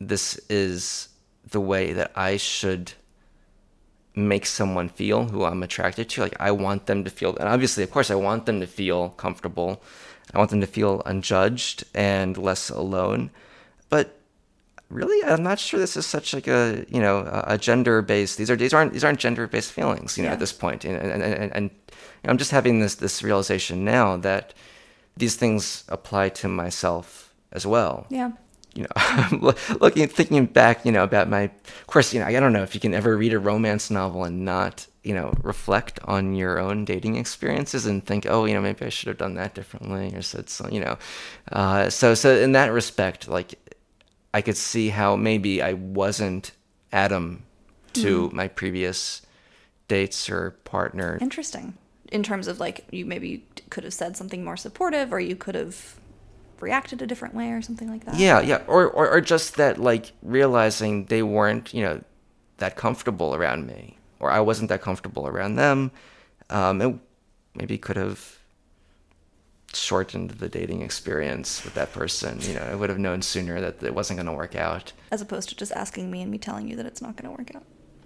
this 0.00 0.38
is 0.48 1.08
the 1.50 1.60
way 1.60 1.92
that 1.92 2.12
I 2.14 2.36
should 2.36 2.92
make 4.14 4.46
someone 4.46 4.88
feel 4.88 5.24
who 5.28 5.44
I'm 5.44 5.62
attracted 5.62 6.08
to. 6.10 6.22
Like 6.22 6.36
I 6.38 6.50
want 6.50 6.86
them 6.86 7.04
to 7.04 7.10
feel, 7.10 7.36
and 7.36 7.48
obviously, 7.48 7.82
of 7.82 7.90
course, 7.90 8.10
I 8.10 8.14
want 8.14 8.46
them 8.46 8.60
to 8.60 8.66
feel 8.66 9.10
comfortable. 9.10 9.82
I 10.34 10.38
want 10.38 10.50
them 10.50 10.60
to 10.60 10.66
feel 10.66 11.02
unjudged 11.04 11.84
and 11.94 12.36
less 12.36 12.70
alone. 12.70 13.30
Really, 14.92 15.24
I'm 15.24 15.42
not 15.42 15.58
sure 15.58 15.80
this 15.80 15.96
is 15.96 16.06
such 16.06 16.34
like 16.34 16.46
a 16.48 16.84
you 16.88 17.00
know 17.00 17.16
a, 17.46 17.56
gender 17.58 18.02
based. 18.02 18.36
These 18.38 18.50
are 18.50 18.56
these 18.56 18.74
aren't 18.74 18.92
these 18.92 19.04
aren't 19.04 19.18
gender 19.20 19.46
based 19.46 19.72
feelings. 19.72 20.16
You 20.16 20.24
know, 20.24 20.28
Yeah. 20.30 20.34
at 20.34 20.40
this 20.40 20.52
point, 20.52 20.84
and 20.84 20.96
and, 20.96 21.22
and, 21.22 21.52
and 21.52 21.70
I'm 22.24 22.38
just 22.38 22.50
having 22.50 22.80
this 22.80 22.94
this 22.96 23.22
realization 23.22 23.84
now 23.84 24.16
that 24.18 24.54
these 25.16 25.36
things 25.36 25.84
apply 25.88 26.28
to 26.30 26.48
myself 26.48 27.32
as 27.52 27.66
well 27.66 28.06
Yeah. 28.08 28.30
you 28.74 28.84
know, 28.84 29.52
looking, 29.80 30.08
thinking 30.08 30.46
back, 30.46 30.86
you 30.86 30.92
know, 30.92 31.04
about 31.04 31.28
my, 31.28 31.42
of 31.42 31.86
course, 31.86 32.14
you 32.14 32.20
know, 32.20 32.26
I 32.26 32.40
don't 32.40 32.54
know 32.54 32.62
if 32.62 32.74
you 32.74 32.80
can 32.80 32.94
ever 32.94 33.14
read 33.18 33.34
a 33.34 33.38
romance 33.38 33.90
novel 33.90 34.24
and 34.24 34.42
not, 34.46 34.86
you 35.04 35.12
know, 35.14 35.34
reflect 35.42 36.00
on 36.04 36.34
your 36.34 36.58
own 36.58 36.86
dating 36.86 37.16
experiences 37.16 37.84
and 37.84 38.02
think, 38.06 38.24
oh, 38.26 38.46
you 38.46 38.54
know, 38.54 38.62
maybe 38.62 38.86
I 38.86 38.88
should 38.88 39.08
have 39.08 39.18
done 39.18 39.34
that 39.34 39.54
differently 39.54 40.14
or 40.16 40.22
said 40.22 40.48
so, 40.48 40.66
you 40.70 40.80
know, 40.80 40.96
uh, 41.52 41.90
so, 41.90 42.14
so 42.14 42.34
in 42.34 42.52
that 42.52 42.72
respect, 42.72 43.28
like, 43.28 43.54
I 44.34 44.40
could 44.40 44.56
see 44.56 44.88
how 44.88 45.16
maybe 45.16 45.62
I 45.62 45.74
wasn't 45.74 46.52
Adam 46.92 47.44
to 47.94 48.30
my 48.32 48.48
previous 48.48 49.22
dates 49.88 50.30
or 50.30 50.52
partner. 50.64 51.18
Interesting. 51.20 51.74
In 52.10 52.22
terms 52.22 52.46
of 52.46 52.60
like 52.60 52.86
you 52.90 53.04
maybe 53.04 53.44
could 53.70 53.84
have 53.84 53.94
said 53.94 54.16
something 54.16 54.44
more 54.44 54.56
supportive 54.56 55.12
or 55.12 55.20
you 55.20 55.36
could 55.36 55.54
have 55.54 55.98
reacted 56.60 57.02
a 57.02 57.06
different 57.06 57.34
way 57.34 57.50
or 57.50 57.60
something 57.60 57.90
like 57.90 58.04
that. 58.04 58.14
Yeah, 58.14 58.40
yeah, 58.40 58.62
or, 58.66 58.88
or 58.88 59.10
or 59.10 59.20
just 59.20 59.56
that 59.56 59.78
like 59.78 60.12
realizing 60.22 61.06
they 61.06 61.22
weren't 61.22 61.74
you 61.74 61.82
know 61.82 62.02
that 62.58 62.76
comfortable 62.76 63.34
around 63.34 63.66
me, 63.66 63.98
or 64.20 64.30
I 64.30 64.40
wasn't 64.40 64.68
that 64.68 64.80
comfortable 64.80 65.26
around 65.26 65.56
them. 65.56 65.90
Um, 66.48 66.80
it 66.80 66.94
maybe 67.54 67.78
could 67.78 67.96
have 67.96 68.38
shortened 69.74 70.30
the 70.32 70.48
dating 70.48 70.82
experience 70.82 71.64
with 71.64 71.74
that 71.74 71.92
person. 71.92 72.40
You 72.40 72.54
know, 72.54 72.62
I 72.62 72.74
would 72.74 72.90
have 72.90 72.98
known 72.98 73.22
sooner 73.22 73.60
that 73.60 73.82
it 73.82 73.94
wasn't 73.94 74.18
going 74.18 74.26
to 74.26 74.32
work 74.32 74.54
out. 74.54 74.92
As 75.10 75.20
opposed 75.20 75.48
to 75.50 75.56
just 75.56 75.72
asking 75.72 76.10
me 76.10 76.22
and 76.22 76.30
me 76.30 76.38
telling 76.38 76.68
you 76.68 76.76
that 76.76 76.86
it's 76.86 77.02
not 77.02 77.16
going 77.16 77.30
to 77.32 77.38
work 77.38 77.54
out. 77.54 77.64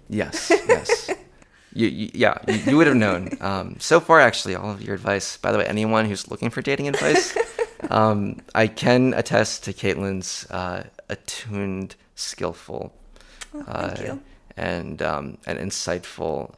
Yes, 0.09 0.51
yes. 0.67 1.11
You, 1.73 1.87
you, 1.89 2.09
yeah, 2.13 2.39
you, 2.47 2.55
you 2.55 2.77
would 2.77 2.87
have 2.87 2.95
known. 2.95 3.29
Um, 3.39 3.75
so 3.79 3.99
far, 3.99 4.19
actually, 4.19 4.55
all 4.55 4.71
of 4.71 4.81
your 4.81 4.95
advice. 4.95 5.37
By 5.37 5.51
the 5.51 5.59
way, 5.59 5.65
anyone 5.67 6.05
who's 6.05 6.27
looking 6.27 6.49
for 6.49 6.63
dating 6.63 6.87
advice, 6.87 7.37
um, 7.91 8.41
I 8.55 8.65
can 8.65 9.13
attest 9.13 9.65
to 9.65 9.73
Caitlin's 9.73 10.49
uh, 10.49 10.85
attuned, 11.07 11.95
skillful, 12.15 12.95
Oh, 13.53 13.61
uh, 13.61 14.17
and 14.55 15.01
um, 15.01 15.37
an 15.45 15.57
insightful 15.57 16.55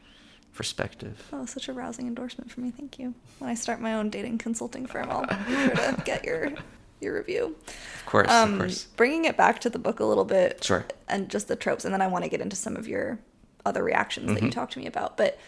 perspective. 0.59 1.25
Oh, 1.31 1.45
such 1.45 1.69
a 1.69 1.73
rousing 1.73 2.05
endorsement 2.05 2.51
for 2.51 2.59
me. 2.59 2.69
Thank 2.69 2.99
you. 2.99 3.13
When 3.37 3.49
I 3.49 3.53
start 3.55 3.79
my 3.79 3.93
own 3.93 4.09
dating 4.09 4.39
consulting 4.39 4.85
firm, 4.85 5.07
I'll 5.09 5.25
be 5.25 5.53
sure 5.55 5.69
to 5.69 6.01
get 6.05 6.25
your 6.25 6.51
your 6.99 7.15
review. 7.15 7.55
Of 7.99 8.05
course, 8.05 8.29
Um, 8.29 8.53
of 8.55 8.59
course. 8.59 8.83
Bringing 8.97 9.23
it 9.23 9.37
back 9.37 9.61
to 9.61 9.69
the 9.69 9.79
book 9.79 10.01
a 10.01 10.05
little 10.05 10.25
bit. 10.25 10.61
Sure. 10.61 10.83
and 11.07 11.29
just 11.29 11.47
the 11.47 11.55
tropes, 11.55 11.85
and 11.85 11.93
then 11.93 12.01
I 12.01 12.07
want 12.07 12.25
to 12.25 12.29
get 12.29 12.41
into 12.41 12.57
some 12.57 12.75
of 12.75 12.89
your 12.89 13.19
other 13.65 13.81
reactions 13.83 14.27
that 14.27 14.35
Mm-hmm. 14.35 14.45
you 14.47 14.51
talked 14.51 14.73
to 14.73 14.79
me 14.79 14.85
about. 14.85 15.15
But 15.15 15.39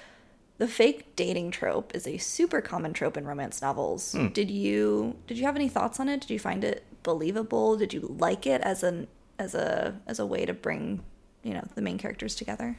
the 0.59 0.68
fake 0.70 1.14
dating 1.18 1.51
trope 1.51 1.93
is 1.93 2.07
a 2.07 2.18
super 2.18 2.62
common 2.62 2.93
trope 2.93 3.18
in 3.18 3.26
romance 3.28 3.62
novels. 3.62 4.14
Hmm. 4.14 4.28
Did 4.30 4.49
you 4.49 5.18
did 5.28 5.38
you 5.38 5.43
have 5.43 5.57
any 5.57 5.68
thoughts 5.68 5.99
on 5.99 6.07
it? 6.07 6.22
Did 6.22 6.30
you 6.30 6.39
find 6.39 6.64
it 6.64 6.86
believable? 7.03 7.76
Did 7.76 7.91
you 7.93 8.16
like 8.18 8.47
it 8.47 8.62
as 8.62 8.82
an 8.82 9.07
as 9.38 9.53
a 9.55 9.99
as 10.07 10.20
a 10.20 10.26
way 10.26 10.45
to 10.45 10.53
bring 10.53 11.03
you 11.43 11.53
know 11.53 11.66
the 11.76 11.82
main 11.82 11.97
characters 11.97 12.34
together? 12.36 12.78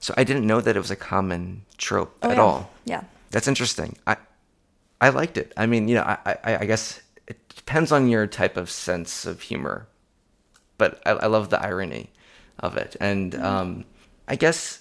So 0.00 0.14
I 0.16 0.24
didn't 0.24 0.46
know 0.46 0.60
that 0.60 0.76
it 0.76 0.78
was 0.78 0.90
a 0.90 0.96
common 0.96 1.62
trope 1.76 2.16
Oh, 2.22 2.30
at 2.30 2.36
yeah. 2.36 2.42
all. 2.42 2.70
Yeah. 2.84 3.02
That's 3.30 3.48
interesting. 3.48 3.96
I 4.06 4.16
I 5.00 5.10
liked 5.10 5.36
it. 5.36 5.52
I 5.56 5.66
mean, 5.66 5.86
you 5.88 5.94
know, 5.96 6.02
I, 6.02 6.36
I, 6.44 6.56
I 6.58 6.64
guess 6.66 7.00
it 7.26 7.38
depends 7.54 7.92
on 7.92 8.08
your 8.08 8.26
type 8.26 8.56
of 8.56 8.68
sense 8.70 9.26
of 9.26 9.42
humor, 9.42 9.86
but 10.76 11.00
I, 11.06 11.10
I 11.10 11.26
love 11.26 11.50
the 11.50 11.60
irony 11.62 12.10
of 12.58 12.76
it, 12.76 12.96
and 13.00 13.34
um, 13.36 13.84
I 14.26 14.34
guess 14.36 14.80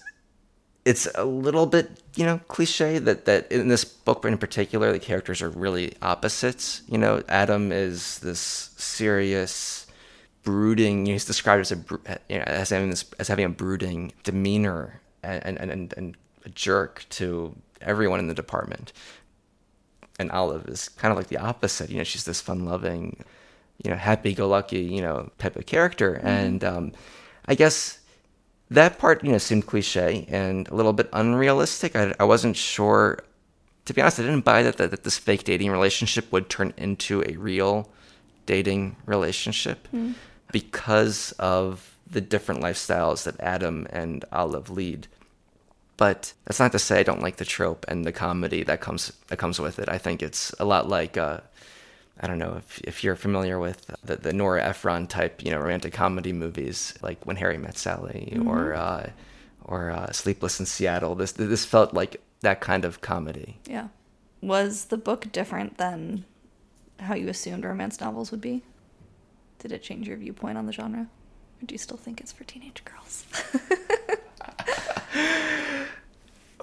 it's 0.85 1.07
a 1.15 1.25
little 1.25 1.65
bit 1.65 2.01
you 2.15 2.25
know 2.25 2.39
cliche 2.47 2.97
that 2.97 3.25
that 3.25 3.51
in 3.51 3.67
this 3.67 3.83
book 3.85 4.23
in 4.25 4.37
particular 4.37 4.91
the 4.91 4.99
characters 4.99 5.41
are 5.41 5.49
really 5.49 5.93
opposites. 6.01 6.81
You 6.87 6.97
know, 6.97 7.21
Adam 7.27 7.71
is 7.71 8.19
this 8.19 8.39
serious. 8.77 9.83
Brooding, 10.43 11.05
you 11.05 11.11
know, 11.11 11.15
he's 11.15 11.25
described 11.25 11.59
as 11.59 11.73
a 11.73 11.79
you 12.29 12.37
know, 12.37 12.43
as 12.47 12.69
having 12.69 12.89
this 12.89 13.03
as 13.19 13.27
having 13.27 13.43
a 13.43 13.49
brooding 13.49 14.13
demeanor 14.23 15.01
and 15.33 15.57
and, 15.59 15.71
and, 15.71 15.93
and 15.97 16.17
a 16.45 16.49
jerk 16.49 17.05
to 17.09 17.55
everyone 17.81 18.19
in 18.19 18.27
the 18.27 18.33
department 18.33 18.91
and 20.19 20.31
Olive 20.31 20.67
is 20.67 20.89
kind 20.89 21.11
of 21.11 21.17
like 21.17 21.27
the 21.27 21.37
opposite. 21.37 21.89
You 21.89 21.97
know, 21.97 22.03
she's 22.03 22.25
this 22.25 22.41
fun-loving, 22.41 23.23
you 23.83 23.91
know, 23.91 23.97
happy-go-lucky, 23.97 24.79
you 24.79 25.01
know, 25.01 25.29
type 25.37 25.55
of 25.55 25.65
character. 25.65 26.19
And 26.23 26.63
um, 26.63 26.91
I 27.45 27.55
guess 27.55 27.99
that 28.69 28.97
part, 28.97 29.23
you 29.23 29.31
know, 29.31 29.37
seemed 29.37 29.67
cliche 29.67 30.25
and 30.29 30.67
a 30.69 30.75
little 30.75 30.93
bit 30.93 31.09
unrealistic. 31.13 31.95
I, 31.95 32.13
I 32.19 32.23
wasn't 32.23 32.55
sure. 32.55 33.19
To 33.85 33.93
be 33.93 34.01
honest, 34.01 34.19
I 34.19 34.23
didn't 34.23 34.43
buy 34.43 34.63
that, 34.63 34.77
that 34.77 34.91
that 34.91 35.03
this 35.03 35.17
fake 35.17 35.45
dating 35.45 35.71
relationship 35.71 36.31
would 36.31 36.49
turn 36.49 36.73
into 36.75 37.23
a 37.25 37.37
real 37.37 37.89
dating 38.45 38.97
relationship 39.05 39.87
because 40.51 41.31
of 41.33 41.95
the 42.09 42.19
different 42.19 42.61
lifestyles 42.61 43.23
that 43.23 43.39
Adam 43.39 43.87
and 43.91 44.25
Olive 44.31 44.69
lead 44.69 45.07
but 45.97 46.33
that's 46.45 46.59
not 46.59 46.71
to 46.71 46.79
say 46.79 46.99
I 46.99 47.03
don't 47.03 47.21
like 47.21 47.37
the 47.37 47.45
trope 47.45 47.85
and 47.87 48.05
the 48.05 48.11
comedy 48.11 48.63
that 48.63 48.81
comes 48.81 49.11
that 49.27 49.37
comes 49.37 49.59
with 49.59 49.79
it. 49.79 49.89
I 49.89 49.97
think 49.97 50.21
it's 50.21 50.53
a 50.59 50.65
lot 50.65 50.87
like 50.87 51.17
uh, 51.17 51.39
I 52.19 52.27
don't 52.27 52.37
know 52.37 52.55
if 52.57 52.79
if 52.83 53.03
you're 53.03 53.15
familiar 53.15 53.59
with 53.59 53.91
the, 54.03 54.15
the 54.15 54.31
Nora 54.31 54.63
Ephron 54.63 55.07
type, 55.07 55.43
you 55.43 55.51
know, 55.51 55.59
romantic 55.59 55.93
comedy 55.93 56.33
movies 56.33 56.93
like 57.01 57.25
When 57.25 57.35
Harry 57.35 57.57
Met 57.57 57.77
Sally 57.77 58.37
or 58.45 58.75
uh, 58.75 59.09
or 59.63 59.91
uh, 59.91 60.11
Sleepless 60.11 60.59
in 60.59 60.67
Seattle. 60.67 61.15
This 61.15 61.33
this 61.33 61.65
felt 61.65 61.93
like 61.93 62.21
that 62.41 62.61
kind 62.61 62.85
of 62.85 63.01
comedy. 63.01 63.57
Yeah. 63.65 63.87
Was 64.41 64.85
the 64.85 64.97
book 64.97 65.31
different 65.31 65.77
than 65.77 66.25
how 66.99 67.15
you 67.15 67.27
assumed 67.27 67.65
romance 67.65 67.99
novels 67.99 68.31
would 68.31 68.41
be? 68.41 68.63
Did 69.59 69.71
it 69.71 69.81
change 69.81 70.07
your 70.07 70.17
viewpoint 70.17 70.59
on 70.59 70.67
the 70.67 70.73
genre? 70.73 71.07
Or 71.61 71.65
do 71.65 71.73
you 71.73 71.79
still 71.79 71.97
think 71.97 72.21
it's 72.21 72.31
for 72.31 72.43
teenage 72.43 72.83
girls? 72.85 73.25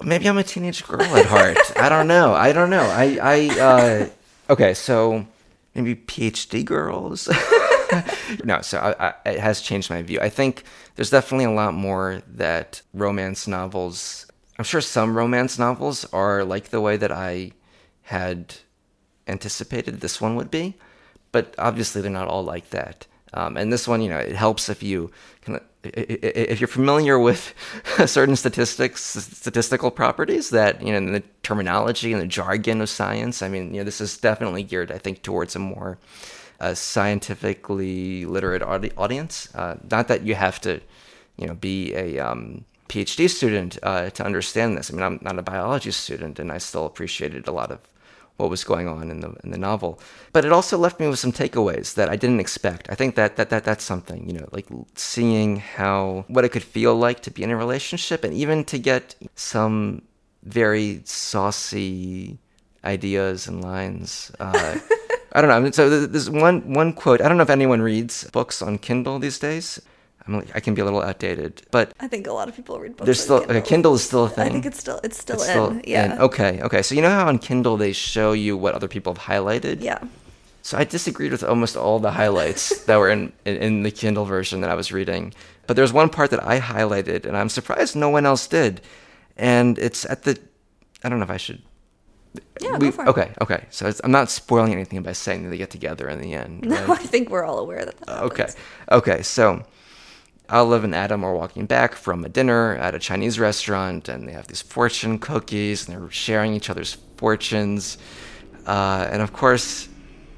Maybe 0.03 0.29
I'm 0.29 0.39
a 0.39 0.43
teenage 0.43 0.85
girl 0.87 1.03
at 1.03 1.27
heart. 1.27 1.59
I 1.77 1.89
don't 1.89 2.09
know. 2.09 2.35
I 2.35 2.53
don't 2.53 2.71
know. 2.71 2.83
I 2.83 3.19
I 3.23 3.61
uh, 3.61 4.09
okay. 4.51 4.75
So 4.75 5.27
maybe 5.75 5.95
PhD 5.95 6.65
girls. 6.65 7.29
no, 8.45 8.61
so 8.63 8.79
I, 8.79 9.09
I, 9.09 9.15
it 9.27 9.41
has 9.41 9.61
changed 9.61 9.91
my 9.91 10.03
view. 10.03 10.21
I 10.21 10.29
think 10.29 10.65
there's 10.97 11.11
definitely 11.11 11.47
a 11.47 11.51
lot 11.51 11.75
more 11.75 12.23
that 12.27 12.83
romance 12.93 13.47
novels. 13.47 14.27
I'm 14.59 14.65
sure 14.65 14.81
some 14.81 15.17
romance 15.17 15.59
novels 15.59 16.05
are 16.13 16.45
like 16.45 16.71
the 16.71 16.81
way 16.81 16.97
that 16.97 17.13
I 17.13 17.53
had 18.03 18.57
anticipated 19.27 20.01
this 20.01 20.21
one 20.21 20.37
would 20.37 20.51
be, 20.51 20.75
but 21.33 21.55
obviously 21.59 22.03
they're 22.03 22.11
not 22.11 22.29
all 22.29 22.45
like 22.45 22.71
that. 22.71 23.07
Um, 23.35 23.57
and 23.57 23.73
this 23.73 23.87
one, 23.87 24.01
you 24.01 24.09
know, 24.09 24.19
it 24.19 24.37
helps 24.37 24.69
if 24.69 24.83
you 24.83 25.11
can, 25.43 25.61
if 25.83 26.61
you're 26.61 26.69
familiar 26.69 27.19
with 27.19 27.53
certain 28.07 28.37
statistics, 28.37 29.03
statistical 29.03 29.91
properties 29.91 30.51
that 30.51 30.81
you 30.81 30.93
know, 30.93 31.13
the 31.13 31.23
terminology 31.43 32.13
and 32.13 32.23
the 32.23 32.27
jargon 32.27 32.81
of 32.81 32.89
science. 32.89 33.43
I 33.43 33.49
mean, 33.49 33.75
you 33.75 33.81
know, 33.81 33.85
this 33.85 34.01
is 34.01 34.17
definitely 34.17 34.63
geared, 34.63 34.93
I 34.93 34.99
think, 34.99 35.23
towards 35.23 35.57
a 35.57 35.59
more 35.59 35.99
uh, 36.61 36.75
scientifically 36.75 38.25
literate 38.25 38.63
audi- 38.63 38.93
audience. 38.97 39.55
Uh, 39.55 39.77
not 39.91 40.09
that 40.09 40.23
you 40.23 40.37
have 40.37 40.61
to, 40.63 40.81
you 41.37 41.47
know, 41.49 41.55
be 41.55 41.93
a 41.95 42.19
um, 42.21 42.65
PhD 42.89 43.29
student 43.29 43.79
uh, 43.83 44.11
to 44.11 44.25
understand 44.25 44.79
this. 44.79 44.91
I 44.91 44.95
mean, 44.95 45.03
I'm 45.03 45.19
not 45.23 45.39
a 45.39 45.43
biology 45.43 45.91
student, 45.91 46.39
and 46.39 46.53
I 46.53 46.59
still 46.59 46.87
appreciated 46.87 47.49
a 47.49 47.53
lot 47.53 47.73
of 47.73 47.81
what 48.37 48.51
was 48.51 48.65
going 48.65 48.89
on 48.89 49.11
in 49.11 49.21
the 49.21 49.35
in 49.45 49.51
the 49.51 49.59
novel. 49.59 50.01
But 50.33 50.45
it 50.45 50.53
also 50.53 50.77
left 50.77 50.99
me 50.99 51.07
with 51.09 51.19
some 51.19 51.33
takeaways 51.33 51.95
that 51.95 52.09
I 52.09 52.17
didn't 52.17 52.41
expect. 52.41 52.91
I 52.91 52.95
think 52.95 53.15
that 53.15 53.37
that, 53.37 53.51
that 53.51 53.65
that's 53.65 53.85
something, 53.85 54.27
you 54.29 54.35
know, 54.35 54.49
like 54.53 54.67
seeing 54.97 55.57
how 55.57 56.25
what 56.29 56.45
it 56.45 56.51
could 56.51 56.65
feel 56.65 56.95
like 56.97 57.21
to 57.21 57.31
be 57.31 57.43
in 57.43 57.51
a 57.51 57.57
relationship 57.57 58.25
and 58.25 58.35
even 58.35 58.65
to 58.65 58.79
get 58.79 59.15
some 59.35 60.03
very 60.43 61.01
saucy 61.05 62.39
ideas 62.85 63.47
and 63.47 63.63
lines. 63.63 64.33
Uh, 64.41 64.79
I 65.33 65.41
don't 65.41 65.49
know. 65.51 65.57
I 65.57 65.61
mean, 65.61 65.73
so 65.73 65.89
th- 65.89 66.11
there's 66.11 66.31
one 66.31 66.73
one 66.73 66.93
quote. 66.93 67.21
I 67.21 67.29
don't 67.29 67.37
know 67.37 67.43
if 67.43 67.51
anyone 67.51 67.83
reads 67.83 68.25
books 68.31 68.63
on 68.63 68.79
Kindle 68.79 69.19
these 69.19 69.39
days. 69.39 69.81
I'm 70.27 70.35
like, 70.37 70.57
I 70.57 70.61
can 70.61 70.75
be 70.75 70.81
a 70.81 70.85
little 70.85 71.03
outdated, 71.03 71.63
but 71.71 71.93
I 72.01 72.09
think 72.09 72.27
a 72.27 72.33
lot 72.33 72.49
of 72.49 72.57
people 72.57 72.79
read 72.81 72.97
books. 72.97 73.05
there's 73.05 73.21
still 73.21 73.41
Kindle. 73.41 73.57
okay, 73.59 73.69
Kindle 73.69 73.95
is 73.95 74.03
still 74.05 74.25
a 74.25 74.29
thing. 74.31 74.47
I 74.49 74.51
think 74.51 74.65
it's 74.67 74.79
still 74.79 74.99
it's 75.05 75.19
still 75.19 75.37
It's 75.37 75.49
in. 75.51 75.83
yeah. 75.87 76.15
in. 76.15 76.21
Okay, 76.21 76.63
okay. 76.63 76.81
So 76.83 76.95
you 76.95 77.03
know 77.03 77.11
how 77.11 77.29
on 77.29 77.39
Kindle 77.39 77.77
they 77.77 77.93
show 77.93 78.33
you 78.33 78.57
what 78.57 78.75
other 78.75 78.89
people 78.89 79.13
have 79.15 79.23
highlighted? 79.25 79.83
Yeah. 79.83 79.99
So 80.63 80.79
I 80.79 80.85
disagreed 80.85 81.31
with 81.33 81.45
almost 81.45 81.77
all 81.77 81.99
the 81.99 82.13
highlights 82.13 82.85
that 82.87 82.97
were 82.97 83.11
in, 83.11 83.33
in, 83.45 83.57
in 83.57 83.83
the 83.83 83.91
Kindle 83.91 84.25
version 84.25 84.63
that 84.63 84.71
I 84.71 84.75
was 84.75 84.91
reading. 84.93 85.35
But 85.67 85.77
there's 85.77 85.93
one 85.93 86.09
part 86.09 86.31
that 86.31 86.43
I 86.43 86.59
highlighted, 86.59 87.27
and 87.27 87.37
I'm 87.37 87.51
surprised 87.51 87.95
no 87.95 88.09
one 88.09 88.25
else 88.25 88.47
did. 88.47 88.81
And 89.37 89.79
it's 89.79 90.07
at 90.07 90.23
the, 90.23 90.39
I 91.03 91.11
don't 91.11 91.19
know 91.19 91.25
if 91.25 91.31
I 91.31 91.37
should. 91.37 91.61
Yeah, 92.63 92.79
we- 92.79 92.87
go 92.87 92.93
for 92.93 93.05
it. 93.05 93.09
Okay, 93.09 93.33
okay. 93.43 93.67
So 93.69 93.87
it's, 93.89 94.01
I'm 94.05 94.11
not 94.11 94.31
spoiling 94.31 94.73
anything 94.73 95.03
by 95.03 95.13
saying 95.13 95.43
that 95.45 95.51
they 95.51 95.59
get 95.59 95.71
together 95.71 96.09
in 96.09 96.21
the 96.21 96.33
end. 96.33 96.65
No. 96.67 96.93
I 96.93 96.97
think 96.97 97.29
we're 97.29 97.45
all 97.45 97.59
aware 97.59 97.85
that. 97.85 97.99
that 98.07 98.23
Okay. 98.23 98.47
Okay. 98.91 99.23
So 99.23 99.63
Olive 100.51 100.85
and 100.85 100.95
Adam 100.95 101.25
are 101.25 101.35
walking 101.35 101.67
back 101.67 101.95
from 101.95 102.25
a 102.25 102.29
dinner 102.29 102.77
at 102.77 102.95
a 102.95 102.99
Chinese 102.99 103.39
restaurant, 103.39 104.09
and 104.09 104.29
they 104.29 104.33
have 104.33 104.47
these 104.47 104.61
fortune 104.61 105.19
cookies, 105.19 105.89
and 105.89 105.97
they're 105.97 106.11
sharing 106.11 106.55
each 106.55 106.69
other's 106.69 106.99
fortunes. 107.17 107.97
Uh, 108.67 109.09
and 109.11 109.23
of 109.23 109.33
course, 109.33 109.89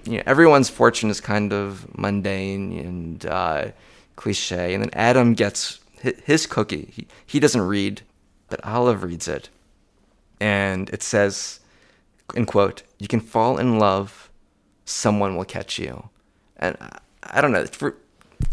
you 0.04 0.18
know, 0.18 0.22
everyone's 0.26 0.70
fortune 0.70 1.10
is 1.10 1.20
kind 1.20 1.52
of 1.52 1.98
mundane 1.98 2.78
and 2.78 3.26
uh, 3.26 3.68
cliche. 4.14 4.74
And 4.74 4.82
then 4.82 4.90
Adam 4.92 5.34
gets 5.34 5.80
his 6.00 6.46
cookie. 6.46 6.92
He, 6.92 7.06
he 7.26 7.40
doesn't 7.40 7.62
read, 7.62 8.02
but 8.48 8.64
Olive 8.64 9.02
reads 9.02 9.26
it. 9.26 9.48
And 10.40 10.88
it 10.90 11.02
says, 11.02 11.60
in 12.34 12.46
quote, 12.46 12.82
you 12.98 13.08
can 13.08 13.20
fall 13.20 13.58
in 13.58 13.78
love, 13.78 14.30
someone 14.84 15.36
will 15.36 15.44
catch 15.44 15.78
you. 15.78 16.10
And 16.56 16.76
I, 16.80 16.98
I 17.24 17.40
don't 17.40 17.52
know, 17.52 17.66
for, 17.66 17.96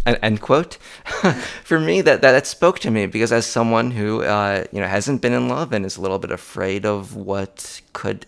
end 0.06 0.20
end 0.22 0.42
quote. 0.42 0.76
for 1.64 1.80
me, 1.80 2.02
that, 2.02 2.22
that 2.22 2.32
that 2.32 2.48
spoke 2.48 2.80
to 2.80 2.92
me 2.92 3.06
because 3.06 3.32
as 3.32 3.46
someone 3.46 3.92
who 3.92 4.22
uh, 4.24 4.64
you 4.72 4.80
know 4.80 4.88
hasn't 4.88 5.22
been 5.22 5.34
in 5.34 5.48
love 5.50 5.74
and 5.74 5.86
is 5.86 5.98
a 5.98 6.02
little 6.02 6.20
bit 6.20 6.32
afraid 6.32 6.86
of 6.86 7.16
what 7.16 7.82
could 7.94 8.26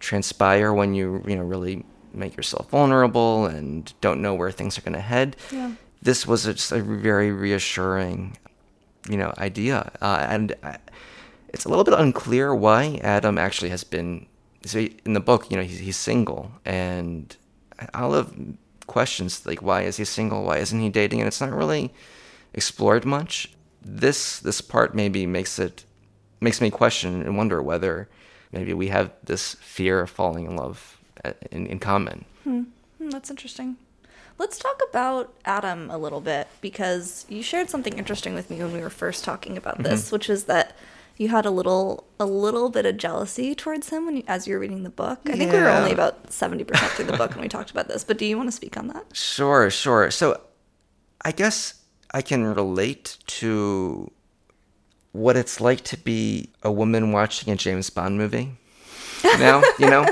transpire 0.00 0.72
when 0.72 0.94
you 0.94 1.22
you 1.26 1.36
know 1.36 1.42
really 1.42 1.84
make 2.12 2.36
yourself 2.36 2.70
vulnerable 2.70 3.46
and 3.46 3.92
don't 4.00 4.22
know 4.22 4.34
where 4.34 4.50
things 4.50 4.78
are 4.78 4.82
going 4.82 4.94
to 4.94 5.00
head. 5.00 5.36
Yeah. 5.52 5.72
This 6.02 6.26
was 6.26 6.44
just 6.44 6.72
a 6.72 6.80
very 6.80 7.30
reassuring, 7.30 8.36
you 9.08 9.16
know, 9.16 9.34
idea, 9.38 9.90
uh, 10.00 10.26
and 10.28 10.54
I, 10.62 10.78
it's 11.48 11.64
a 11.64 11.68
little 11.68 11.84
bit 11.84 11.94
unclear 11.94 12.54
why 12.54 13.00
Adam 13.02 13.38
actually 13.38 13.70
has 13.70 13.84
been. 13.84 14.26
So 14.64 14.80
he- 14.80 14.96
in 15.04 15.12
the 15.14 15.20
book, 15.20 15.50
you 15.50 15.56
know, 15.56 15.62
he's, 15.62 15.78
he's 15.78 15.96
single, 15.96 16.50
and 16.64 17.34
Olive 17.94 18.32
questions 18.86 19.44
like, 19.46 19.62
why 19.62 19.82
is 19.82 19.96
he 19.96 20.04
single? 20.04 20.44
Why 20.44 20.58
isn't 20.58 20.80
he 20.80 20.88
dating? 20.88 21.20
And 21.20 21.28
it's 21.28 21.40
not 21.40 21.52
really 21.52 21.92
explored 22.54 23.04
much. 23.04 23.52
This 23.82 24.40
this 24.40 24.60
part 24.60 24.94
maybe 24.94 25.26
makes 25.26 25.58
it 25.58 25.84
makes 26.40 26.60
me 26.60 26.70
question 26.70 27.22
and 27.22 27.36
wonder 27.36 27.62
whether 27.62 28.08
maybe 28.52 28.74
we 28.74 28.88
have 28.88 29.10
this 29.22 29.54
fear 29.54 30.00
of 30.00 30.10
falling 30.10 30.46
in 30.46 30.56
love 30.56 30.98
uh, 31.24 31.32
in, 31.50 31.66
in 31.66 31.78
common. 31.78 32.24
Hmm, 32.44 32.64
that's 32.98 33.30
interesting. 33.30 33.76
Let's 34.38 34.58
talk 34.58 34.80
about 34.90 35.32
Adam 35.44 35.90
a 35.90 35.96
little 35.96 36.20
bit 36.20 36.48
because 36.60 37.24
you 37.28 37.42
shared 37.42 37.70
something 37.70 37.96
interesting 37.96 38.34
with 38.34 38.50
me 38.50 38.58
when 38.58 38.72
we 38.72 38.80
were 38.80 38.90
first 38.90 39.24
talking 39.24 39.56
about 39.56 39.82
this, 39.82 40.12
which 40.12 40.28
is 40.28 40.44
that 40.44 40.76
you 41.16 41.28
had 41.28 41.46
a 41.46 41.50
little 41.50 42.06
a 42.20 42.26
little 42.26 42.68
bit 42.70 42.86
of 42.86 42.96
jealousy 42.96 43.54
towards 43.54 43.90
him 43.90 44.06
when 44.06 44.16
you, 44.18 44.22
as 44.26 44.46
you 44.46 44.54
were 44.54 44.60
reading 44.60 44.82
the 44.82 44.90
book. 44.90 45.20
I 45.26 45.36
think 45.36 45.52
we 45.52 45.58
were 45.58 45.68
only 45.68 45.92
about 45.92 46.32
seventy 46.32 46.64
percent 46.64 46.92
through 46.92 47.06
the 47.06 47.16
book 47.16 47.30
when 47.30 47.40
we 47.40 47.48
talked 47.56 47.70
about 47.70 47.88
this. 47.88 48.04
But 48.04 48.18
do 48.18 48.26
you 48.26 48.36
want 48.36 48.48
to 48.48 48.52
speak 48.52 48.76
on 48.76 48.88
that? 48.88 49.04
Sure, 49.12 49.70
sure. 49.70 50.10
So 50.10 50.40
I 51.22 51.32
guess 51.32 51.82
I 52.12 52.22
can 52.22 52.44
relate 52.44 53.18
to 53.26 54.10
what 55.12 55.36
it's 55.36 55.60
like 55.60 55.82
to 55.82 55.96
be 55.96 56.50
a 56.62 56.70
woman 56.70 57.12
watching 57.12 57.52
a 57.52 57.56
James 57.56 57.90
Bond 57.90 58.18
movie. 58.18 58.56
Now, 59.38 59.62
you 59.78 59.90
know, 59.90 60.06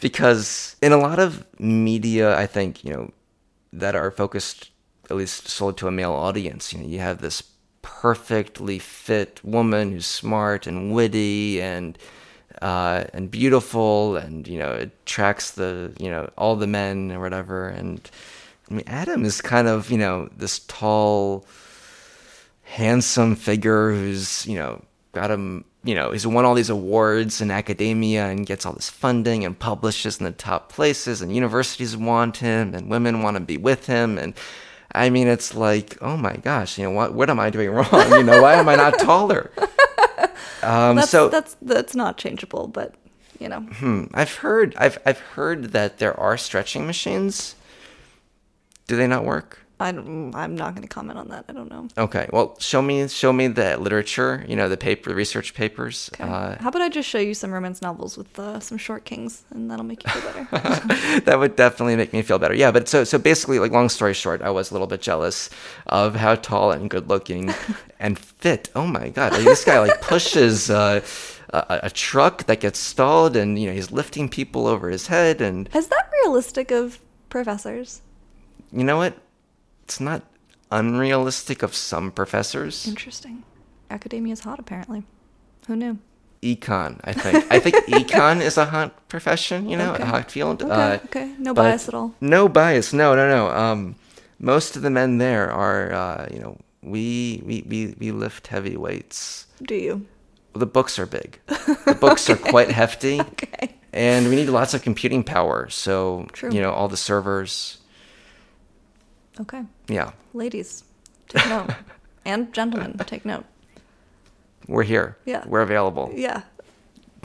because 0.00 0.76
in 0.82 0.92
a 0.92 0.96
lot 0.96 1.18
of 1.18 1.46
media, 1.60 2.36
I 2.36 2.46
think, 2.46 2.82
you 2.82 2.92
know, 2.92 3.12
that 3.72 3.94
are 3.94 4.10
focused 4.10 4.70
at 5.08 5.16
least 5.16 5.48
sold 5.48 5.78
to 5.78 5.86
a 5.86 5.90
male 5.90 6.12
audience, 6.12 6.72
you 6.72 6.80
know, 6.80 6.86
you 6.86 6.98
have 6.98 7.20
this 7.20 7.42
perfectly 7.82 8.78
fit 8.78 9.40
woman 9.44 9.92
who's 9.92 10.06
smart 10.06 10.66
and 10.66 10.92
witty 10.92 11.60
and 11.60 11.98
uh, 12.62 13.04
and 13.12 13.30
beautiful 13.30 14.16
and 14.16 14.48
you 14.48 14.58
know 14.58 14.72
attracts 14.72 15.52
the 15.52 15.92
you 15.98 16.10
know 16.10 16.28
all 16.36 16.56
the 16.56 16.66
men 16.66 17.12
or 17.12 17.20
whatever. 17.20 17.68
And 17.68 18.00
I 18.70 18.74
mean 18.74 18.84
Adam 18.86 19.24
is 19.24 19.40
kind 19.40 19.68
of 19.68 19.90
you 19.90 19.98
know 19.98 20.28
this 20.36 20.60
tall 20.60 21.46
handsome 22.62 23.34
figure 23.36 23.90
who's 23.90 24.46
you 24.46 24.56
know 24.56 24.82
got 25.12 25.30
him 25.30 25.64
you 25.84 25.94
know 25.94 26.10
he's 26.10 26.26
won 26.26 26.44
all 26.44 26.54
these 26.54 26.68
awards 26.68 27.40
in 27.40 27.50
academia 27.50 28.26
and 28.26 28.46
gets 28.46 28.66
all 28.66 28.74
this 28.74 28.90
funding 28.90 29.44
and 29.44 29.58
publishes 29.58 30.18
in 30.18 30.24
the 30.24 30.32
top 30.32 30.70
places 30.70 31.22
and 31.22 31.34
universities 31.34 31.96
want 31.96 32.38
him 32.38 32.74
and 32.74 32.90
women 32.90 33.22
want 33.22 33.36
to 33.36 33.42
be 33.42 33.56
with 33.56 33.86
him. 33.86 34.18
And 34.18 34.34
I 34.94 35.10
mean 35.10 35.28
it's 35.28 35.54
like 35.54 35.98
oh 36.00 36.16
my 36.16 36.36
gosh 36.36 36.78
you 36.78 36.84
know 36.84 36.90
what 36.90 37.14
what 37.14 37.30
am 37.30 37.38
I 37.40 37.50
doing 37.50 37.70
wrong 37.76 38.10
you 38.12 38.22
know 38.22 38.42
why 38.42 38.54
am 38.54 38.68
I 38.68 38.76
not 38.76 38.98
taller 38.98 39.50
um, 40.62 40.96
That's 40.96 41.10
so 41.10 41.28
that's 41.28 41.56
that's 41.62 41.94
not 41.94 42.16
changeable, 42.18 42.68
but 42.68 42.94
you 43.38 43.48
know. 43.48 43.60
Hmm, 43.60 44.04
I've 44.14 44.34
heard 44.36 44.74
I've 44.76 44.98
I've 45.06 45.20
heard 45.20 45.72
that 45.72 45.98
there 45.98 46.18
are 46.18 46.36
stretching 46.36 46.86
machines. 46.86 47.54
Do 48.86 48.96
they 48.96 49.06
not 49.06 49.24
work? 49.24 49.60
I 49.80 49.92
don't, 49.92 50.34
I'm 50.34 50.56
not 50.56 50.74
going 50.74 50.82
to 50.82 50.88
comment 50.88 51.18
on 51.18 51.28
that. 51.28 51.44
I 51.48 51.52
don't 51.52 51.70
know. 51.70 51.86
Okay. 51.96 52.28
Well, 52.32 52.56
show 52.58 52.82
me 52.82 53.06
show 53.08 53.32
me 53.32 53.46
the 53.46 53.76
literature. 53.78 54.44
You 54.48 54.56
know, 54.56 54.68
the 54.68 54.76
paper, 54.76 55.10
the 55.10 55.14
research 55.14 55.54
papers. 55.54 56.10
Okay. 56.14 56.24
Uh, 56.24 56.56
How 56.60 56.68
about 56.70 56.82
I 56.82 56.88
just 56.88 57.08
show 57.08 57.18
you 57.18 57.32
some 57.34 57.52
romance 57.52 57.80
novels 57.80 58.16
with 58.18 58.36
uh, 58.38 58.58
some 58.60 58.76
short 58.76 59.04
kings, 59.04 59.44
and 59.50 59.70
that'll 59.70 59.84
make 59.84 60.02
you 60.04 60.10
feel 60.10 60.32
better. 60.32 61.20
that 61.20 61.38
would 61.38 61.54
definitely 61.54 61.94
make 61.96 62.12
me 62.12 62.22
feel 62.22 62.38
better. 62.40 62.54
Yeah, 62.54 62.72
but 62.72 62.88
so 62.88 63.04
so 63.04 63.18
basically, 63.18 63.60
like 63.60 63.70
long 63.70 63.88
story 63.88 64.14
short, 64.14 64.42
I 64.42 64.50
was 64.50 64.70
a 64.70 64.74
little 64.74 64.88
bit 64.88 65.00
jealous 65.00 65.48
of 65.86 66.16
how 66.16 66.34
tall 66.34 66.72
and 66.72 66.90
good 66.90 67.08
looking 67.08 67.54
and 68.00 68.18
fit. 68.18 68.70
Oh 68.74 68.86
my 68.86 69.10
god, 69.10 69.32
like, 69.32 69.44
this 69.44 69.64
guy 69.64 69.78
like 69.78 70.00
pushes 70.00 70.70
uh, 70.70 71.00
a, 71.50 71.80
a 71.84 71.90
truck 71.90 72.46
that 72.46 72.58
gets 72.60 72.80
stalled, 72.80 73.36
and 73.36 73.58
you 73.60 73.68
know 73.68 73.74
he's 73.74 73.92
lifting 73.92 74.28
people 74.28 74.66
over 74.66 74.90
his 74.90 75.06
head, 75.06 75.40
and 75.40 75.68
Is 75.72 75.86
that 75.86 76.10
realistic 76.24 76.72
of 76.72 76.98
professors? 77.28 78.02
you 78.72 78.82
know 78.84 78.96
what? 78.96 79.16
It's 79.88 80.00
not 80.00 80.22
unrealistic 80.70 81.62
of 81.62 81.74
some 81.74 82.10
professors. 82.10 82.86
Interesting. 82.86 83.42
Academia 83.90 84.34
is 84.34 84.40
hot, 84.40 84.58
apparently. 84.58 85.04
Who 85.66 85.76
knew? 85.76 85.96
Econ, 86.42 87.00
I 87.04 87.14
think. 87.14 87.46
I 87.50 87.58
think 87.58 87.74
econ 87.88 88.42
is 88.42 88.58
a 88.58 88.66
hot 88.66 89.08
profession. 89.08 89.66
You 89.66 89.78
know, 89.78 89.94
Okay. 89.94 90.02
a 90.02 90.06
hot 90.06 90.30
field. 90.30 90.62
Okay, 90.62 90.72
Uh, 90.74 90.98
okay. 91.06 91.32
No 91.38 91.54
bias 91.54 91.88
at 91.88 91.94
all. 91.94 92.12
No 92.20 92.50
bias. 92.50 92.92
No, 92.92 93.14
no, 93.16 93.26
no. 93.30 93.48
Um, 93.48 93.94
most 94.38 94.76
of 94.76 94.82
the 94.82 94.90
men 94.90 95.16
there 95.16 95.50
are, 95.50 95.90
uh, 95.94 96.28
you 96.30 96.38
know, 96.38 96.58
we 96.82 97.42
we 97.46 97.64
we 97.66 97.94
we 97.98 98.10
lift 98.12 98.48
heavy 98.48 98.76
weights. 98.76 99.46
Do 99.62 99.74
you? 99.74 100.04
The 100.52 100.66
books 100.66 100.98
are 100.98 101.06
big. 101.06 101.40
The 101.86 101.96
books 101.98 102.28
are 102.28 102.36
quite 102.36 102.70
hefty, 102.70 103.20
Okay. 103.32 103.74
and 103.94 104.28
we 104.28 104.36
need 104.36 104.50
lots 104.50 104.74
of 104.74 104.82
computing 104.82 105.24
power. 105.24 105.70
So 105.70 106.26
True. 106.32 106.52
you 106.52 106.60
know, 106.60 106.72
all 106.72 106.88
the 106.88 106.96
servers. 107.10 107.78
Okay. 109.40 109.62
Yeah, 109.88 110.12
Ladies, 110.34 110.84
take 111.28 111.48
note. 111.48 111.70
and 112.24 112.52
gentlemen, 112.52 112.98
take 113.06 113.24
note. 113.24 113.44
we're 114.66 114.82
here. 114.82 115.16
Yeah. 115.24 115.44
we're 115.46 115.62
available. 115.62 116.10
Yeah. 116.14 116.42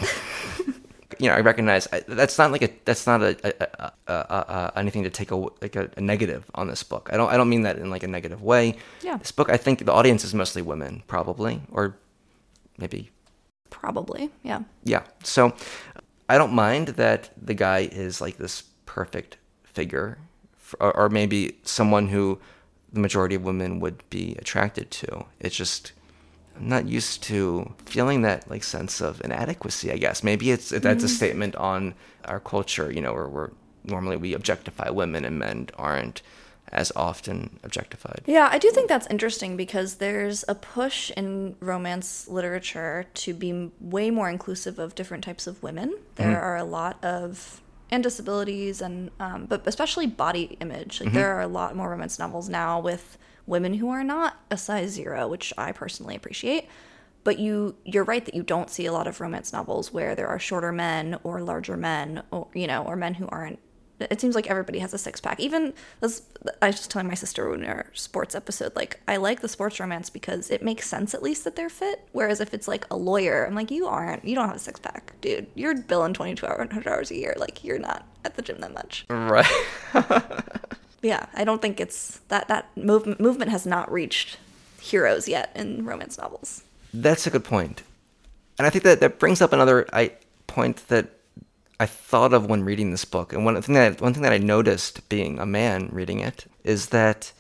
you 1.19 1.27
know, 1.29 1.33
I 1.33 1.41
recognize 1.41 1.87
I, 1.91 2.01
that's 2.07 2.37
not 2.37 2.51
like 2.51 2.61
a 2.61 2.69
that's 2.85 3.05
not 3.05 3.21
a, 3.21 3.35
a, 3.43 3.93
a, 4.07 4.13
a, 4.13 4.73
anything 4.75 5.03
to 5.03 5.09
take 5.09 5.31
a 5.31 5.35
like 5.35 5.75
a, 5.75 5.89
a 5.97 6.01
negative 6.01 6.49
on 6.55 6.67
this 6.67 6.83
book. 6.83 7.09
I 7.11 7.17
don't 7.17 7.29
I 7.29 7.37
don't 7.37 7.49
mean 7.49 7.63
that 7.63 7.77
in 7.77 7.89
like 7.89 8.03
a 8.03 8.07
negative 8.07 8.41
way. 8.41 8.75
Yeah. 9.01 9.17
This 9.17 9.31
book, 9.31 9.49
I 9.49 9.57
think 9.57 9.85
the 9.85 9.93
audience 9.93 10.23
is 10.23 10.33
mostly 10.33 10.61
women, 10.61 11.03
probably, 11.07 11.61
or 11.71 11.97
maybe 12.77 13.09
Probably. 13.73 14.29
Yeah. 14.43 14.61
yeah. 14.83 15.01
So 15.23 15.53
I 16.29 16.37
don't 16.37 16.53
mind 16.53 16.89
that 16.89 17.31
the 17.41 17.55
guy 17.55 17.89
is 17.91 18.21
like 18.21 18.37
this 18.37 18.63
perfect 18.85 19.37
figure, 19.63 20.19
or, 20.79 21.09
maybe 21.09 21.57
someone 21.63 22.07
who 22.07 22.39
the 22.91 22.99
majority 22.99 23.35
of 23.35 23.43
women 23.43 23.79
would 23.79 24.07
be 24.09 24.35
attracted 24.39 24.91
to. 24.91 25.25
It's 25.39 25.55
just 25.55 25.93
I'm 26.55 26.67
not 26.67 26.87
used 26.87 27.23
to 27.23 27.73
feeling 27.85 28.21
that 28.21 28.49
like 28.49 28.63
sense 28.63 29.01
of 29.01 29.21
inadequacy. 29.23 29.91
I 29.91 29.97
guess 29.97 30.23
maybe 30.23 30.51
it's 30.51 30.69
that's 30.69 31.03
a 31.03 31.07
mm-hmm. 31.07 31.07
statement 31.07 31.55
on 31.55 31.95
our 32.25 32.39
culture. 32.39 32.91
You 32.91 33.01
know, 33.01 33.13
where 33.13 33.27
we're 33.27 33.51
normally 33.83 34.17
we 34.17 34.33
objectify 34.33 34.89
women 34.89 35.25
and 35.25 35.39
men 35.39 35.69
aren't 35.77 36.21
as 36.71 36.91
often 36.95 37.59
objectified. 37.63 38.23
Yeah, 38.25 38.49
I 38.51 38.57
do 38.57 38.71
think 38.71 38.89
that's 38.89 39.07
interesting 39.07 39.55
because 39.55 39.95
there's 39.95 40.43
a 40.47 40.55
push 40.55 41.11
in 41.11 41.55
romance 41.59 42.27
literature 42.27 43.05
to 43.13 43.33
be 43.33 43.71
way 43.79 44.09
more 44.09 44.29
inclusive 44.29 44.79
of 44.79 44.95
different 44.95 45.23
types 45.23 45.45
of 45.45 45.61
women. 45.61 45.95
There 46.15 46.27
mm-hmm. 46.27 46.43
are 46.43 46.57
a 46.57 46.63
lot 46.63 47.03
of 47.03 47.61
and 47.93 48.01
disabilities 48.01 48.81
and 48.81 49.11
um, 49.19 49.45
but 49.45 49.61
especially 49.67 50.07
body 50.07 50.57
image. 50.59 50.99
Like 50.99 51.13
there 51.13 51.35
are 51.35 51.41
a 51.41 51.47
lot 51.47 51.75
more 51.75 51.91
romance 51.91 52.17
novels 52.17 52.49
now 52.49 52.79
with 52.79 53.19
women 53.45 53.75
who 53.75 53.89
are 53.89 54.03
not 54.03 54.37
a 54.49 54.57
size 54.57 54.89
zero, 54.89 55.27
which 55.27 55.53
I 55.59 55.71
personally 55.73 56.15
appreciate. 56.15 56.67
But 57.23 57.37
you 57.37 57.75
you're 57.85 58.03
right 58.03 58.25
that 58.25 58.33
you 58.33 58.41
don't 58.41 58.71
see 58.71 58.87
a 58.87 58.91
lot 58.91 59.05
of 59.05 59.21
romance 59.21 59.53
novels 59.53 59.93
where 59.93 60.15
there 60.15 60.27
are 60.27 60.39
shorter 60.39 60.71
men 60.71 61.19
or 61.23 61.39
larger 61.41 61.77
men 61.77 62.23
or 62.31 62.47
you 62.55 62.65
know 62.65 62.83
or 62.83 62.95
men 62.95 63.13
who 63.13 63.27
aren't 63.27 63.59
it 63.99 64.19
seems 64.19 64.35
like 64.35 64.49
everybody 64.49 64.79
has 64.79 64.93
a 64.93 64.97
six 64.97 65.21
pack. 65.21 65.39
Even 65.39 65.73
this, 65.99 66.23
I 66.61 66.67
was 66.67 66.77
just 66.77 66.91
telling 66.91 67.07
my 67.07 67.13
sister 67.13 67.53
in 67.53 67.63
our 67.65 67.85
sports 67.93 68.35
episode, 68.35 68.75
like 68.75 68.99
I 69.07 69.17
like 69.17 69.41
the 69.41 69.47
sports 69.47 69.79
romance 69.79 70.09
because 70.09 70.49
it 70.49 70.61
makes 70.63 70.87
sense 70.87 71.13
at 71.13 71.23
least 71.23 71.43
that 71.43 71.55
they're 71.55 71.69
fit. 71.69 72.07
Whereas 72.11 72.41
if 72.41 72.53
it's 72.53 72.67
like 72.67 72.85
a 72.91 72.97
lawyer, 72.97 73.45
I'm 73.45 73.55
like, 73.55 73.71
you 73.71 73.87
aren't, 73.87 74.25
you 74.25 74.35
don't 74.35 74.47
have 74.47 74.57
a 74.57 74.59
six 74.59 74.79
pack, 74.79 75.13
dude. 75.21 75.47
You're 75.55 75.75
billing 75.75 76.13
22 76.13 76.45
hundred 76.45 76.87
hours 76.87 77.11
a 77.11 77.15
year. 77.15 77.33
Like 77.37 77.63
you're 77.63 77.79
not 77.79 78.05
at 78.25 78.35
the 78.35 78.41
gym 78.41 78.59
that 78.61 78.73
much. 78.73 79.05
Right. 79.09 79.45
Yeah, 81.03 81.25
I 81.33 81.43
don't 81.43 81.61
think 81.61 81.81
it's 81.81 82.21
that 82.29 82.47
that 82.47 82.75
movement 82.77 83.19
movement 83.19 83.51
has 83.51 83.65
not 83.65 83.91
reached 83.91 84.37
heroes 84.79 85.27
yet 85.27 85.51
in 85.53 85.85
romance 85.85 86.17
novels. 86.17 86.63
That's 86.93 87.27
a 87.27 87.29
good. 87.29 87.45
And 88.57 88.65
I 88.65 88.69
think 88.69 88.85
that 88.85 89.01
that 89.01 89.19
brings 89.19 89.41
up 89.41 89.51
another 89.51 89.85
I, 89.91 90.13
point 90.47 90.87
that 90.87 91.09
I 91.83 91.87
thought 91.87 92.33
of 92.33 92.45
when 92.49 92.63
reading 92.63 92.91
this 92.91 93.05
book. 93.15 93.33
And 93.33 93.41
one 93.45 93.61
thing 93.61 93.75
that 93.75 94.01
one 94.01 94.13
thing 94.13 94.23
that 94.23 94.31
I 94.39 94.41
noticed 94.55 94.93
being 95.09 95.39
a 95.39 95.45
man 95.45 95.89
reading 95.99 96.19
it 96.29 96.45
is 96.63 96.81
that 96.89 97.31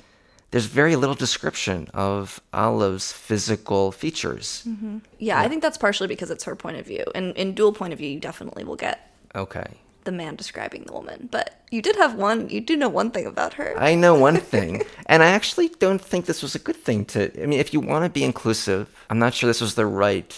there's 0.51 0.65
very 0.81 0.95
little 0.95 1.15
description 1.15 1.79
of 1.93 2.39
Olive's 2.53 3.11
physical 3.27 3.91
features. 3.91 4.63
Mm-hmm. 4.67 4.97
Yeah, 5.27 5.39
I 5.43 5.47
think 5.49 5.61
that's 5.63 5.79
partially 5.85 6.07
because 6.07 6.29
it's 6.33 6.43
her 6.49 6.55
point 6.55 6.77
of 6.77 6.85
view. 6.85 7.05
And 7.15 7.35
in 7.37 7.55
dual 7.55 7.73
point 7.73 7.93
of 7.93 7.99
view, 7.99 8.09
you 8.15 8.19
definitely 8.19 8.63
will 8.63 8.75
get 8.87 8.97
Okay. 9.43 9.65
the 10.03 10.11
man 10.11 10.35
describing 10.35 10.83
the 10.83 10.93
woman. 10.93 11.27
But 11.31 11.47
you 11.71 11.81
did 11.81 11.95
have 11.95 12.13
one, 12.29 12.49
you 12.49 12.61
do 12.61 12.75
know 12.77 12.89
one 13.01 13.09
thing 13.09 13.25
about 13.25 13.53
her. 13.59 13.73
I 13.91 13.95
know 13.95 14.13
one 14.29 14.37
thing, 14.37 14.83
and 15.07 15.23
I 15.23 15.29
actually 15.37 15.69
don't 15.85 16.01
think 16.09 16.25
this 16.25 16.41
was 16.45 16.53
a 16.55 16.59
good 16.67 16.79
thing 16.87 17.05
to. 17.13 17.19
I 17.41 17.45
mean, 17.49 17.59
if 17.65 17.73
you 17.73 17.79
want 17.91 18.03
to 18.05 18.09
be 18.19 18.23
inclusive, 18.31 18.83
I'm 19.09 19.17
not 19.25 19.33
sure 19.33 19.47
this 19.47 19.61
was 19.61 19.73
the 19.75 19.87
right 19.87 20.31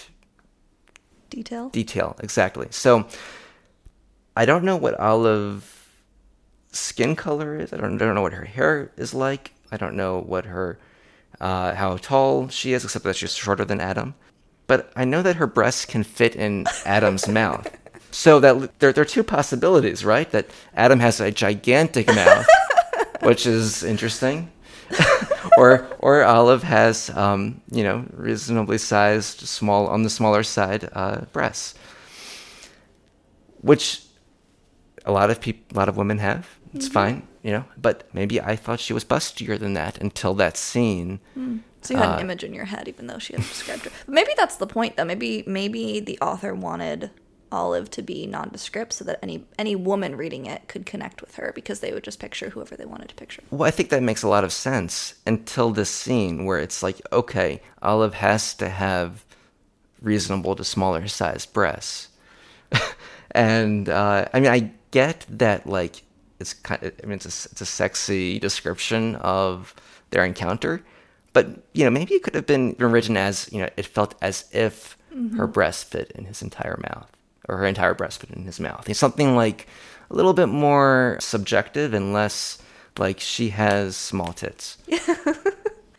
Detail? 1.30 1.70
detail 1.70 2.16
exactly. 2.20 2.68
So 2.70 3.06
I 4.36 4.46
don't 4.46 4.64
know 4.64 4.76
what 4.76 5.00
Olive 5.00 5.72
skin 6.72 7.16
color 7.16 7.58
is. 7.58 7.72
I 7.72 7.78
don't, 7.78 8.02
I 8.02 8.06
don't 8.06 8.16
know 8.16 8.22
what 8.22 8.34
her 8.34 8.46
hair 8.46 8.92
is 8.98 9.14
like. 9.14 9.54
I 9.72 9.78
don't 9.78 9.96
know 9.96 10.20
what 10.20 10.46
her 10.46 10.78
uh, 11.40 11.76
how 11.76 11.98
tall 11.98 12.48
she 12.50 12.74
is, 12.74 12.84
except 12.84 13.06
that 13.06 13.16
she's 13.16 13.36
shorter 13.36 13.66
than 13.66 13.82
Adam. 13.82 14.16
But 14.68 14.92
I 14.96 15.06
know 15.06 15.22
that 15.22 15.36
her 15.36 15.48
breasts 15.48 15.86
can 15.86 16.04
fit 16.04 16.36
in 16.36 16.66
Adam's 16.86 17.28
mouth. 17.42 17.78
So 18.12 18.40
that 18.40 18.80
there, 18.80 18.94
there 18.94 19.02
are 19.02 19.06
two 19.06 19.24
possibilities, 19.24 20.06
right? 20.06 20.30
That 20.32 20.50
Adam 20.76 21.00
has 21.00 21.20
a 21.20 21.32
gigantic 21.32 22.08
mouth, 22.08 22.48
which 23.22 23.46
is 23.46 23.84
interesting, 23.84 24.52
or 25.58 25.86
or 26.00 26.24
Olive 26.24 26.64
has, 26.64 27.10
um, 27.10 27.62
you 27.70 27.84
know, 27.84 28.06
reasonably 28.14 28.78
sized, 28.78 29.42
small 29.42 29.88
on 29.88 30.04
the 30.04 30.10
smaller 30.10 30.44
side 30.44 30.90
uh, 30.94 31.26
breasts, 31.34 31.76
which 33.60 34.05
a 35.06 35.12
lot 35.12 35.30
of 35.30 35.40
people, 35.40 35.64
a 35.76 35.78
lot 35.78 35.90
of 35.90 35.98
women 35.98 36.18
have. 36.20 36.48
It's 36.74 36.88
fine, 36.90 37.26
you 37.42 37.52
know. 37.52 37.64
But 37.78 38.10
maybe 38.14 38.42
I 38.42 38.56
thought 38.58 38.80
she 38.82 38.92
was 38.94 39.06
bustier 39.06 39.58
than 39.58 39.74
that 39.76 39.98
until 40.02 40.34
that 40.36 40.58
scene. 40.58 41.20
So 41.82 41.94
you 41.94 42.00
had 42.00 42.10
Uh, 42.10 42.14
an 42.16 42.20
image 42.22 42.44
in 42.44 42.54
your 42.54 42.66
head, 42.66 42.88
even 42.88 43.08
though 43.08 43.20
she 43.20 43.34
hadn't 43.34 43.48
described 43.48 43.86
her. 43.86 43.92
Maybe 44.08 44.32
that's 44.36 44.58
the 44.58 44.68
point, 44.68 44.98
though. 44.98 45.06
Maybe 45.06 45.44
maybe 45.48 46.00
the 46.00 46.18
author 46.20 46.54
wanted 46.54 47.12
Olive 47.52 47.90
to 47.92 48.02
be 48.02 48.26
nondescript 48.26 48.92
so 48.92 49.06
that 49.06 49.20
any 49.22 49.46
any 49.58 49.76
woman 49.76 50.18
reading 50.18 50.48
it 50.48 50.68
could 50.68 50.86
connect 50.86 51.22
with 51.22 51.36
her 51.36 51.54
because 51.56 51.80
they 51.80 51.94
would 51.94 52.04
just 52.04 52.20
picture 52.20 52.50
whoever 52.50 52.76
they 52.76 52.86
wanted 52.86 53.08
to 53.10 53.16
picture. 53.16 53.44
Well, 53.52 53.68
I 53.68 53.72
think 53.72 53.90
that 53.90 54.04
makes 54.04 54.24
a 54.24 54.28
lot 54.28 54.44
of 54.44 54.52
sense 54.52 55.14
until 55.26 55.72
this 55.72 55.90
scene 55.90 56.44
where 56.46 56.58
it's 56.60 56.82
like, 56.84 57.00
okay, 57.14 57.62
Olive 57.82 58.16
has 58.16 58.54
to 58.56 58.68
have 58.68 59.24
reasonable 60.02 60.56
to 60.56 60.64
smaller 60.64 61.08
sized 61.08 61.54
breasts. 61.54 62.10
and 63.32 63.88
uh, 63.88 64.26
I 64.34 64.40
mean, 64.40 64.52
I 64.52 64.72
get 64.96 65.26
that, 65.30 65.68
like, 65.68 66.04
it's 66.40 66.54
kind 66.54 66.82
of, 66.84 66.94
I 67.04 67.06
mean, 67.06 67.18
it's 67.20 67.26
a, 67.26 67.52
it's 67.52 67.62
a 67.62 67.66
sexy 67.66 68.40
description 68.40 69.16
of 69.18 69.76
their 70.12 70.24
encounter, 70.24 70.82
but, 71.34 71.46
you 71.74 71.84
know, 71.84 71.90
maybe 71.92 72.14
it 72.16 72.24
could 72.24 72.36
have 72.36 72.48
been 72.48 72.76
written 72.80 73.18
as, 73.18 73.50
you 73.52 73.60
know, 73.60 73.70
it 73.76 73.86
felt 73.86 74.16
as 74.22 74.46
if 74.54 74.98
mm-hmm. 75.14 75.36
her 75.38 75.48
breast 75.48 75.92
fit 75.92 76.12
in 76.16 76.24
his 76.26 76.42
entire 76.42 76.80
mouth, 76.90 77.12
or 77.50 77.58
her 77.58 77.66
entire 77.66 77.94
breast 77.94 78.22
fit 78.22 78.30
in 78.30 78.46
his 78.46 78.60
mouth. 78.60 78.88
It's 78.90 79.00
something 79.00 79.36
like 79.36 79.68
a 80.10 80.16
little 80.16 80.34
bit 80.34 80.48
more 80.48 81.18
subjective 81.20 81.94
and 81.94 82.14
less 82.14 82.60
like 82.98 83.20
she 83.20 83.50
has 83.50 83.98
small 83.98 84.32
tits. 84.32 84.78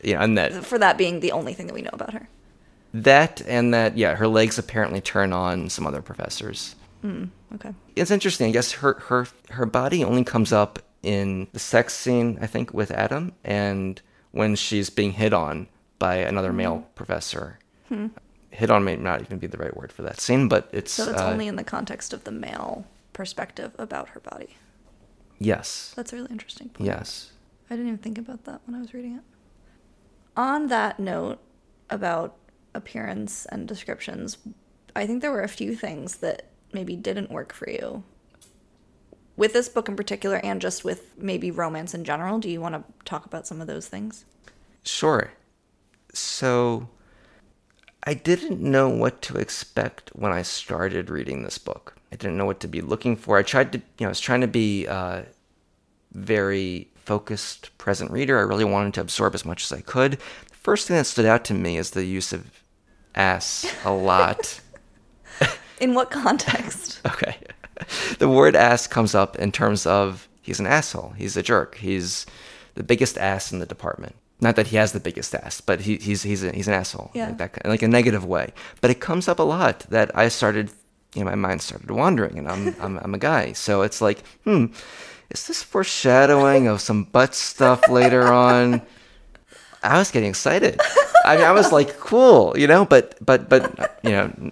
yeah, 0.02 0.24
and 0.24 0.38
that 0.38 0.64
For 0.64 0.78
that 0.78 0.96
being 0.96 1.20
the 1.20 1.32
only 1.32 1.52
thing 1.52 1.66
that 1.66 1.74
we 1.74 1.82
know 1.82 1.90
about 1.92 2.14
her. 2.14 2.28
that 2.94 3.42
and 3.46 3.74
that 3.74 3.98
yeah, 3.98 4.14
her 4.16 4.28
legs 4.28 4.58
apparently 4.58 5.02
turn 5.02 5.34
on 5.34 5.68
some 5.68 5.86
other 5.86 6.00
professors. 6.00 6.76
Mm. 7.04 7.28
Okay. 7.54 7.72
It's 7.94 8.10
interesting. 8.10 8.48
I 8.48 8.52
guess 8.52 8.72
her 8.72 8.94
her 8.94 9.26
her 9.50 9.66
body 9.66 10.02
only 10.04 10.24
comes 10.24 10.52
up 10.52 10.80
in 11.02 11.46
the 11.52 11.58
sex 11.58 11.94
scene, 11.94 12.38
I 12.40 12.46
think, 12.46 12.74
with 12.74 12.90
Adam, 12.90 13.32
and 13.44 14.00
when 14.32 14.56
she's 14.56 14.90
being 14.90 15.12
hit 15.12 15.32
on 15.32 15.68
by 15.98 16.16
another 16.16 16.52
male 16.52 16.86
professor. 16.94 17.58
Hit 18.50 18.70
on 18.70 18.84
may 18.84 18.96
not 18.96 19.20
even 19.20 19.38
be 19.38 19.46
the 19.46 19.58
right 19.58 19.76
word 19.76 19.92
for 19.92 20.02
that 20.02 20.18
scene, 20.20 20.48
but 20.48 20.68
it's 20.72 20.90
So 20.92 21.10
it's 21.10 21.20
uh, 21.20 21.26
only 21.30 21.46
in 21.46 21.56
the 21.56 21.64
context 21.64 22.12
of 22.12 22.24
the 22.24 22.30
male 22.32 22.84
perspective 23.12 23.72
about 23.78 24.08
her 24.10 24.20
body. 24.20 24.56
yes, 25.38 25.92
That's 25.94 26.12
a 26.12 26.16
really 26.16 26.30
interesting 26.30 26.70
point. 26.70 26.86
yes. 26.86 27.32
I 27.70 27.74
didn't 27.76 27.88
even 27.88 27.98
think 27.98 28.18
about 28.18 28.44
that 28.44 28.60
when 28.66 28.74
I 28.74 28.80
was 28.80 28.94
reading 28.94 29.14
it. 29.16 29.22
On 30.36 30.66
that 30.68 30.98
note 30.98 31.38
about 31.90 32.36
appearance 32.74 33.46
and 33.46 33.66
descriptions, 33.68 34.38
I 34.94 35.06
think 35.06 35.20
there 35.22 35.32
were 35.32 35.42
a 35.42 35.48
few 35.48 35.74
things 35.76 36.16
that 36.16 36.46
maybe 36.76 36.94
didn't 36.94 37.30
work 37.32 37.52
for 37.52 37.68
you. 37.68 38.04
With 39.36 39.52
this 39.52 39.68
book 39.68 39.88
in 39.88 39.96
particular, 39.96 40.36
and 40.44 40.60
just 40.60 40.84
with 40.84 41.18
maybe 41.18 41.50
romance 41.50 41.92
in 41.94 42.04
general, 42.04 42.38
do 42.38 42.48
you 42.48 42.60
want 42.60 42.74
to 42.74 42.84
talk 43.04 43.26
about 43.26 43.46
some 43.46 43.60
of 43.60 43.66
those 43.66 43.88
things? 43.88 44.24
Sure. 44.84 45.32
So, 46.12 46.88
I 48.04 48.14
didn't 48.14 48.60
know 48.60 48.88
what 48.88 49.20
to 49.22 49.36
expect 49.36 50.10
when 50.10 50.32
I 50.32 50.42
started 50.42 51.10
reading 51.10 51.42
this 51.42 51.58
book. 51.58 51.96
I 52.12 52.16
didn't 52.16 52.36
know 52.36 52.46
what 52.46 52.60
to 52.60 52.68
be 52.68 52.80
looking 52.80 53.16
for. 53.16 53.36
I 53.36 53.42
tried 53.42 53.72
to, 53.72 53.78
you 53.78 53.84
know, 54.00 54.06
I 54.06 54.08
was 54.10 54.20
trying 54.20 54.42
to 54.42 54.46
be 54.46 54.86
uh, 54.86 55.22
very 56.12 56.88
focused, 56.94 57.76
present 57.78 58.10
reader. 58.10 58.38
I 58.38 58.42
really 58.42 58.64
wanted 58.64 58.94
to 58.94 59.00
absorb 59.00 59.34
as 59.34 59.44
much 59.44 59.64
as 59.64 59.72
I 59.72 59.80
could. 59.80 60.12
The 60.12 60.56
first 60.56 60.86
thing 60.86 60.96
that 60.96 61.04
stood 61.04 61.26
out 61.26 61.44
to 61.46 61.54
me 61.54 61.78
is 61.78 61.90
the 61.90 62.04
use 62.04 62.32
of 62.32 62.62
ass 63.14 63.66
a 63.84 63.92
lot. 63.92 64.60
In 65.80 65.94
what 65.94 66.10
context? 66.10 67.00
Okay. 67.06 67.36
The 68.18 68.28
word 68.28 68.56
ass 68.56 68.86
comes 68.86 69.14
up 69.14 69.36
in 69.36 69.52
terms 69.52 69.86
of 69.86 70.28
he's 70.40 70.58
an 70.58 70.66
asshole. 70.66 71.12
He's 71.16 71.36
a 71.36 71.42
jerk. 71.42 71.76
He's 71.76 72.24
the 72.74 72.82
biggest 72.82 73.18
ass 73.18 73.52
in 73.52 73.58
the 73.58 73.66
department. 73.66 74.16
Not 74.40 74.56
that 74.56 74.68
he 74.68 74.76
has 74.76 74.92
the 74.92 75.00
biggest 75.00 75.34
ass, 75.34 75.60
but 75.60 75.80
he, 75.80 75.96
he's 75.96 76.22
he's 76.22 76.42
a, 76.42 76.52
he's 76.52 76.68
an 76.68 76.74
asshole. 76.74 77.10
Yeah. 77.14 77.28
Like 77.28 77.38
that, 77.38 77.66
like 77.66 77.82
a 77.82 77.88
negative 77.88 78.24
way. 78.24 78.52
But 78.80 78.90
it 78.90 79.00
comes 79.00 79.28
up 79.28 79.38
a 79.38 79.42
lot 79.42 79.80
that 79.90 80.10
I 80.16 80.28
started, 80.28 80.70
you 81.14 81.22
know, 81.24 81.30
my 81.30 81.36
mind 81.36 81.60
started 81.62 81.90
wandering, 81.90 82.38
and 82.38 82.48
I'm 82.48 82.74
I'm 82.80 82.98
I'm 82.98 83.14
a 83.14 83.18
guy, 83.18 83.52
so 83.52 83.82
it's 83.82 84.00
like, 84.00 84.24
hmm, 84.44 84.66
is 85.30 85.46
this 85.46 85.62
foreshadowing 85.62 86.66
of 86.68 86.80
some 86.80 87.04
butt 87.04 87.34
stuff 87.34 87.88
later 87.88 88.32
on? 88.32 88.82
I 89.82 89.98
was 89.98 90.10
getting 90.10 90.30
excited. 90.30 90.80
I 91.24 91.36
mean, 91.36 91.44
I 91.44 91.52
was 91.52 91.72
like, 91.72 91.98
cool, 92.00 92.54
you 92.56 92.66
know, 92.66 92.84
but 92.84 93.16
but 93.24 93.48
but 93.48 94.00
you 94.02 94.10
know, 94.10 94.50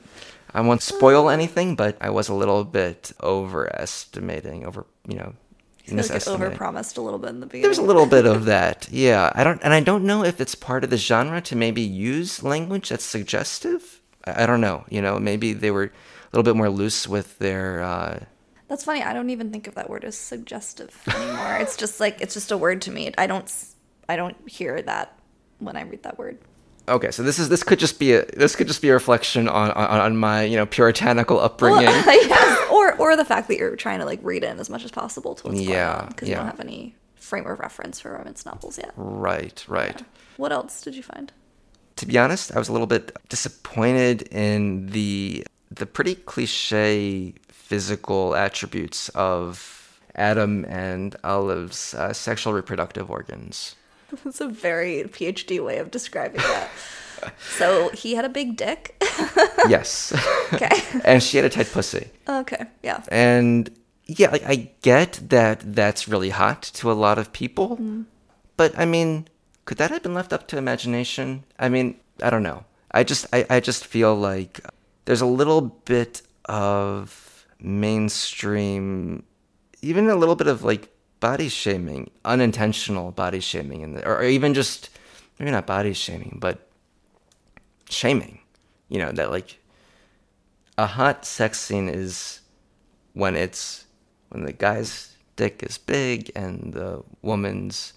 I 0.54 0.60
won't 0.60 0.82
spoil 0.82 1.28
anything, 1.28 1.74
but 1.74 1.96
I 2.00 2.10
was 2.10 2.28
a 2.28 2.34
little 2.34 2.64
bit 2.64 3.12
overestimating, 3.20 4.64
over 4.64 4.86
you 5.08 5.16
know, 5.16 5.34
feel 5.84 5.96
like 5.96 6.06
overpromised 6.06 6.96
a 6.96 7.00
little 7.00 7.18
bit 7.18 7.30
in 7.30 7.40
the 7.40 7.46
beginning. 7.46 7.62
There's 7.62 7.78
a 7.78 7.82
little 7.82 8.06
bit 8.06 8.24
of 8.24 8.44
that, 8.54 8.88
yeah. 8.90 9.32
I 9.34 9.44
don't, 9.44 9.60
and 9.62 9.74
I 9.74 9.80
don't 9.80 10.04
know 10.04 10.24
if 10.24 10.40
it's 10.40 10.54
part 10.54 10.84
of 10.84 10.90
the 10.90 10.96
genre 10.96 11.40
to 11.42 11.56
maybe 11.56 11.82
use 11.82 12.42
language 12.42 12.88
that's 12.88 13.04
suggestive. 13.04 14.00
I, 14.24 14.44
I 14.44 14.46
don't 14.46 14.60
know. 14.60 14.84
You 14.88 15.02
know, 15.02 15.18
maybe 15.18 15.52
they 15.52 15.70
were 15.70 15.84
a 15.84 15.90
little 16.32 16.44
bit 16.44 16.56
more 16.56 16.70
loose 16.70 17.06
with 17.08 17.38
their. 17.38 17.82
Uh, 17.82 18.20
That's 18.68 18.84
funny. 18.84 19.02
I 19.02 19.12
don't 19.12 19.30
even 19.30 19.50
think 19.50 19.66
of 19.66 19.74
that 19.74 19.90
word 19.90 20.04
as 20.04 20.16
suggestive 20.16 20.96
anymore. 21.14 21.58
it's 21.60 21.76
just 21.76 22.00
like 22.00 22.20
it's 22.20 22.34
just 22.34 22.50
a 22.50 22.56
word 22.56 22.80
to 22.82 22.90
me. 22.90 23.12
I 23.18 23.26
don't 23.26 23.52
I 24.08 24.16
don't 24.16 24.36
hear 24.48 24.80
that 24.82 25.18
when 25.58 25.76
I 25.76 25.82
read 25.82 26.02
that 26.04 26.18
word. 26.18 26.38
Okay, 26.88 27.10
so 27.10 27.22
this 27.22 27.38
is 27.38 27.48
this 27.48 27.62
could 27.62 27.78
just 27.78 27.98
be 27.98 28.12
a 28.14 28.24
this 28.26 28.56
could 28.56 28.66
just 28.66 28.82
be 28.82 28.88
a 28.90 28.92
reflection 28.94 29.48
on 29.48 29.70
on, 29.72 30.00
on 30.00 30.16
my 30.16 30.42
you 30.44 30.56
know 30.56 30.66
puritanical 30.66 31.36
Well, 31.36 31.44
upbringing. 31.46 31.88
or 32.70 32.94
or 32.96 33.16
the 33.16 33.24
fact 33.24 33.48
that 33.48 33.56
you're 33.58 33.76
trying 33.76 33.98
to 34.00 34.04
like 34.04 34.20
read 34.22 34.44
in 34.44 34.58
as 34.60 34.68
much 34.70 34.84
as 34.84 34.90
possible 34.90 35.34
to 35.36 35.48
what's 35.48 35.60
Yeah, 35.60 35.92
going 35.94 36.00
on 36.00 36.08
because 36.08 36.28
you 36.28 36.34
don't 36.34 36.46
have 36.46 36.60
any 36.60 36.94
frame 37.16 37.46
of 37.46 37.58
reference 37.58 38.00
for 38.00 38.12
romance 38.12 38.44
novels 38.44 38.76
yet. 38.78 38.92
right, 38.96 39.64
right. 39.68 40.02
What 40.36 40.52
else 40.52 40.82
did 40.82 40.94
you 40.94 41.02
find? 41.02 41.32
to 41.96 42.06
be 42.06 42.18
honest, 42.18 42.54
I 42.54 42.58
was 42.58 42.68
a 42.68 42.72
little 42.72 42.88
bit 42.88 43.16
disappointed 43.28 44.22
in 44.32 44.86
the 44.86 45.46
the 45.70 45.86
pretty 45.86 46.16
cliche 46.16 47.34
physical 47.48 48.34
attributes 48.34 49.08
of 49.10 50.00
Adam 50.16 50.64
and 50.66 51.16
Olive's 51.24 51.94
uh, 51.94 52.12
sexual 52.12 52.52
reproductive 52.52 53.10
organs. 53.10 53.74
That's 54.24 54.40
a 54.40 54.48
very 54.48 55.02
PhD 55.04 55.64
way 55.64 55.78
of 55.78 55.90
describing 55.90 56.40
that. 56.40 56.70
so 57.56 57.88
he 57.90 58.14
had 58.14 58.24
a 58.24 58.28
big 58.28 58.56
dick. 58.56 58.96
yes, 59.68 60.12
okay. 60.52 60.70
and 61.04 61.22
she 61.22 61.36
had 61.38 61.46
a 61.46 61.50
tight 61.50 61.70
pussy. 61.72 62.10
okay. 62.28 62.66
Yeah. 62.82 63.02
And 63.08 63.70
yeah, 64.06 64.30
like 64.30 64.44
I 64.44 64.70
get 64.82 65.20
that 65.30 65.74
that's 65.74 66.08
really 66.08 66.30
hot 66.30 66.62
to 66.74 66.90
a 66.90 66.94
lot 66.94 67.18
of 67.18 67.32
people, 67.32 67.70
mm-hmm. 67.70 68.02
but 68.56 68.78
I 68.78 68.84
mean, 68.84 69.28
could 69.64 69.78
that 69.78 69.90
have 69.90 70.02
been 70.02 70.14
left 70.14 70.32
up 70.32 70.46
to 70.48 70.58
imagination? 70.58 71.44
I 71.58 71.68
mean, 71.68 71.98
I 72.22 72.30
don't 72.30 72.42
know. 72.42 72.64
I 72.90 73.04
just 73.04 73.26
I, 73.32 73.46
I 73.48 73.60
just 73.60 73.86
feel 73.86 74.14
like 74.14 74.60
there's 75.06 75.22
a 75.22 75.26
little 75.26 75.62
bit 75.62 76.22
of 76.46 77.46
mainstream 77.58 79.24
even 79.84 80.08
a 80.08 80.16
little 80.16 80.36
bit 80.36 80.46
of 80.46 80.64
like 80.64 80.93
body 81.24 81.48
shaming, 81.48 82.10
unintentional 82.26 83.10
body 83.10 83.40
shaming 83.40 83.80
in 83.80 83.94
the, 83.94 84.06
or, 84.06 84.18
or 84.18 84.24
even 84.24 84.52
just 84.52 84.90
maybe 85.38 85.50
not 85.50 85.66
body 85.66 85.94
shaming, 85.94 86.36
but 86.38 86.68
shaming. 87.88 88.40
You 88.90 88.98
know, 88.98 89.10
that 89.10 89.30
like 89.30 89.58
a 90.76 90.86
hot 90.86 91.24
sex 91.24 91.58
scene 91.58 91.88
is 91.88 92.42
when 93.14 93.36
it's 93.36 93.86
when 94.28 94.44
the 94.44 94.52
guy's 94.52 95.16
dick 95.36 95.62
is 95.62 95.78
big 95.78 96.30
and 96.36 96.74
the 96.74 97.02
woman's 97.22 97.94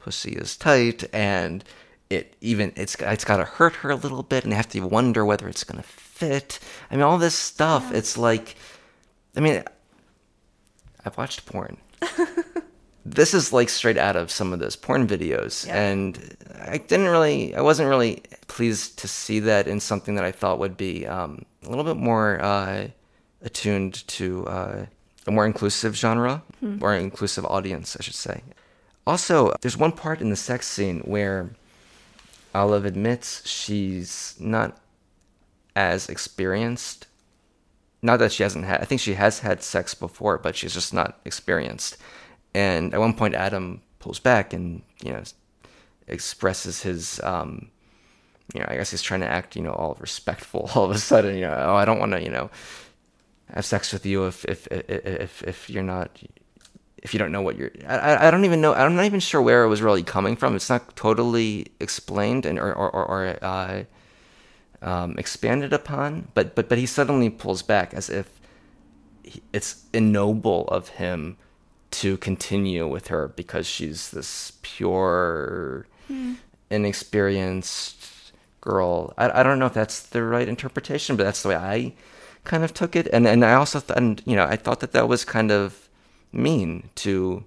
pussy 0.00 0.32
is 0.32 0.56
tight 0.56 1.04
and 1.14 1.62
it 2.10 2.34
even 2.40 2.72
it's 2.74 2.96
it's 2.96 3.24
got 3.24 3.36
to 3.36 3.44
hurt 3.44 3.76
her 3.76 3.90
a 3.90 3.94
little 3.94 4.24
bit 4.24 4.42
and 4.42 4.52
they 4.52 4.56
have 4.56 4.68
to 4.68 4.80
wonder 4.80 5.24
whether 5.24 5.48
it's 5.48 5.62
going 5.62 5.80
to 5.80 5.88
fit 5.88 6.58
i 6.90 6.96
mean 6.96 7.02
all 7.02 7.18
this 7.18 7.34
stuff 7.34 7.92
it's 7.92 8.18
like 8.18 8.56
i 9.36 9.40
mean 9.40 9.62
i've 11.04 11.16
watched 11.16 11.46
porn 11.46 11.76
this 13.04 13.34
is 13.34 13.52
like 13.52 13.68
straight 13.68 13.96
out 13.96 14.16
of 14.16 14.30
some 14.30 14.52
of 14.52 14.58
those 14.58 14.76
porn 14.76 15.06
videos 15.06 15.66
Yeah. 15.66 15.80
and 15.82 16.36
i 16.64 16.78
didn't 16.78 17.08
really 17.08 17.54
i 17.54 17.60
wasn't 17.60 17.88
really 17.88 18.22
pleased 18.46 18.98
to 18.98 19.08
see 19.08 19.40
that 19.40 19.66
in 19.66 19.80
something 19.80 20.14
that 20.16 20.24
i 20.24 20.32
thought 20.32 20.58
would 20.58 20.76
be 20.76 21.06
um, 21.06 21.44
a 21.64 21.68
little 21.68 21.84
bit 21.84 21.96
more 21.96 22.40
uh, 22.42 22.88
attuned 23.42 24.06
to 24.08 24.46
uh, 24.46 24.86
a 25.26 25.30
more 25.30 25.46
inclusive 25.46 25.96
genre. 25.96 26.42
Or 26.82 26.94
inclusive 26.94 27.44
audience 27.46 27.96
i 27.98 28.02
should 28.02 28.14
say. 28.14 28.42
Also 29.06 29.54
there's 29.62 29.76
one 29.78 29.92
part 29.92 30.20
in 30.20 30.28
the 30.30 30.36
sex 30.36 30.66
scene 30.66 31.00
where 31.00 31.50
olive 32.54 32.84
admits 32.84 33.46
she's 33.48 34.34
not 34.38 34.76
as 35.76 36.08
experienced 36.08 37.06
not 38.02 38.18
that 38.18 38.32
she 38.32 38.42
hasn't 38.42 38.64
had 38.64 38.80
i 38.80 38.84
think 38.84 39.00
she 39.00 39.14
has 39.14 39.40
had 39.40 39.62
sex 39.62 39.94
before 39.94 40.38
but 40.38 40.56
she's 40.56 40.74
just 40.74 40.92
not 40.94 41.20
experienced. 41.24 41.96
And 42.54 42.92
at 42.94 43.00
one 43.00 43.14
point 43.14 43.34
adam 43.34 43.82
pulls 43.98 44.18
back 44.18 44.52
and 44.52 44.82
you 45.04 45.12
know 45.12 45.22
expresses 46.08 46.82
his 46.82 47.20
um 47.22 47.70
you 48.54 48.60
know 48.60 48.66
i 48.68 48.74
guess 48.76 48.90
he's 48.90 49.02
trying 49.02 49.20
to 49.20 49.26
act 49.28 49.54
you 49.54 49.62
know 49.62 49.70
all 49.72 49.96
respectful 50.00 50.68
all 50.74 50.84
of 50.84 50.90
a 50.90 50.98
sudden 50.98 51.34
you 51.36 51.42
know 51.42 51.54
oh 51.68 51.76
i 51.76 51.84
don't 51.84 52.00
want 52.00 52.12
to 52.12 52.22
you 52.22 52.30
know 52.30 52.50
have 53.54 53.64
sex 53.64 53.92
with 53.92 54.04
you 54.06 54.26
if 54.26 54.44
if 54.46 54.66
if 54.70 55.42
if, 55.42 55.70
you're 55.70 55.82
not 55.82 56.10
if 57.02 57.12
you 57.14 57.18
don't 57.18 57.32
know 57.32 57.42
what 57.42 57.56
you're 57.56 57.70
I, 57.86 58.26
I- 58.26 58.30
don't 58.30 58.44
even 58.44 58.60
know 58.60 58.74
i'm 58.74 58.96
not 58.96 59.04
even 59.04 59.20
sure 59.20 59.40
where 59.42 59.64
it 59.64 59.68
was 59.68 59.82
really 59.82 60.02
coming 60.02 60.36
from. 60.36 60.56
It's 60.56 60.68
not 60.70 60.96
totally 60.96 61.66
explained 61.80 62.46
and 62.46 62.58
or, 62.58 62.72
or, 62.74 62.90
or 62.92 63.38
uh 63.42 63.84
um, 64.82 65.14
expanded 65.18 65.72
upon, 65.72 66.28
but 66.34 66.54
but 66.54 66.68
but 66.68 66.78
he 66.78 66.86
suddenly 66.86 67.30
pulls 67.30 67.62
back 67.62 67.92
as 67.94 68.08
if 68.10 68.40
he- 69.22 69.42
it's 69.52 69.84
ignoble 69.92 70.66
of 70.68 70.88
him 70.90 71.36
to 71.90 72.16
continue 72.18 72.86
with 72.86 73.08
her 73.08 73.28
because 73.28 73.66
she's 73.66 74.10
this 74.10 74.52
pure, 74.62 75.86
inexperienced 76.70 78.32
girl. 78.60 79.12
I, 79.18 79.40
I 79.40 79.42
don't 79.42 79.58
know 79.58 79.66
if 79.66 79.74
that's 79.74 80.00
the 80.02 80.22
right 80.22 80.48
interpretation, 80.48 81.16
but 81.16 81.24
that's 81.24 81.42
the 81.42 81.48
way 81.50 81.56
I 81.56 81.94
kind 82.44 82.64
of 82.64 82.72
took 82.74 82.96
it. 82.96 83.06
And 83.12 83.26
and 83.26 83.44
I 83.44 83.54
also 83.54 83.80
th- 83.80 83.96
and 83.96 84.22
you 84.24 84.36
know 84.36 84.44
I 84.44 84.56
thought 84.56 84.80
that 84.80 84.92
that 84.92 85.08
was 85.08 85.24
kind 85.24 85.50
of 85.50 85.88
mean 86.32 86.90
to 86.96 87.44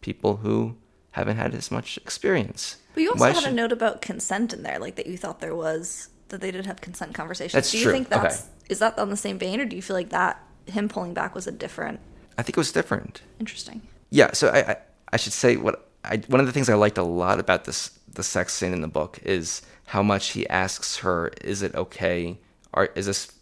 people 0.00 0.36
who 0.38 0.76
haven't 1.12 1.36
had 1.36 1.54
as 1.54 1.70
much 1.70 1.96
experience. 1.98 2.76
But 2.94 3.02
you 3.02 3.10
also 3.10 3.20
Why 3.20 3.30
had 3.32 3.44
a 3.44 3.52
note 3.52 3.72
about 3.72 4.02
consent 4.02 4.52
in 4.52 4.62
there, 4.62 4.78
like 4.78 4.96
that 4.96 5.06
you 5.06 5.16
thought 5.16 5.40
there 5.40 5.54
was 5.54 6.08
that 6.28 6.40
they 6.40 6.50
did 6.50 6.66
have 6.66 6.80
consent 6.80 7.14
conversations. 7.14 7.52
That's 7.52 7.70
do 7.70 7.78
you 7.78 7.84
true. 7.84 7.92
think 7.92 8.08
that's 8.08 8.40
Okay. 8.42 8.50
is 8.68 8.78
that 8.80 8.98
on 8.98 9.10
the 9.10 9.16
same 9.16 9.38
vein, 9.38 9.60
or 9.60 9.64
do 9.64 9.76
you 9.76 9.82
feel 9.82 9.96
like 9.96 10.10
that 10.10 10.42
him 10.66 10.88
pulling 10.88 11.14
back 11.14 11.34
was 11.34 11.46
a 11.46 11.52
different? 11.52 12.00
I 12.38 12.42
think 12.42 12.56
it 12.56 12.60
was 12.60 12.72
different. 12.72 13.22
Interesting. 13.40 13.82
Yeah, 14.10 14.32
so 14.32 14.48
I, 14.48 14.58
I 14.72 14.76
I 15.12 15.16
should 15.16 15.32
say 15.32 15.56
what 15.56 15.88
I 16.04 16.16
one 16.28 16.40
of 16.40 16.46
the 16.46 16.52
things 16.52 16.68
I 16.68 16.74
liked 16.74 16.98
a 16.98 17.02
lot 17.02 17.38
about 17.40 17.64
this 17.64 17.90
the 18.12 18.22
sex 18.22 18.52
scene 18.54 18.72
in 18.72 18.80
the 18.80 18.88
book 18.88 19.18
is 19.22 19.62
how 19.86 20.02
much 20.02 20.30
he 20.30 20.48
asks 20.48 20.98
her, 20.98 21.28
"Is 21.42 21.62
it 21.62 21.74
okay? 21.74 22.38
Or 22.72 22.86
is 22.94 23.06
this? 23.06 23.32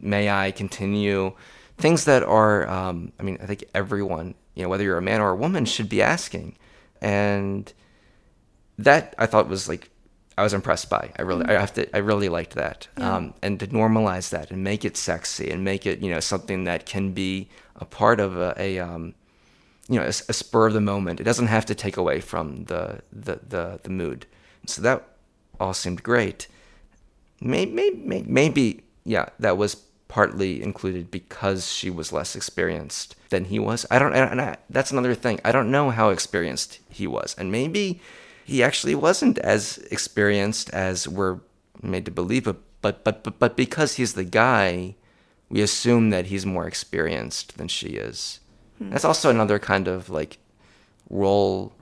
May 0.00 0.30
I 0.30 0.50
continue?" 0.50 1.32
Things 1.78 2.04
that 2.04 2.22
are, 2.22 2.68
um, 2.68 3.12
I 3.18 3.22
mean, 3.22 3.38
I 3.42 3.46
think 3.46 3.64
everyone, 3.74 4.34
you 4.54 4.62
know, 4.62 4.68
whether 4.68 4.84
you're 4.84 4.98
a 4.98 5.02
man 5.02 5.20
or 5.20 5.30
a 5.30 5.36
woman, 5.36 5.64
should 5.64 5.88
be 5.88 6.02
asking, 6.02 6.56
and 7.00 7.72
that 8.78 9.14
I 9.18 9.26
thought 9.26 9.48
was 9.48 9.68
like 9.68 9.90
I 10.40 10.42
was 10.42 10.54
impressed 10.54 10.88
by. 10.88 11.12
I 11.18 11.22
really, 11.22 11.44
I 11.44 11.52
have 11.52 11.74
to, 11.74 11.82
I 11.94 11.98
really 11.98 12.30
liked 12.30 12.54
that, 12.54 12.88
um, 12.96 13.34
and 13.42 13.60
to 13.60 13.66
normalize 13.66 14.30
that 14.30 14.50
and 14.50 14.64
make 14.64 14.86
it 14.86 14.96
sexy 14.96 15.50
and 15.50 15.62
make 15.62 15.84
it, 15.84 16.00
you 16.00 16.10
know, 16.10 16.20
something 16.20 16.64
that 16.64 16.86
can 16.86 17.12
be 17.12 17.50
a 17.76 17.84
part 17.84 18.20
of 18.20 18.36
a, 18.36 18.54
a 18.56 18.78
um, 18.78 19.14
you 19.90 19.98
know, 19.98 20.06
a, 20.06 20.08
a 20.08 20.32
spur 20.32 20.68
of 20.68 20.72
the 20.72 20.80
moment. 20.80 21.20
It 21.20 21.24
doesn't 21.24 21.48
have 21.48 21.66
to 21.66 21.74
take 21.74 21.98
away 21.98 22.20
from 22.20 22.64
the 22.64 23.02
the 23.12 23.40
the, 23.46 23.80
the 23.82 23.90
mood. 23.90 24.24
So 24.66 24.80
that 24.82 24.98
all 25.58 25.74
seemed 25.74 26.02
great. 26.02 26.48
Maybe, 27.42 27.72
maybe, 27.72 28.24
maybe, 28.26 28.82
yeah, 29.04 29.26
that 29.38 29.58
was 29.58 29.74
partly 30.08 30.62
included 30.62 31.10
because 31.10 31.70
she 31.70 31.90
was 31.90 32.12
less 32.12 32.34
experienced 32.34 33.14
than 33.28 33.44
he 33.44 33.58
was. 33.58 33.86
I 33.90 33.98
don't, 33.98 34.14
and 34.14 34.40
I, 34.40 34.56
that's 34.70 34.90
another 34.90 35.14
thing. 35.14 35.40
I 35.44 35.52
don't 35.52 35.70
know 35.70 35.90
how 35.90 36.08
experienced 36.10 36.80
he 36.88 37.06
was, 37.06 37.36
and 37.38 37.52
maybe 37.52 38.00
he 38.50 38.64
actually 38.64 38.96
wasn't 38.96 39.38
as 39.38 39.78
experienced 39.92 40.70
as 40.70 41.06
we're 41.06 41.38
made 41.82 42.04
to 42.04 42.10
believe. 42.10 42.44
But 42.44 42.58
but 42.82 43.04
but 43.04 43.38
but, 43.38 43.56
because 43.56 43.94
he's 43.94 44.14
the 44.14 44.24
guy, 44.24 44.96
we 45.48 45.62
assume 45.62 46.10
that 46.10 46.26
he's 46.26 46.44
more 46.44 46.66
experienced 46.66 47.58
than 47.58 47.68
she 47.68 47.90
is. 47.90 48.40
That's 48.80 49.04
also 49.04 49.28
another 49.28 49.58
kind 49.58 49.86
of 49.88 50.08
like 50.08 50.38
role 51.10 51.74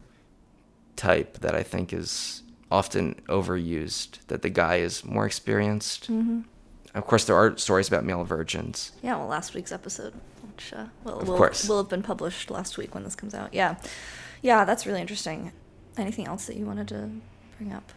type 0.96 1.38
that 1.38 1.54
I 1.54 1.62
think 1.62 1.92
is 1.92 2.42
often 2.70 3.14
overused. 3.28 4.18
That 4.26 4.42
the 4.42 4.50
guy 4.50 4.76
is 4.76 5.04
more 5.04 5.24
experienced. 5.24 6.10
Mm-hmm. 6.10 6.40
Of 6.94 7.06
course, 7.06 7.24
there 7.24 7.36
are 7.36 7.56
stories 7.56 7.88
about 7.88 8.04
male 8.04 8.24
virgins. 8.24 8.92
Yeah, 9.02 9.16
well, 9.16 9.28
last 9.28 9.54
week's 9.54 9.72
episode, 9.72 10.12
which 10.42 10.72
uh, 10.72 10.86
will, 11.04 11.20
will, 11.20 11.50
will 11.68 11.78
have 11.78 11.88
been 11.88 12.02
published 12.02 12.50
last 12.50 12.76
week 12.76 12.94
when 12.94 13.04
this 13.04 13.14
comes 13.14 13.34
out. 13.34 13.54
Yeah, 13.54 13.76
yeah, 14.42 14.64
that's 14.64 14.84
really 14.84 15.00
interesting. 15.00 15.52
Anything 15.99 16.26
else 16.26 16.46
that 16.46 16.57
you 16.57 16.64
wanted 16.66 16.88
to 16.88 17.11
bring 17.59 17.72
up? 17.72 17.92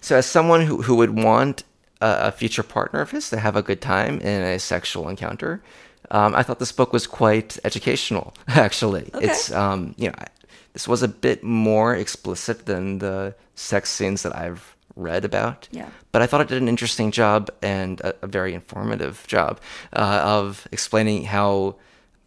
So, 0.00 0.16
as 0.16 0.26
someone 0.26 0.62
who, 0.62 0.82
who 0.82 0.96
would 0.96 1.10
want 1.22 1.64
a, 2.00 2.28
a 2.28 2.32
future 2.32 2.62
partner 2.62 3.00
of 3.00 3.10
his 3.10 3.28
to 3.30 3.38
have 3.38 3.56
a 3.56 3.62
good 3.62 3.80
time 3.80 4.20
in 4.20 4.42
a 4.42 4.58
sexual 4.58 5.08
encounter, 5.08 5.62
um, 6.10 6.34
I 6.34 6.42
thought 6.42 6.58
this 6.58 6.72
book 6.72 6.92
was 6.92 7.06
quite 7.06 7.58
educational. 7.64 8.34
Actually, 8.48 9.10
Okay. 9.14 9.26
it's 9.26 9.52
um, 9.52 9.94
you 9.98 10.08
know, 10.08 10.14
I- 10.18 10.26
this 10.72 10.88
was 10.88 11.02
a 11.04 11.08
bit 11.08 11.44
more 11.44 11.94
explicit 11.94 12.66
than 12.66 12.98
the 12.98 13.34
sex 13.54 13.90
scenes 13.90 14.22
that 14.24 14.34
I've 14.34 14.74
read 14.96 15.24
about. 15.24 15.68
Yeah. 15.70 15.88
But 16.10 16.20
I 16.22 16.26
thought 16.26 16.40
it 16.40 16.48
did 16.48 16.60
an 16.60 16.68
interesting 16.68 17.12
job 17.12 17.48
and 17.62 18.00
a, 18.00 18.14
a 18.22 18.26
very 18.26 18.54
informative 18.54 19.24
job 19.28 19.60
uh, 19.92 20.20
of 20.24 20.66
explaining 20.72 21.24
how 21.24 21.76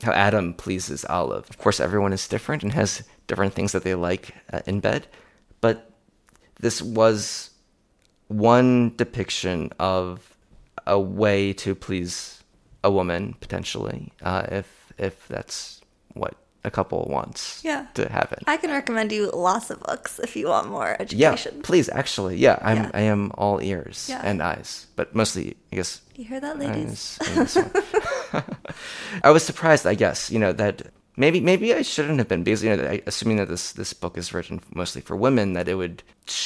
how 0.04 0.12
Adam 0.12 0.54
pleases 0.54 1.06
Olive. 1.06 1.50
Of 1.50 1.58
course, 1.58 1.80
everyone 1.80 2.14
is 2.14 2.28
different 2.28 2.64
and 2.64 2.74
has 2.74 3.04
different 3.28 3.54
things 3.54 3.72
that 3.72 3.84
they 3.84 3.96
like 3.96 4.34
uh, 4.54 4.62
in 4.66 4.80
bed, 4.80 5.08
but 5.62 5.92
this 6.60 6.82
was 6.82 7.52
one 8.28 8.96
depiction 8.96 9.72
of 9.80 10.36
a 10.86 11.00
way 11.00 11.54
to 11.54 11.76
please 11.76 12.44
a 12.84 12.92
woman 12.92 13.36
potentially, 13.40 14.12
uh, 14.22 14.46
if 14.50 14.94
if 14.98 15.28
that's 15.28 15.82
what 16.14 16.36
a 16.68 16.72
couple 16.72 17.08
once 17.10 17.62
Yeah. 17.64 17.86
to 17.96 18.10
happen. 18.12 18.40
I 18.48 18.58
can 18.58 18.70
recommend 18.72 19.12
you 19.12 19.32
lots 19.34 19.70
of 19.72 19.80
books 19.80 20.20
if 20.20 20.36
you 20.36 20.48
want 20.50 20.70
more 20.70 20.96
education. 21.00 21.54
yeah, 21.56 21.62
please. 21.64 21.90
Actually, 21.90 22.36
yeah, 22.38 22.60
I'm 22.62 22.78
Yeah. 22.84 22.92
I 23.00 23.02
am 23.10 23.32
all 23.38 23.60
ears 23.64 24.08
Yeah. 24.10 24.22
and 24.24 24.42
eyes, 24.42 24.88
but 24.96 25.16
mostly 25.16 25.56
I 25.72 25.76
guess 25.78 26.02
You 26.16 26.26
hear 26.26 26.40
that, 26.42 26.60
ladies? 26.60 27.18
eyes 27.22 27.28
in 27.30 27.36
this 27.44 27.56
one. 27.56 27.72
I 29.24 29.30
was 29.32 29.44
surprised, 29.44 29.86
I 29.88 29.96
guess, 29.96 30.30
you 30.30 30.40
know 30.40 30.54
that 30.54 30.82
maybe 31.16 31.40
maybe 31.42 31.74
I 31.74 31.82
shouldn't 31.82 32.20
have 32.20 32.28
been 32.28 32.44
because 32.44 32.64
you 32.64 32.76
know 32.76 33.00
assuming 33.08 33.38
that 33.38 33.50
this 33.50 33.74
this 33.74 33.94
book 33.94 34.18
is 34.18 34.34
written 34.34 34.60
mostly 34.74 35.02
for 35.02 35.16
women 35.16 35.54
that 35.54 35.68
it 35.68 35.76
would 35.76 36.04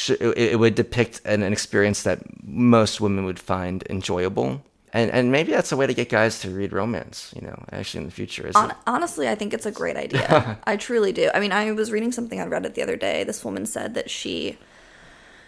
it 0.10 0.60
would 0.60 0.76
depict 0.76 1.22
an, 1.26 1.44
an 1.44 1.52
experience 1.52 2.04
that 2.04 2.20
most 2.44 3.02
women 3.02 3.26
would 3.26 3.40
find 3.40 3.84
enjoyable. 3.90 4.62
And, 4.94 5.10
and 5.12 5.32
maybe 5.32 5.52
that's 5.54 5.72
a 5.72 5.78
way 5.78 5.88
to 5.88 5.94
get 5.94 6.10
guys 6.10 6.40
to 6.42 6.50
read 6.50 6.74
romance, 6.74 7.32
you 7.36 7.42
know, 7.48 7.64
actually 7.72 8.02
in 8.02 8.06
the 8.08 8.12
future. 8.12 8.48
Is 8.48 8.56
honestly, 8.86 9.30
I 9.30 9.36
think 9.36 9.54
it's 9.54 9.66
a 9.66 9.72
great 9.72 9.96
idea. 10.06 10.60
I 10.66 10.76
truly 10.76 11.14
do. 11.14 11.30
I 11.34 11.40
mean, 11.40 11.52
I 11.54 11.72
was 11.72 11.92
reading 11.92 12.12
something 12.12 12.42
on 12.42 12.50
Reddit 12.50 12.74
the 12.74 12.84
other 12.84 12.98
day. 12.98 13.24
This 13.24 13.46
woman 13.46 13.66
said 13.66 13.94
that 13.94 14.10
she, 14.10 14.58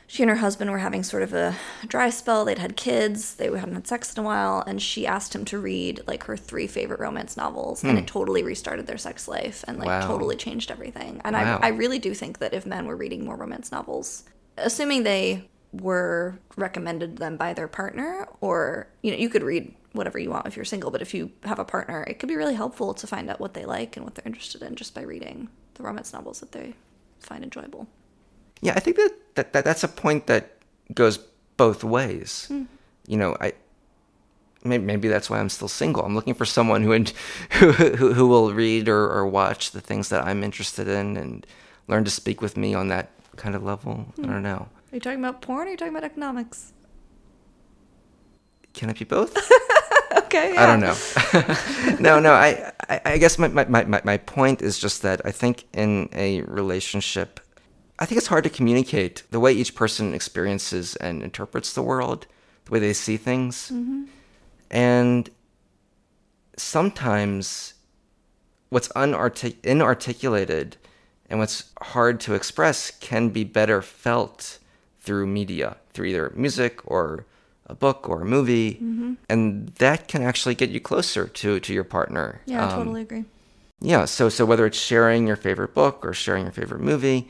she 0.08 0.24
and 0.24 0.30
her 0.30 0.38
husband 0.38 0.72
were 0.72 0.78
having 0.78 1.04
sort 1.04 1.24
of 1.24 1.34
a 1.34 1.56
dry 1.88 2.10
spell. 2.10 2.46
They'd 2.46 2.58
had 2.60 2.78
kids. 2.78 3.36
They 3.36 3.46
hadn't 3.48 3.74
had 3.76 3.86
sex 3.88 4.14
in 4.16 4.24
a 4.24 4.26
while, 4.26 4.64
and 4.66 4.82
she 4.82 5.06
asked 5.06 5.36
him 5.36 5.44
to 5.46 5.58
read 5.60 6.02
like 6.08 6.24
her 6.24 6.38
three 6.38 6.68
favorite 6.68 7.02
romance 7.02 7.36
novels, 7.36 7.84
and 7.84 7.98
it 8.00 8.08
totally 8.08 8.44
restarted 8.44 8.88
their 8.88 8.98
sex 8.98 9.28
life 9.28 9.66
and 9.68 9.78
like 9.78 9.88
Hmm. 9.88 10.00
Wow. 10.00 10.08
totally 10.08 10.36
changed 10.38 10.72
everything. 10.72 11.20
And 11.26 11.36
Wow. 11.36 11.60
I, 11.62 11.68
I 11.68 11.70
really 11.72 12.00
do 12.00 12.14
think 12.14 12.40
that 12.40 12.54
if 12.54 12.66
men 12.66 12.86
were 12.86 12.96
reading 12.96 13.26
more 13.26 13.36
romance 13.36 13.72
novels, 13.74 14.24
assuming 14.58 15.04
they 15.04 15.50
were 15.74 16.38
recommended 16.56 17.18
them 17.18 17.36
by 17.36 17.54
their 17.54 17.68
partner, 17.68 18.28
or 18.42 18.88
you 19.02 19.12
know, 19.12 19.18
you 19.18 19.30
could 19.30 19.44
read 19.44 19.74
whatever 19.94 20.20
you 20.20 20.30
want 20.30 20.48
if 20.48 20.56
you're 20.56 20.66
single, 20.66 20.92
but 20.92 21.02
if 21.02 21.14
you 21.14 21.32
have 21.44 21.60
a 21.60 21.66
partner, 21.66 22.04
it 22.04 22.20
could 22.20 22.30
be 22.30 22.36
really 22.36 22.56
helpful 22.56 22.94
to 22.94 23.08
find 23.08 23.30
out 23.30 23.40
what 23.40 23.54
they 23.54 23.66
like 23.66 23.96
and 23.96 24.06
what 24.06 24.16
they're 24.16 24.26
interested 24.26 24.62
in 24.62 24.76
just 24.76 24.94
by 24.94 25.02
reading 25.02 25.50
the 25.76 25.84
romance 25.84 26.14
novels 26.14 26.40
that 26.40 26.52
they 26.52 26.74
find 27.20 27.44
enjoyable. 27.44 27.88
Yeah, 28.62 28.74
I 28.76 28.80
think 28.80 28.98
that, 28.98 29.12
that, 29.36 29.54
that 29.54 29.66
that's 29.66 29.84
a 29.84 29.88
point 29.88 30.28
that 30.28 30.58
goes 30.94 31.18
both 31.58 31.84
ways. 31.84 32.46
Hmm. 32.48 32.64
You 33.08 33.18
know, 33.18 33.38
I 33.40 33.54
maybe, 34.64 34.84
maybe 34.84 35.08
that's 35.08 35.30
why 35.30 35.40
I'm 35.40 35.50
still 35.50 35.68
single. 35.68 36.04
I'm 36.04 36.16
looking 36.16 36.34
for 36.34 36.46
someone 36.46 36.84
who 36.84 36.94
who, 37.52 37.72
who, 37.72 38.14
who 38.14 38.28
will 38.28 38.54
read 38.54 38.88
or, 38.90 39.10
or 39.12 39.28
watch 39.28 39.72
the 39.72 39.82
things 39.82 40.10
that 40.10 40.26
I'm 40.26 40.44
interested 40.44 40.88
in 40.88 41.18
and 41.18 41.46
learn 41.88 42.04
to 42.06 42.12
speak 42.12 42.42
with 42.42 42.58
me 42.58 42.74
on 42.74 42.88
that 42.88 43.12
kind 43.36 43.56
of 43.56 43.64
level. 43.64 44.06
I 44.18 44.22
hmm. 44.22 44.28
don't 44.28 44.44
know. 44.44 44.70
Are 44.94 44.98
you 44.98 45.00
talking 45.00 45.18
about 45.18 45.42
porn 45.42 45.62
or 45.62 45.70
are 45.70 45.72
you 45.72 45.78
talking 45.78 45.96
about 45.96 46.04
economics? 46.04 46.72
Can 48.74 48.92
it 48.92 49.00
be 49.00 49.06
both? 49.06 49.36
Okay. 50.16 50.56
I 50.58 50.66
don't 50.66 50.80
know. 50.80 50.96
no, 52.00 52.20
no. 52.20 52.34
I, 52.34 52.72
I, 52.90 53.02
I 53.06 53.18
guess 53.20 53.38
my, 53.38 53.48
my, 53.48 53.66
my, 53.66 54.02
my 54.04 54.18
point 54.18 54.64
is 54.64 54.80
just 54.80 55.04
that 55.04 55.22
I 55.26 55.32
think 55.32 55.66
in 55.74 56.10
a 56.12 56.42
relationship, 56.42 57.40
I 58.00 58.06
think 58.06 58.18
it's 58.18 58.28
hard 58.28 58.44
to 58.44 58.50
communicate 58.50 59.24
the 59.30 59.40
way 59.40 59.54
each 59.54 59.76
person 59.76 60.16
experiences 60.16 60.96
and 60.96 61.22
interprets 61.22 61.74
the 61.74 61.84
world, 61.84 62.26
the 62.66 62.72
way 62.72 62.80
they 62.80 62.94
see 62.94 63.18
things. 63.18 63.72
Mm-hmm. 63.72 64.06
And 64.72 65.30
sometimes 66.58 67.76
what's 68.70 68.90
unartic- 68.90 69.62
inarticulated 69.64 70.78
and 71.28 71.40
what's 71.40 71.72
hard 71.82 72.20
to 72.22 72.34
express 72.34 72.90
can 72.90 73.30
be 73.30 73.44
better 73.44 73.84
felt 73.84 74.58
through 75.04 75.28
media, 75.28 75.78
through 75.94 76.08
either 76.08 76.32
music 76.36 76.80
or 76.86 77.26
a 77.68 77.76
book 77.76 78.10
or 78.10 78.22
a 78.22 78.26
movie, 78.26 78.80
and 79.30 79.68
that 79.80 80.08
can 80.08 80.22
actually 80.24 80.56
get 80.56 80.70
you 80.70 80.80
closer 80.80 81.28
to 81.28 81.60
to 81.60 81.74
your 81.74 81.84
partner. 81.98 82.42
Yeah, 82.46 82.62
I 82.62 82.64
Um, 82.64 82.78
totally 82.80 83.02
agree. 83.02 83.26
yeah, 83.82 84.06
so 84.06 84.30
so 84.30 84.46
whether 84.46 84.66
it's 84.66 84.78
sharing 84.80 85.28
your 85.28 85.36
favorite 85.38 85.74
book 85.74 86.06
or 86.06 86.14
sharing 86.14 86.44
your 86.44 86.54
favorite 86.54 86.82
movie, 86.82 87.28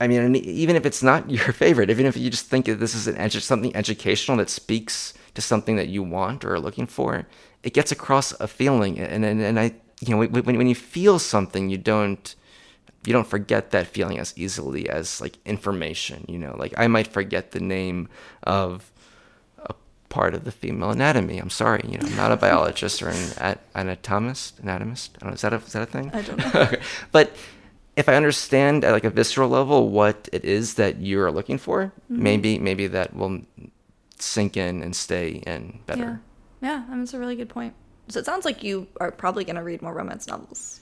I 0.00 0.06
mean, 0.08 0.36
even 0.36 0.76
if 0.76 0.84
it's 0.84 1.02
not 1.02 1.30
your 1.38 1.52
favorite, 1.52 1.90
even 1.90 2.06
if 2.06 2.16
you 2.16 2.30
just 2.30 2.46
think 2.50 2.66
that 2.66 2.80
this 2.80 2.94
is 2.94 3.06
an 3.08 3.16
edu- 3.16 3.40
something 3.40 3.74
educational 3.74 4.36
that 4.38 4.50
speaks 4.50 5.14
to 5.34 5.40
something 5.40 5.76
that 5.76 5.88
you 5.88 6.02
want 6.02 6.44
or 6.44 6.54
are 6.54 6.60
looking 6.60 6.86
for, 6.86 7.26
it 7.62 7.72
gets 7.74 7.92
across 7.92 8.32
a 8.40 8.46
feeling. 8.48 8.98
And 9.00 9.24
and, 9.24 9.40
and 9.40 9.58
I, 9.58 9.72
you 10.00 10.10
know, 10.14 10.18
when 10.26 10.56
when 10.56 10.68
you 10.68 10.74
feel 10.74 11.18
something, 11.18 11.70
you 11.70 11.78
don't 11.78 12.34
you 13.06 13.12
don't 13.12 13.26
forget 13.26 13.70
that 13.70 13.86
feeling 13.86 14.18
as 14.18 14.32
easily 14.36 14.88
as 14.88 15.20
like 15.20 15.38
information. 15.44 16.24
You 16.28 16.38
know, 16.38 16.56
like 16.58 16.74
I 16.76 16.86
might 16.88 17.06
forget 17.06 17.52
the 17.52 17.60
name 17.60 18.08
of 18.42 18.90
a 19.58 19.74
part 20.08 20.34
of 20.34 20.44
the 20.44 20.52
female 20.52 20.90
anatomy. 20.90 21.38
I'm 21.38 21.50
sorry, 21.50 21.82
you 21.88 21.98
know, 21.98 22.06
I'm 22.06 22.16
not 22.16 22.32
a 22.32 22.36
biologist 22.36 23.02
or 23.02 23.08
an 23.08 23.58
anatomist. 23.74 24.58
Anatomist? 24.60 25.16
I 25.16 25.18
don't 25.20 25.30
know, 25.30 25.34
is 25.34 25.40
that 25.42 25.52
a, 25.52 25.56
is 25.56 25.72
that 25.72 25.82
a 25.82 25.86
thing? 25.86 26.10
I 26.12 26.22
don't 26.22 26.38
know. 26.54 26.60
Okay. 26.62 26.80
But 27.12 27.34
if 27.96 28.08
I 28.08 28.14
understand 28.14 28.84
at 28.84 28.92
like 28.92 29.04
a 29.04 29.10
visceral 29.10 29.48
level 29.48 29.88
what 29.90 30.28
it 30.32 30.44
is 30.44 30.74
that 30.74 31.00
you're 31.00 31.30
looking 31.30 31.58
for, 31.58 31.92
Mm-hmm. 32.10 32.22
maybe 32.22 32.58
maybe 32.58 32.86
that 32.88 33.14
will 33.16 33.40
sink 34.18 34.56
in 34.56 34.82
and 34.82 34.94
stay 34.96 35.42
in 35.46 35.80
better. 35.86 36.20
Yeah, 36.62 36.84
I 36.88 36.92
mean, 36.92 37.02
it's 37.02 37.14
a 37.14 37.18
really 37.18 37.36
good 37.36 37.48
point. 37.50 37.74
So 38.08 38.18
it 38.20 38.24
sounds 38.26 38.44
like 38.44 38.62
you 38.62 38.86
are 39.00 39.10
probably 39.10 39.44
going 39.44 39.56
to 39.56 39.62
read 39.62 39.82
more 39.82 39.92
romance 39.92 40.26
novels. 40.28 40.80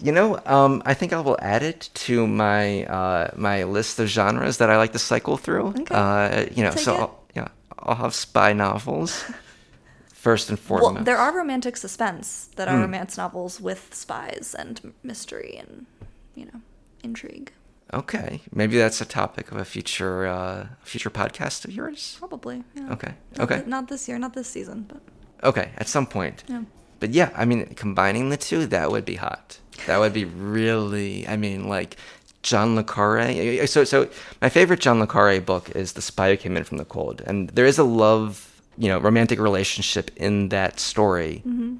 You 0.00 0.12
know, 0.12 0.40
um, 0.46 0.82
I 0.84 0.94
think 0.94 1.12
I 1.12 1.20
will 1.20 1.38
add 1.40 1.62
it 1.62 1.88
to 2.06 2.26
my 2.26 2.84
uh, 2.86 3.30
my 3.36 3.64
list 3.64 3.98
of 4.00 4.08
genres 4.08 4.56
that 4.58 4.68
I 4.70 4.76
like 4.76 4.92
to 4.92 4.98
cycle 4.98 5.36
through. 5.36 5.68
Okay. 5.68 5.94
Uh, 5.94 6.46
you 6.54 6.62
know, 6.64 6.70
Take 6.72 6.80
so. 6.84 6.94
I'll, 6.96 7.24
yeah, 7.34 7.48
I'll 7.78 7.94
have 7.96 8.14
spy 8.14 8.52
novels 8.52 9.24
first 10.12 10.48
and 10.50 10.58
foremost. 10.58 10.94
Well, 10.94 11.04
there 11.04 11.16
are 11.18 11.32
romantic 11.36 11.76
suspense 11.76 12.48
that 12.56 12.68
are 12.68 12.78
romance 12.78 13.16
novels 13.16 13.60
with 13.60 13.94
spies 13.94 14.54
and 14.58 14.92
mystery 15.02 15.56
and, 15.58 15.86
you 16.34 16.46
know, 16.46 16.60
intrigue. 17.02 17.52
Okay, 17.92 18.40
maybe 18.52 18.76
that's 18.78 19.00
a 19.00 19.04
topic 19.04 19.52
of 19.52 19.58
a 19.58 19.64
future 19.64 20.26
uh, 20.26 20.66
future 20.82 21.10
podcast 21.10 21.64
of 21.64 21.70
yours. 21.72 22.16
Probably. 22.18 22.64
Yeah. 22.74 22.92
Okay. 22.92 23.14
Not 23.36 23.44
Okay. 23.44 23.60
thi- 23.60 23.70
not 23.70 23.88
this 23.88 24.08
year, 24.08 24.18
not 24.18 24.32
this 24.34 24.48
season, 24.48 24.86
but 24.88 25.00
Okay, 25.48 25.70
at 25.76 25.86
some 25.88 26.06
point. 26.06 26.42
yeah. 26.48 26.62
But 27.00 27.10
yeah, 27.10 27.30
I 27.36 27.44
mean, 27.44 27.66
combining 27.74 28.30
the 28.30 28.36
two, 28.36 28.66
that 28.66 28.90
would 28.90 29.04
be 29.04 29.16
hot. 29.16 29.58
That 29.86 29.98
would 29.98 30.12
be 30.12 30.24
really, 30.24 31.26
I 31.28 31.36
mean, 31.36 31.68
like 31.68 31.96
John 32.42 32.74
Le 32.74 32.84
Carre. 32.84 33.66
So, 33.66 33.84
so 33.84 34.08
my 34.40 34.48
favorite 34.48 34.80
John 34.80 35.00
Le 35.00 35.06
Carre 35.06 35.40
book 35.40 35.70
is 35.70 35.92
The 35.92 36.02
Spy 36.02 36.30
Who 36.30 36.36
Came 36.36 36.56
In 36.56 36.64
From 36.64 36.78
the 36.78 36.84
Cold, 36.84 37.22
and 37.26 37.50
there 37.50 37.66
is 37.66 37.78
a 37.78 37.84
love, 37.84 38.62
you 38.76 38.88
know, 38.88 38.98
romantic 38.98 39.38
relationship 39.38 40.10
in 40.16 40.48
that 40.50 40.80
story, 40.80 41.42
mm-hmm. 41.46 41.76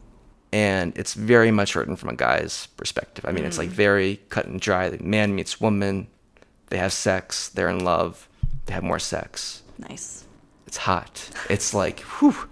and 0.52 0.96
it's 0.96 1.14
very 1.14 1.50
much 1.50 1.74
written 1.74 1.96
from 1.96 2.08
a 2.08 2.14
guy's 2.14 2.66
perspective. 2.76 3.24
I 3.26 3.32
mean, 3.32 3.44
it's 3.44 3.58
like 3.58 3.68
mm-hmm. 3.68 3.76
very 3.76 4.20
cut 4.28 4.46
and 4.46 4.60
dry. 4.60 4.88
The 4.88 5.02
man 5.02 5.34
meets 5.34 5.60
woman, 5.60 6.08
they 6.68 6.78
have 6.78 6.92
sex, 6.92 7.48
they're 7.48 7.68
in 7.68 7.84
love, 7.84 8.28
they 8.66 8.74
have 8.74 8.82
more 8.82 8.98
sex. 8.98 9.62
Nice. 9.78 10.24
It's 10.66 10.78
hot. 10.78 11.30
It's 11.48 11.74
like, 11.74 12.00
whew. 12.00 12.48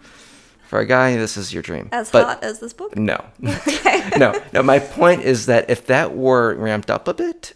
For 0.73 0.79
a 0.81 0.87
guy, 0.87 1.17
this 1.19 1.37
is 1.37 1.53
your 1.53 1.63
dream. 1.63 1.91
As 1.93 2.11
But- 2.11 2.25
hot 2.25 2.43
as 2.43 2.61
this 2.61 2.73
book? 2.73 2.97
no. 2.97 3.23
no. 4.17 4.43
No, 4.55 4.63
my 4.63 4.79
point 4.79 5.21
is 5.21 5.45
that 5.45 5.69
if 5.69 5.87
that 5.89 6.17
were 6.17 6.55
ramped 6.55 6.91
up 6.91 7.07
a 7.07 7.13
bit, 7.13 7.53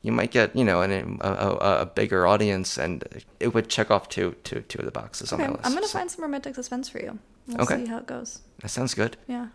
you 0.00 0.10
might 0.10 0.30
get, 0.30 0.56
you 0.56 0.64
know, 0.64 0.80
an, 0.80 1.18
a, 1.20 1.28
a, 1.28 1.80
a 1.82 1.84
bigger 1.84 2.26
audience 2.26 2.78
and 2.78 3.04
it 3.40 3.52
would 3.52 3.68
check 3.68 3.90
off 3.90 4.08
two, 4.08 4.36
two, 4.42 4.62
two 4.62 4.78
of 4.78 4.86
the 4.86 4.90
boxes 4.90 5.34
Okay, 5.34 5.42
on 5.44 5.50
my 5.50 5.54
list. 5.56 5.66
I'm 5.66 5.72
going 5.72 5.82
to 5.82 5.88
So 5.90 5.98
find 5.98 6.10
some 6.10 6.22
romantic 6.22 6.54
suspense 6.54 6.88
for 6.88 6.98
you. 6.98 7.18
We'll 7.46 7.60
Okay. 7.60 7.84
see 7.84 7.90
how 7.90 7.98
it 7.98 8.06
goes. 8.06 8.40
That 8.62 8.70
sounds 8.70 8.94
good. 8.94 9.18
Yeah. 9.28 9.48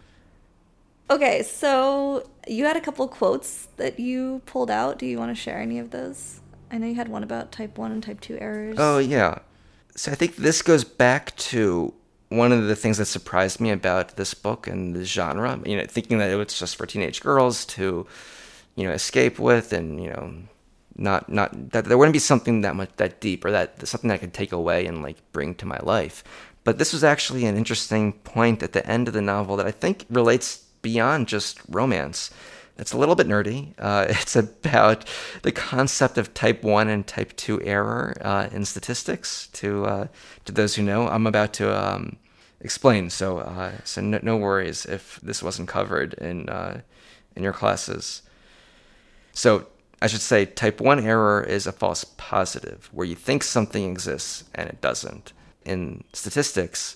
Okay, 1.09 1.41
so 1.41 2.29
you 2.47 2.65
had 2.65 2.77
a 2.77 2.81
couple 2.81 3.07
quotes 3.07 3.67
that 3.77 3.99
you 3.99 4.43
pulled 4.45 4.69
out. 4.69 4.99
Do 4.99 5.07
you 5.07 5.17
want 5.17 5.35
to 5.35 5.41
share 5.41 5.57
any 5.57 5.79
of 5.79 5.89
those? 5.89 6.39
I 6.69 6.77
know 6.77 6.85
you 6.85 6.93
had 6.93 7.07
one 7.07 7.23
about 7.23 7.51
type 7.51 7.79
1 7.79 7.91
and 7.91 8.03
type 8.03 8.21
2 8.21 8.37
errors. 8.39 8.75
Oh, 8.77 8.99
yeah. 8.99 9.39
So 9.95 10.11
I 10.11 10.15
think 10.15 10.35
this 10.35 10.61
goes 10.61 10.83
back 10.83 11.35
to 11.37 11.95
one 12.29 12.51
of 12.51 12.67
the 12.67 12.75
things 12.75 12.97
that 12.99 13.05
surprised 13.05 13.59
me 13.59 13.71
about 13.71 14.15
this 14.15 14.33
book 14.33 14.67
and 14.67 14.95
the 14.95 15.03
genre. 15.03 15.59
You 15.65 15.77
know, 15.77 15.85
thinking 15.85 16.19
that 16.19 16.29
it 16.29 16.35
was 16.35 16.57
just 16.57 16.75
for 16.75 16.85
teenage 16.85 17.21
girls 17.21 17.65
to, 17.65 18.07
you 18.75 18.83
know, 18.83 18.91
escape 18.91 19.39
with, 19.39 19.73
and 19.73 20.01
you 20.01 20.09
know, 20.09 20.33
not 20.95 21.29
not 21.29 21.71
that 21.71 21.85
there 21.85 21.97
wouldn't 21.97 22.13
be 22.13 22.19
something 22.19 22.61
that 22.61 22.75
much 22.75 22.89
that 22.97 23.19
deep 23.19 23.43
or 23.43 23.51
that 23.51 23.85
something 23.87 24.09
that 24.09 24.15
I 24.15 24.19
could 24.19 24.33
take 24.33 24.51
away 24.51 24.85
and 24.85 25.01
like 25.01 25.17
bring 25.31 25.55
to 25.55 25.65
my 25.65 25.79
life. 25.81 26.23
But 26.63 26.77
this 26.77 26.93
was 26.93 27.03
actually 27.03 27.45
an 27.45 27.57
interesting 27.57 28.13
point 28.13 28.61
at 28.61 28.73
the 28.73 28.85
end 28.85 29.07
of 29.07 29.13
the 29.13 29.21
novel 29.21 29.55
that 29.57 29.65
I 29.65 29.71
think 29.71 30.05
relates 30.09 30.57
beyond 30.81 31.27
just 31.27 31.59
romance. 31.67 32.31
It's 32.79 32.93
a 32.93 32.97
little 32.97 33.15
bit 33.15 33.27
nerdy. 33.27 33.73
Uh, 33.77 34.05
it's 34.09 34.35
about 34.35 35.05
the 35.41 35.51
concept 35.51 36.17
of 36.17 36.33
type 36.33 36.63
1 36.63 36.87
and 36.87 37.05
type 37.05 37.35
2 37.35 37.61
error 37.61 38.15
uh, 38.21 38.49
in 38.51 38.65
statistics. 38.65 39.47
To 39.53 39.85
uh, 39.85 40.07
to 40.45 40.51
those 40.51 40.75
who 40.75 40.83
know, 40.83 41.07
I'm 41.07 41.27
about 41.27 41.53
to 41.53 41.75
um, 41.75 42.17
explain. 42.61 43.09
So 43.09 43.39
uh, 43.39 43.73
so 43.83 44.01
no, 44.01 44.19
no 44.23 44.37
worries 44.37 44.85
if 44.85 45.19
this 45.21 45.43
wasn't 45.43 45.67
covered 45.67 46.13
in 46.15 46.49
uh, 46.49 46.81
in 47.35 47.43
your 47.43 47.53
classes. 47.53 48.21
So 49.33 49.67
I 50.01 50.07
should 50.07 50.21
say 50.21 50.45
type 50.45 50.79
1 50.79 51.05
error 51.05 51.43
is 51.43 51.67
a 51.67 51.71
false 51.71 52.05
positive 52.17 52.89
where 52.93 53.05
you 53.05 53.15
think 53.15 53.43
something 53.43 53.89
exists 53.91 54.45
and 54.55 54.69
it 54.69 54.81
doesn't. 54.81 55.33
In 55.65 56.05
statistics, 56.13 56.95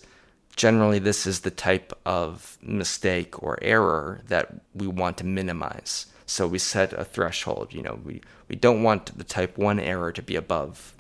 generally 0.56 1.00
this 1.00 1.26
is 1.26 1.42
the 1.42 1.52
type 1.52 1.94
of 2.06 2.58
mistake 2.62 3.42
or 3.42 3.58
error 3.62 4.22
that 4.28 4.54
we 4.74 4.88
want 4.88 5.18
to 5.18 5.26
minimize. 5.26 6.08
So 6.26 6.48
we 6.48 6.60
set 6.60 6.94
a 6.94 7.04
threshold, 7.04 7.74
you 7.74 7.82
know, 7.82 8.00
we, 8.04 8.22
we 8.48 8.56
don't 8.56 8.84
want 8.84 9.18
the 9.18 9.24
type 9.24 9.58
1 9.58 9.80
error 9.80 10.12
to 10.12 10.22
be 10.22 10.36
above 10.36 10.94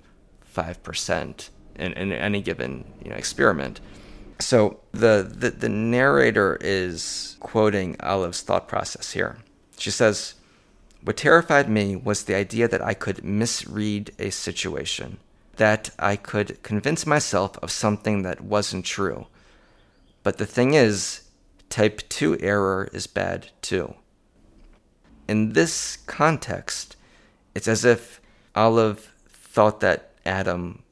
5% 0.55 1.49
in, 1.75 1.93
in 1.93 2.11
any 2.11 2.41
given 2.41 2.85
you 3.03 3.09
know, 3.09 3.15
experiment. 3.15 3.79
So 4.39 4.79
the, 4.91 5.27
the, 5.29 5.51
the 5.51 5.69
narrator 5.69 6.57
is 6.59 7.37
quoting 7.39 7.95
Olive's 8.01 8.41
thought 8.41 8.67
process 8.67 9.13
here. 9.13 9.37
She 9.77 9.91
says, 9.91 10.35
What 11.01 11.17
terrified 11.17 11.69
me 11.69 11.95
was 11.95 12.23
the 12.23 12.35
idea 12.35 12.67
that 12.67 12.81
I 12.81 12.93
could 12.93 13.23
misread 13.23 14.11
a 14.19 14.29
situation, 14.29 15.17
that 15.55 15.91
I 15.97 16.15
could 16.15 16.61
convince 16.63 17.05
myself 17.05 17.57
of 17.59 17.71
something 17.71 18.23
that 18.23 18.41
wasn't 18.41 18.85
true. 18.85 19.27
But 20.23 20.37
the 20.37 20.45
thing 20.45 20.73
is, 20.73 21.23
type 21.69 22.01
2 22.09 22.39
error 22.39 22.89
is 22.93 23.07
bad 23.07 23.49
too. 23.61 23.95
In 25.27 25.53
this 25.53 25.97
context, 26.05 26.95
it's 27.53 27.67
as 27.67 27.85
if 27.85 28.21
Olive 28.55 29.13
thought 29.27 29.79
that 29.81 30.11
Adam 30.25 30.83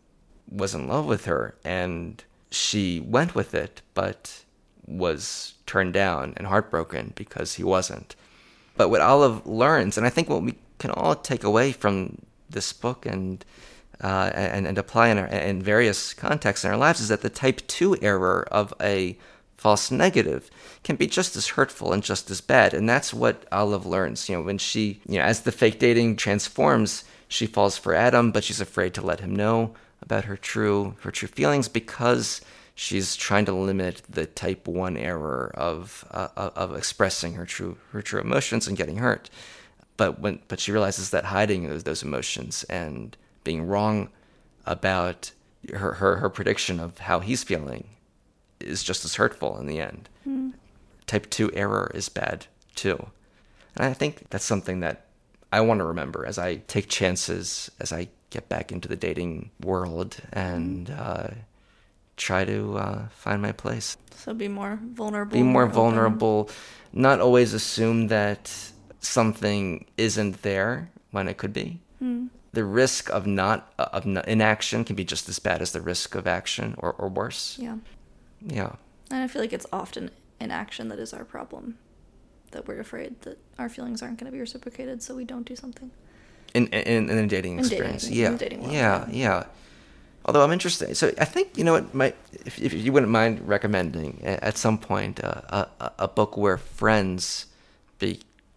was 0.49 0.75
in 0.75 0.87
love 0.87 1.05
with 1.05 1.25
her 1.25 1.55
and 1.63 2.23
she 2.49 2.99
went 2.99 3.33
with 3.33 3.53
it, 3.53 3.81
but 3.93 4.43
was 4.85 5.53
turned 5.65 5.93
down 5.93 6.33
and 6.35 6.47
heartbroken 6.47 7.13
because 7.15 7.55
he 7.55 7.63
wasn't. 7.63 8.15
But 8.75 8.89
what 8.89 9.01
Olive 9.01 9.45
learns, 9.47 9.97
and 9.97 10.05
I 10.05 10.09
think 10.09 10.29
what 10.29 10.43
we 10.43 10.55
can 10.79 10.91
all 10.91 11.15
take 11.15 11.43
away 11.43 11.71
from 11.71 12.17
this 12.49 12.73
book 12.73 13.05
and 13.05 13.45
uh, 14.03 14.31
and, 14.33 14.67
and 14.67 14.77
apply 14.77 15.09
in, 15.09 15.17
our, 15.17 15.27
in 15.27 15.61
various 15.61 16.13
contexts 16.13 16.65
in 16.65 16.71
our 16.71 16.77
lives, 16.77 16.99
is 16.99 17.09
that 17.09 17.21
the 17.21 17.29
type 17.29 17.61
2 17.67 17.97
error 18.01 18.47
of 18.51 18.73
a 18.81 19.17
false 19.57 19.91
negative 19.91 20.49
can 20.83 20.95
be 20.95 21.05
just 21.05 21.35
as 21.35 21.49
hurtful 21.49 21.93
and 21.93 22.03
just 22.03 22.31
as 22.31 22.41
bad. 22.41 22.73
And 22.73 22.89
that's 22.89 23.13
what 23.13 23.45
Olive 23.51 23.85
learns. 23.85 24.27
You 24.27 24.37
know, 24.37 24.41
when 24.41 24.57
she, 24.57 25.01
you 25.07 25.19
know, 25.19 25.23
as 25.23 25.41
the 25.41 25.51
fake 25.51 25.77
dating 25.77 26.15
transforms, 26.15 27.03
she 27.27 27.45
falls 27.45 27.77
for 27.77 27.93
Adam, 27.93 28.31
but 28.31 28.43
she's 28.43 28.59
afraid 28.59 28.95
to 28.95 29.01
let 29.01 29.19
him 29.19 29.35
know 29.35 29.75
about 30.01 30.25
her 30.25 30.35
true 30.35 30.95
her 31.01 31.11
true 31.11 31.27
feelings 31.27 31.67
because 31.67 32.41
she's 32.73 33.15
trying 33.15 33.45
to 33.45 33.53
limit 33.53 34.01
the 34.09 34.25
type 34.25 34.67
one 34.67 34.97
error 34.97 35.51
of 35.53 36.03
uh, 36.09 36.27
of 36.35 36.75
expressing 36.75 37.33
her 37.35 37.45
true 37.45 37.77
her 37.91 38.01
true 38.01 38.19
emotions 38.19 38.67
and 38.67 38.75
getting 38.75 38.97
hurt. 38.97 39.29
But 39.95 40.19
when 40.19 40.39
but 40.47 40.59
she 40.59 40.71
realizes 40.71 41.11
that 41.11 41.25
hiding 41.25 41.69
those, 41.69 41.83
those 41.83 42.03
emotions 42.03 42.63
and 42.63 43.15
being 43.43 43.67
wrong 43.67 44.09
about 44.65 45.31
her, 45.73 45.93
her 45.93 46.17
her 46.17 46.29
prediction 46.29 46.79
of 46.79 46.99
how 46.99 47.19
he's 47.19 47.43
feeling 47.43 47.89
is 48.59 48.83
just 48.83 49.05
as 49.05 49.15
hurtful 49.15 49.57
in 49.57 49.67
the 49.67 49.79
end. 49.79 50.09
Type 51.07 51.29
2 51.29 51.51
error 51.53 51.91
is 51.93 52.09
bad 52.09 52.45
too. 52.75 53.07
And 53.75 53.85
I 53.85 53.93
think 53.93 54.29
that's 54.29 54.45
something 54.45 54.79
that 54.81 55.07
I 55.51 55.61
want 55.61 55.79
to 55.79 55.85
remember 55.85 56.25
as 56.25 56.37
I 56.37 56.57
take 56.67 56.87
chances, 56.87 57.69
as 57.79 57.91
I 57.91 58.07
get 58.29 58.47
back 58.49 58.71
into 58.71 58.87
the 58.87 58.95
dating 58.95 59.51
world 59.61 60.17
and 60.31 60.89
uh, 60.89 61.27
try 62.17 62.45
to 62.45 62.77
uh, 62.77 63.07
find 63.09 63.41
my 63.41 63.51
place. 63.51 63.97
So 64.15 64.33
be 64.33 64.47
more 64.47 64.79
vulnerable. 64.81 65.33
Be 65.33 65.43
more 65.43 65.63
open. 65.63 65.75
vulnerable, 65.75 66.49
not 66.93 67.19
always 67.19 67.53
assume 67.53 68.07
that 68.07 68.53
something 68.99 69.85
isn't 69.97 70.43
there 70.43 70.91
when 71.11 71.27
it 71.27 71.37
could 71.37 71.53
be. 71.53 71.79
The 72.53 72.63
risk 72.65 73.09
of 73.09 73.25
not 73.25 73.71
of 73.77 74.05
inaction 74.27 74.83
can 74.83 74.95
be 74.95 75.05
just 75.05 75.29
as 75.29 75.39
bad 75.39 75.61
as 75.61 75.71
the 75.71 75.81
risk 75.81 76.15
of 76.15 76.27
action 76.27 76.75
or, 76.77 76.91
or 76.93 77.07
worse. 77.09 77.57
Yeah. 77.59 77.77
Yeah. 78.45 78.73
And 79.09 79.23
I 79.23 79.27
feel 79.27 79.41
like 79.41 79.53
it's 79.53 79.67
often 79.71 80.11
inaction 80.39 80.89
that 80.89 80.99
is 80.99 81.13
our 81.13 81.23
problem. 81.23 81.77
That 82.51 82.67
we're 82.67 82.81
afraid 82.81 83.21
that 83.21 83.37
our 83.57 83.69
feelings 83.69 84.01
aren't 84.01 84.17
going 84.19 84.25
to 84.25 84.31
be 84.33 84.39
reciprocated, 84.41 85.01
so 85.01 85.15
we 85.15 85.23
don't 85.23 85.45
do 85.45 85.55
something. 85.55 85.91
in 86.53 86.67
in, 86.67 87.09
in 87.09 87.17
a 87.17 87.27
dating 87.27 87.53
In 87.53 87.59
experience. 87.59 88.07
in 88.07 88.13
yeah, 88.13 88.35
dating 88.37 88.61
world, 88.61 88.73
yeah, 88.73 89.05
yeah. 89.09 89.39
yeah. 89.39 89.43
Although 90.25 90.43
I'm 90.43 90.51
interested, 90.51 90.95
so 90.97 91.11
I 91.17 91.25
think 91.25 91.57
you 91.57 91.63
know 91.63 91.71
what 91.73 91.93
might 91.95 92.15
if, 92.45 92.59
if 92.59 92.73
you 92.73 92.91
wouldn't 92.91 93.11
mind 93.11 93.47
recommending 93.47 94.19
at 94.23 94.57
some 94.57 94.77
point 94.77 95.23
uh, 95.23 95.65
a, 95.79 95.91
a 95.99 96.07
book 96.07 96.35
where 96.35 96.57
friends 96.57 97.45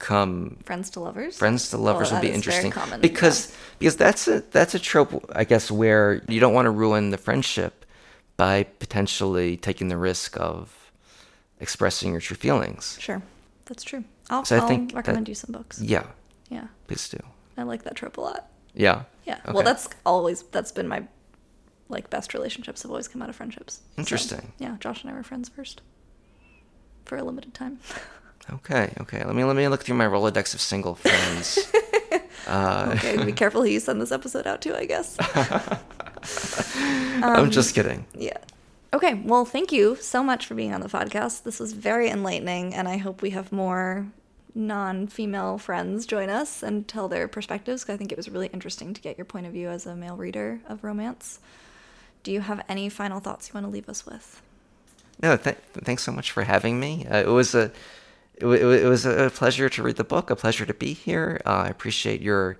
become 0.04 0.56
Friends 0.64 0.90
to 0.90 1.00
lovers. 1.00 1.36
friends 1.38 1.70
to 1.70 1.78
lovers 1.78 2.10
Oh, 2.10 2.14
would 2.14 2.20
be 2.22 2.28
that 2.28 2.34
interesting 2.34 2.70
common, 2.70 3.00
because 3.00 3.56
because 3.78 3.96
that's 3.96 4.28
a 4.28 4.40
that's 4.52 4.74
a 4.74 4.78
trope 4.78 5.12
I 5.34 5.44
guess 5.44 5.70
where 5.70 6.22
you 6.28 6.40
don't 6.40 6.52
want 6.54 6.66
to 6.66 6.70
ruin 6.70 7.10
the 7.10 7.16
friendship, 7.16 7.84
by 8.36 8.64
potentially 8.78 9.56
taking 9.56 9.88
the 9.88 9.96
risk 9.96 10.36
of 10.38 10.90
expressing 11.60 12.12
your 12.12 12.20
true 12.20 12.36
feelings. 12.36 12.98
Sure, 13.00 13.22
that's 13.64 13.82
true. 13.84 14.04
I'll, 14.28 14.44
So 14.44 14.56
I 14.56 14.60
I'll 14.60 14.68
think 14.68 14.90
that- 14.90 14.96
recommend 14.96 15.28
you 15.28 15.34
some 15.34 15.52
books. 15.52 15.80
Yeah, 15.80 16.04
Yeah, 16.50 16.66
please 16.86 17.08
do. 17.08 17.18
I 17.56 17.62
like 17.62 17.84
that 17.84 17.94
trope 17.94 18.18
a 18.18 18.20
lot. 18.20 18.48
Yeah. 18.74 19.04
Yeah. 19.24 19.38
Okay. 19.44 19.52
Well, 19.52 19.62
that's 19.62 19.88
always 20.04 20.42
that's 20.52 20.72
been 20.72 20.88
my 20.88 21.04
like 21.88 22.10
best 22.10 22.34
relationships 22.34 22.82
have 22.82 22.90
always 22.90 23.08
come 23.08 23.22
out 23.22 23.28
of 23.30 23.36
friendships. 23.36 23.74
So, 23.74 24.00
Interesting. 24.00 24.52
yeah, 24.58 24.76
Josh 24.80 25.02
and 25.02 25.10
I 25.10 25.14
were 25.14 25.22
friends 25.22 25.48
first 25.48 25.80
for 27.06 27.16
a 27.16 27.22
limited 27.24 27.54
time. 27.54 27.78
Okay, 28.52 28.92
okay. 29.00 29.24
Let 29.24 29.34
me 29.34 29.44
let 29.44 29.56
me 29.56 29.66
look 29.68 29.84
through 29.84 29.96
my 29.96 30.06
Rolodex 30.06 30.54
of 30.54 30.60
single 30.60 30.94
friends. 30.94 31.58
uh, 32.46 32.92
okay, 32.94 33.24
be 33.24 33.32
careful 33.32 33.62
who 33.62 33.68
you 33.68 33.80
send 33.80 34.00
this 34.00 34.12
episode 34.12 34.46
out 34.46 34.60
to. 34.62 34.76
I 34.76 34.84
guess. 34.84 35.16
I'm 37.22 37.50
just 37.50 37.74
kidding. 37.74 38.04
Yeah. 38.14 38.36
Okay. 38.92 39.14
Well, 39.14 39.44
thank 39.44 39.72
you 39.72 39.96
so 39.96 40.22
much 40.22 40.46
for 40.46 40.54
being 40.54 40.74
on 40.74 40.80
the 40.80 40.88
podcast. 40.88 41.44
This 41.44 41.58
was 41.58 41.72
very 41.72 42.10
enlightening, 42.10 42.74
and 42.74 42.86
I 42.86 42.98
hope 42.98 43.22
we 43.22 43.30
have 43.30 43.50
more 43.50 44.06
non-female 44.54 45.58
friends 45.58 46.06
join 46.06 46.28
us 46.28 46.62
and 46.62 46.86
tell 46.86 47.08
their 47.08 47.26
perspectives. 47.26 47.88
I 47.88 47.96
think 47.96 48.12
it 48.12 48.16
was 48.16 48.28
really 48.28 48.46
interesting 48.48 48.94
to 48.94 49.00
get 49.00 49.18
your 49.18 49.24
point 49.24 49.46
of 49.46 49.52
view 49.52 49.68
as 49.68 49.86
a 49.86 49.96
male 49.96 50.16
reader 50.16 50.60
of 50.68 50.84
romance. 50.84 51.40
Do 52.22 52.30
you 52.30 52.40
have 52.40 52.64
any 52.68 52.88
final 52.88 53.20
thoughts 53.20 53.48
you 53.48 53.54
want 53.54 53.66
to 53.66 53.70
leave 53.70 53.88
us 53.88 54.06
with? 54.06 54.40
No, 55.22 55.36
th- 55.36 55.56
thanks 55.84 56.02
so 56.02 56.12
much 56.12 56.30
for 56.30 56.44
having 56.44 56.80
me. 56.80 57.06
Uh, 57.06 57.18
it 57.18 57.28
was 57.28 57.54
a 57.54 57.70
it, 58.36 58.46
it, 58.46 58.86
was 58.88 59.06
a 59.06 59.30
pleasure 59.34 59.68
to 59.68 59.82
read 59.82 59.96
the 59.96 60.04
book. 60.04 60.30
A 60.30 60.36
pleasure 60.36 60.66
to 60.66 60.74
be 60.74 60.92
here. 60.92 61.40
Uh, 61.46 61.64
I 61.66 61.68
appreciate 61.68 62.20
your 62.20 62.58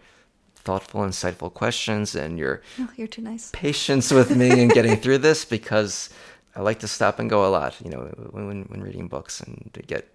thoughtful, 0.56 1.02
insightful 1.02 1.52
questions 1.52 2.14
and 2.14 2.38
your 2.38 2.62
Oh, 2.78 2.88
you're 2.96 3.06
too 3.08 3.22
nice. 3.22 3.50
patience 3.52 4.10
with 4.12 4.34
me 4.36 4.62
in 4.62 4.68
getting 4.68 4.96
through 4.96 5.18
this 5.18 5.44
because 5.56 6.10
I 6.56 6.60
like 6.62 6.78
to 6.80 6.88
stop 6.88 7.18
and 7.18 7.28
go 7.28 7.44
a 7.46 7.50
lot. 7.50 7.76
You 7.84 7.90
know, 7.90 8.00
when 8.30 8.46
when, 8.46 8.62
when 8.64 8.80
reading 8.82 9.08
books 9.08 9.40
and 9.40 9.70
to 9.74 9.82
get 9.82 10.08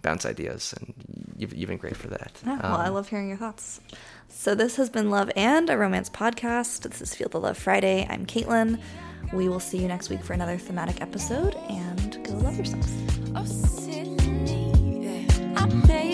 bounce 0.00 0.24
ideas, 0.24 0.74
and 0.80 0.94
you've, 1.36 1.52
you've 1.54 1.68
been 1.68 1.76
great 1.78 1.96
for 1.96 2.08
that. 2.08 2.32
Yeah, 2.46 2.58
well, 2.62 2.76
I 2.80 2.86
Um, 2.88 2.94
love 2.94 3.08
hearing 3.08 3.28
your 3.28 3.36
thoughts. 3.36 3.80
So 4.28 4.54
this 4.54 4.76
has 4.76 4.88
been 4.88 5.10
Love 5.10 5.30
and 5.36 5.68
a 5.68 5.76
Romance 5.76 6.08
podcast. 6.08 6.80
This 6.88 7.02
is 7.02 7.14
Feel 7.14 7.28
the 7.28 7.38
Love 7.40 7.58
Friday. 7.58 8.06
I'm 8.08 8.24
Caitlin. 8.24 8.80
We 9.34 9.48
will 9.50 9.60
see 9.60 9.76
you 9.78 9.88
next 9.88 10.08
week 10.08 10.22
for 10.24 10.32
another 10.32 10.56
thematic 10.56 11.00
episode, 11.02 11.54
and 11.68 12.24
go 12.24 12.32
love 12.36 12.56
yourselves. 12.56 14.01
I 15.54 15.66
made 15.86 16.11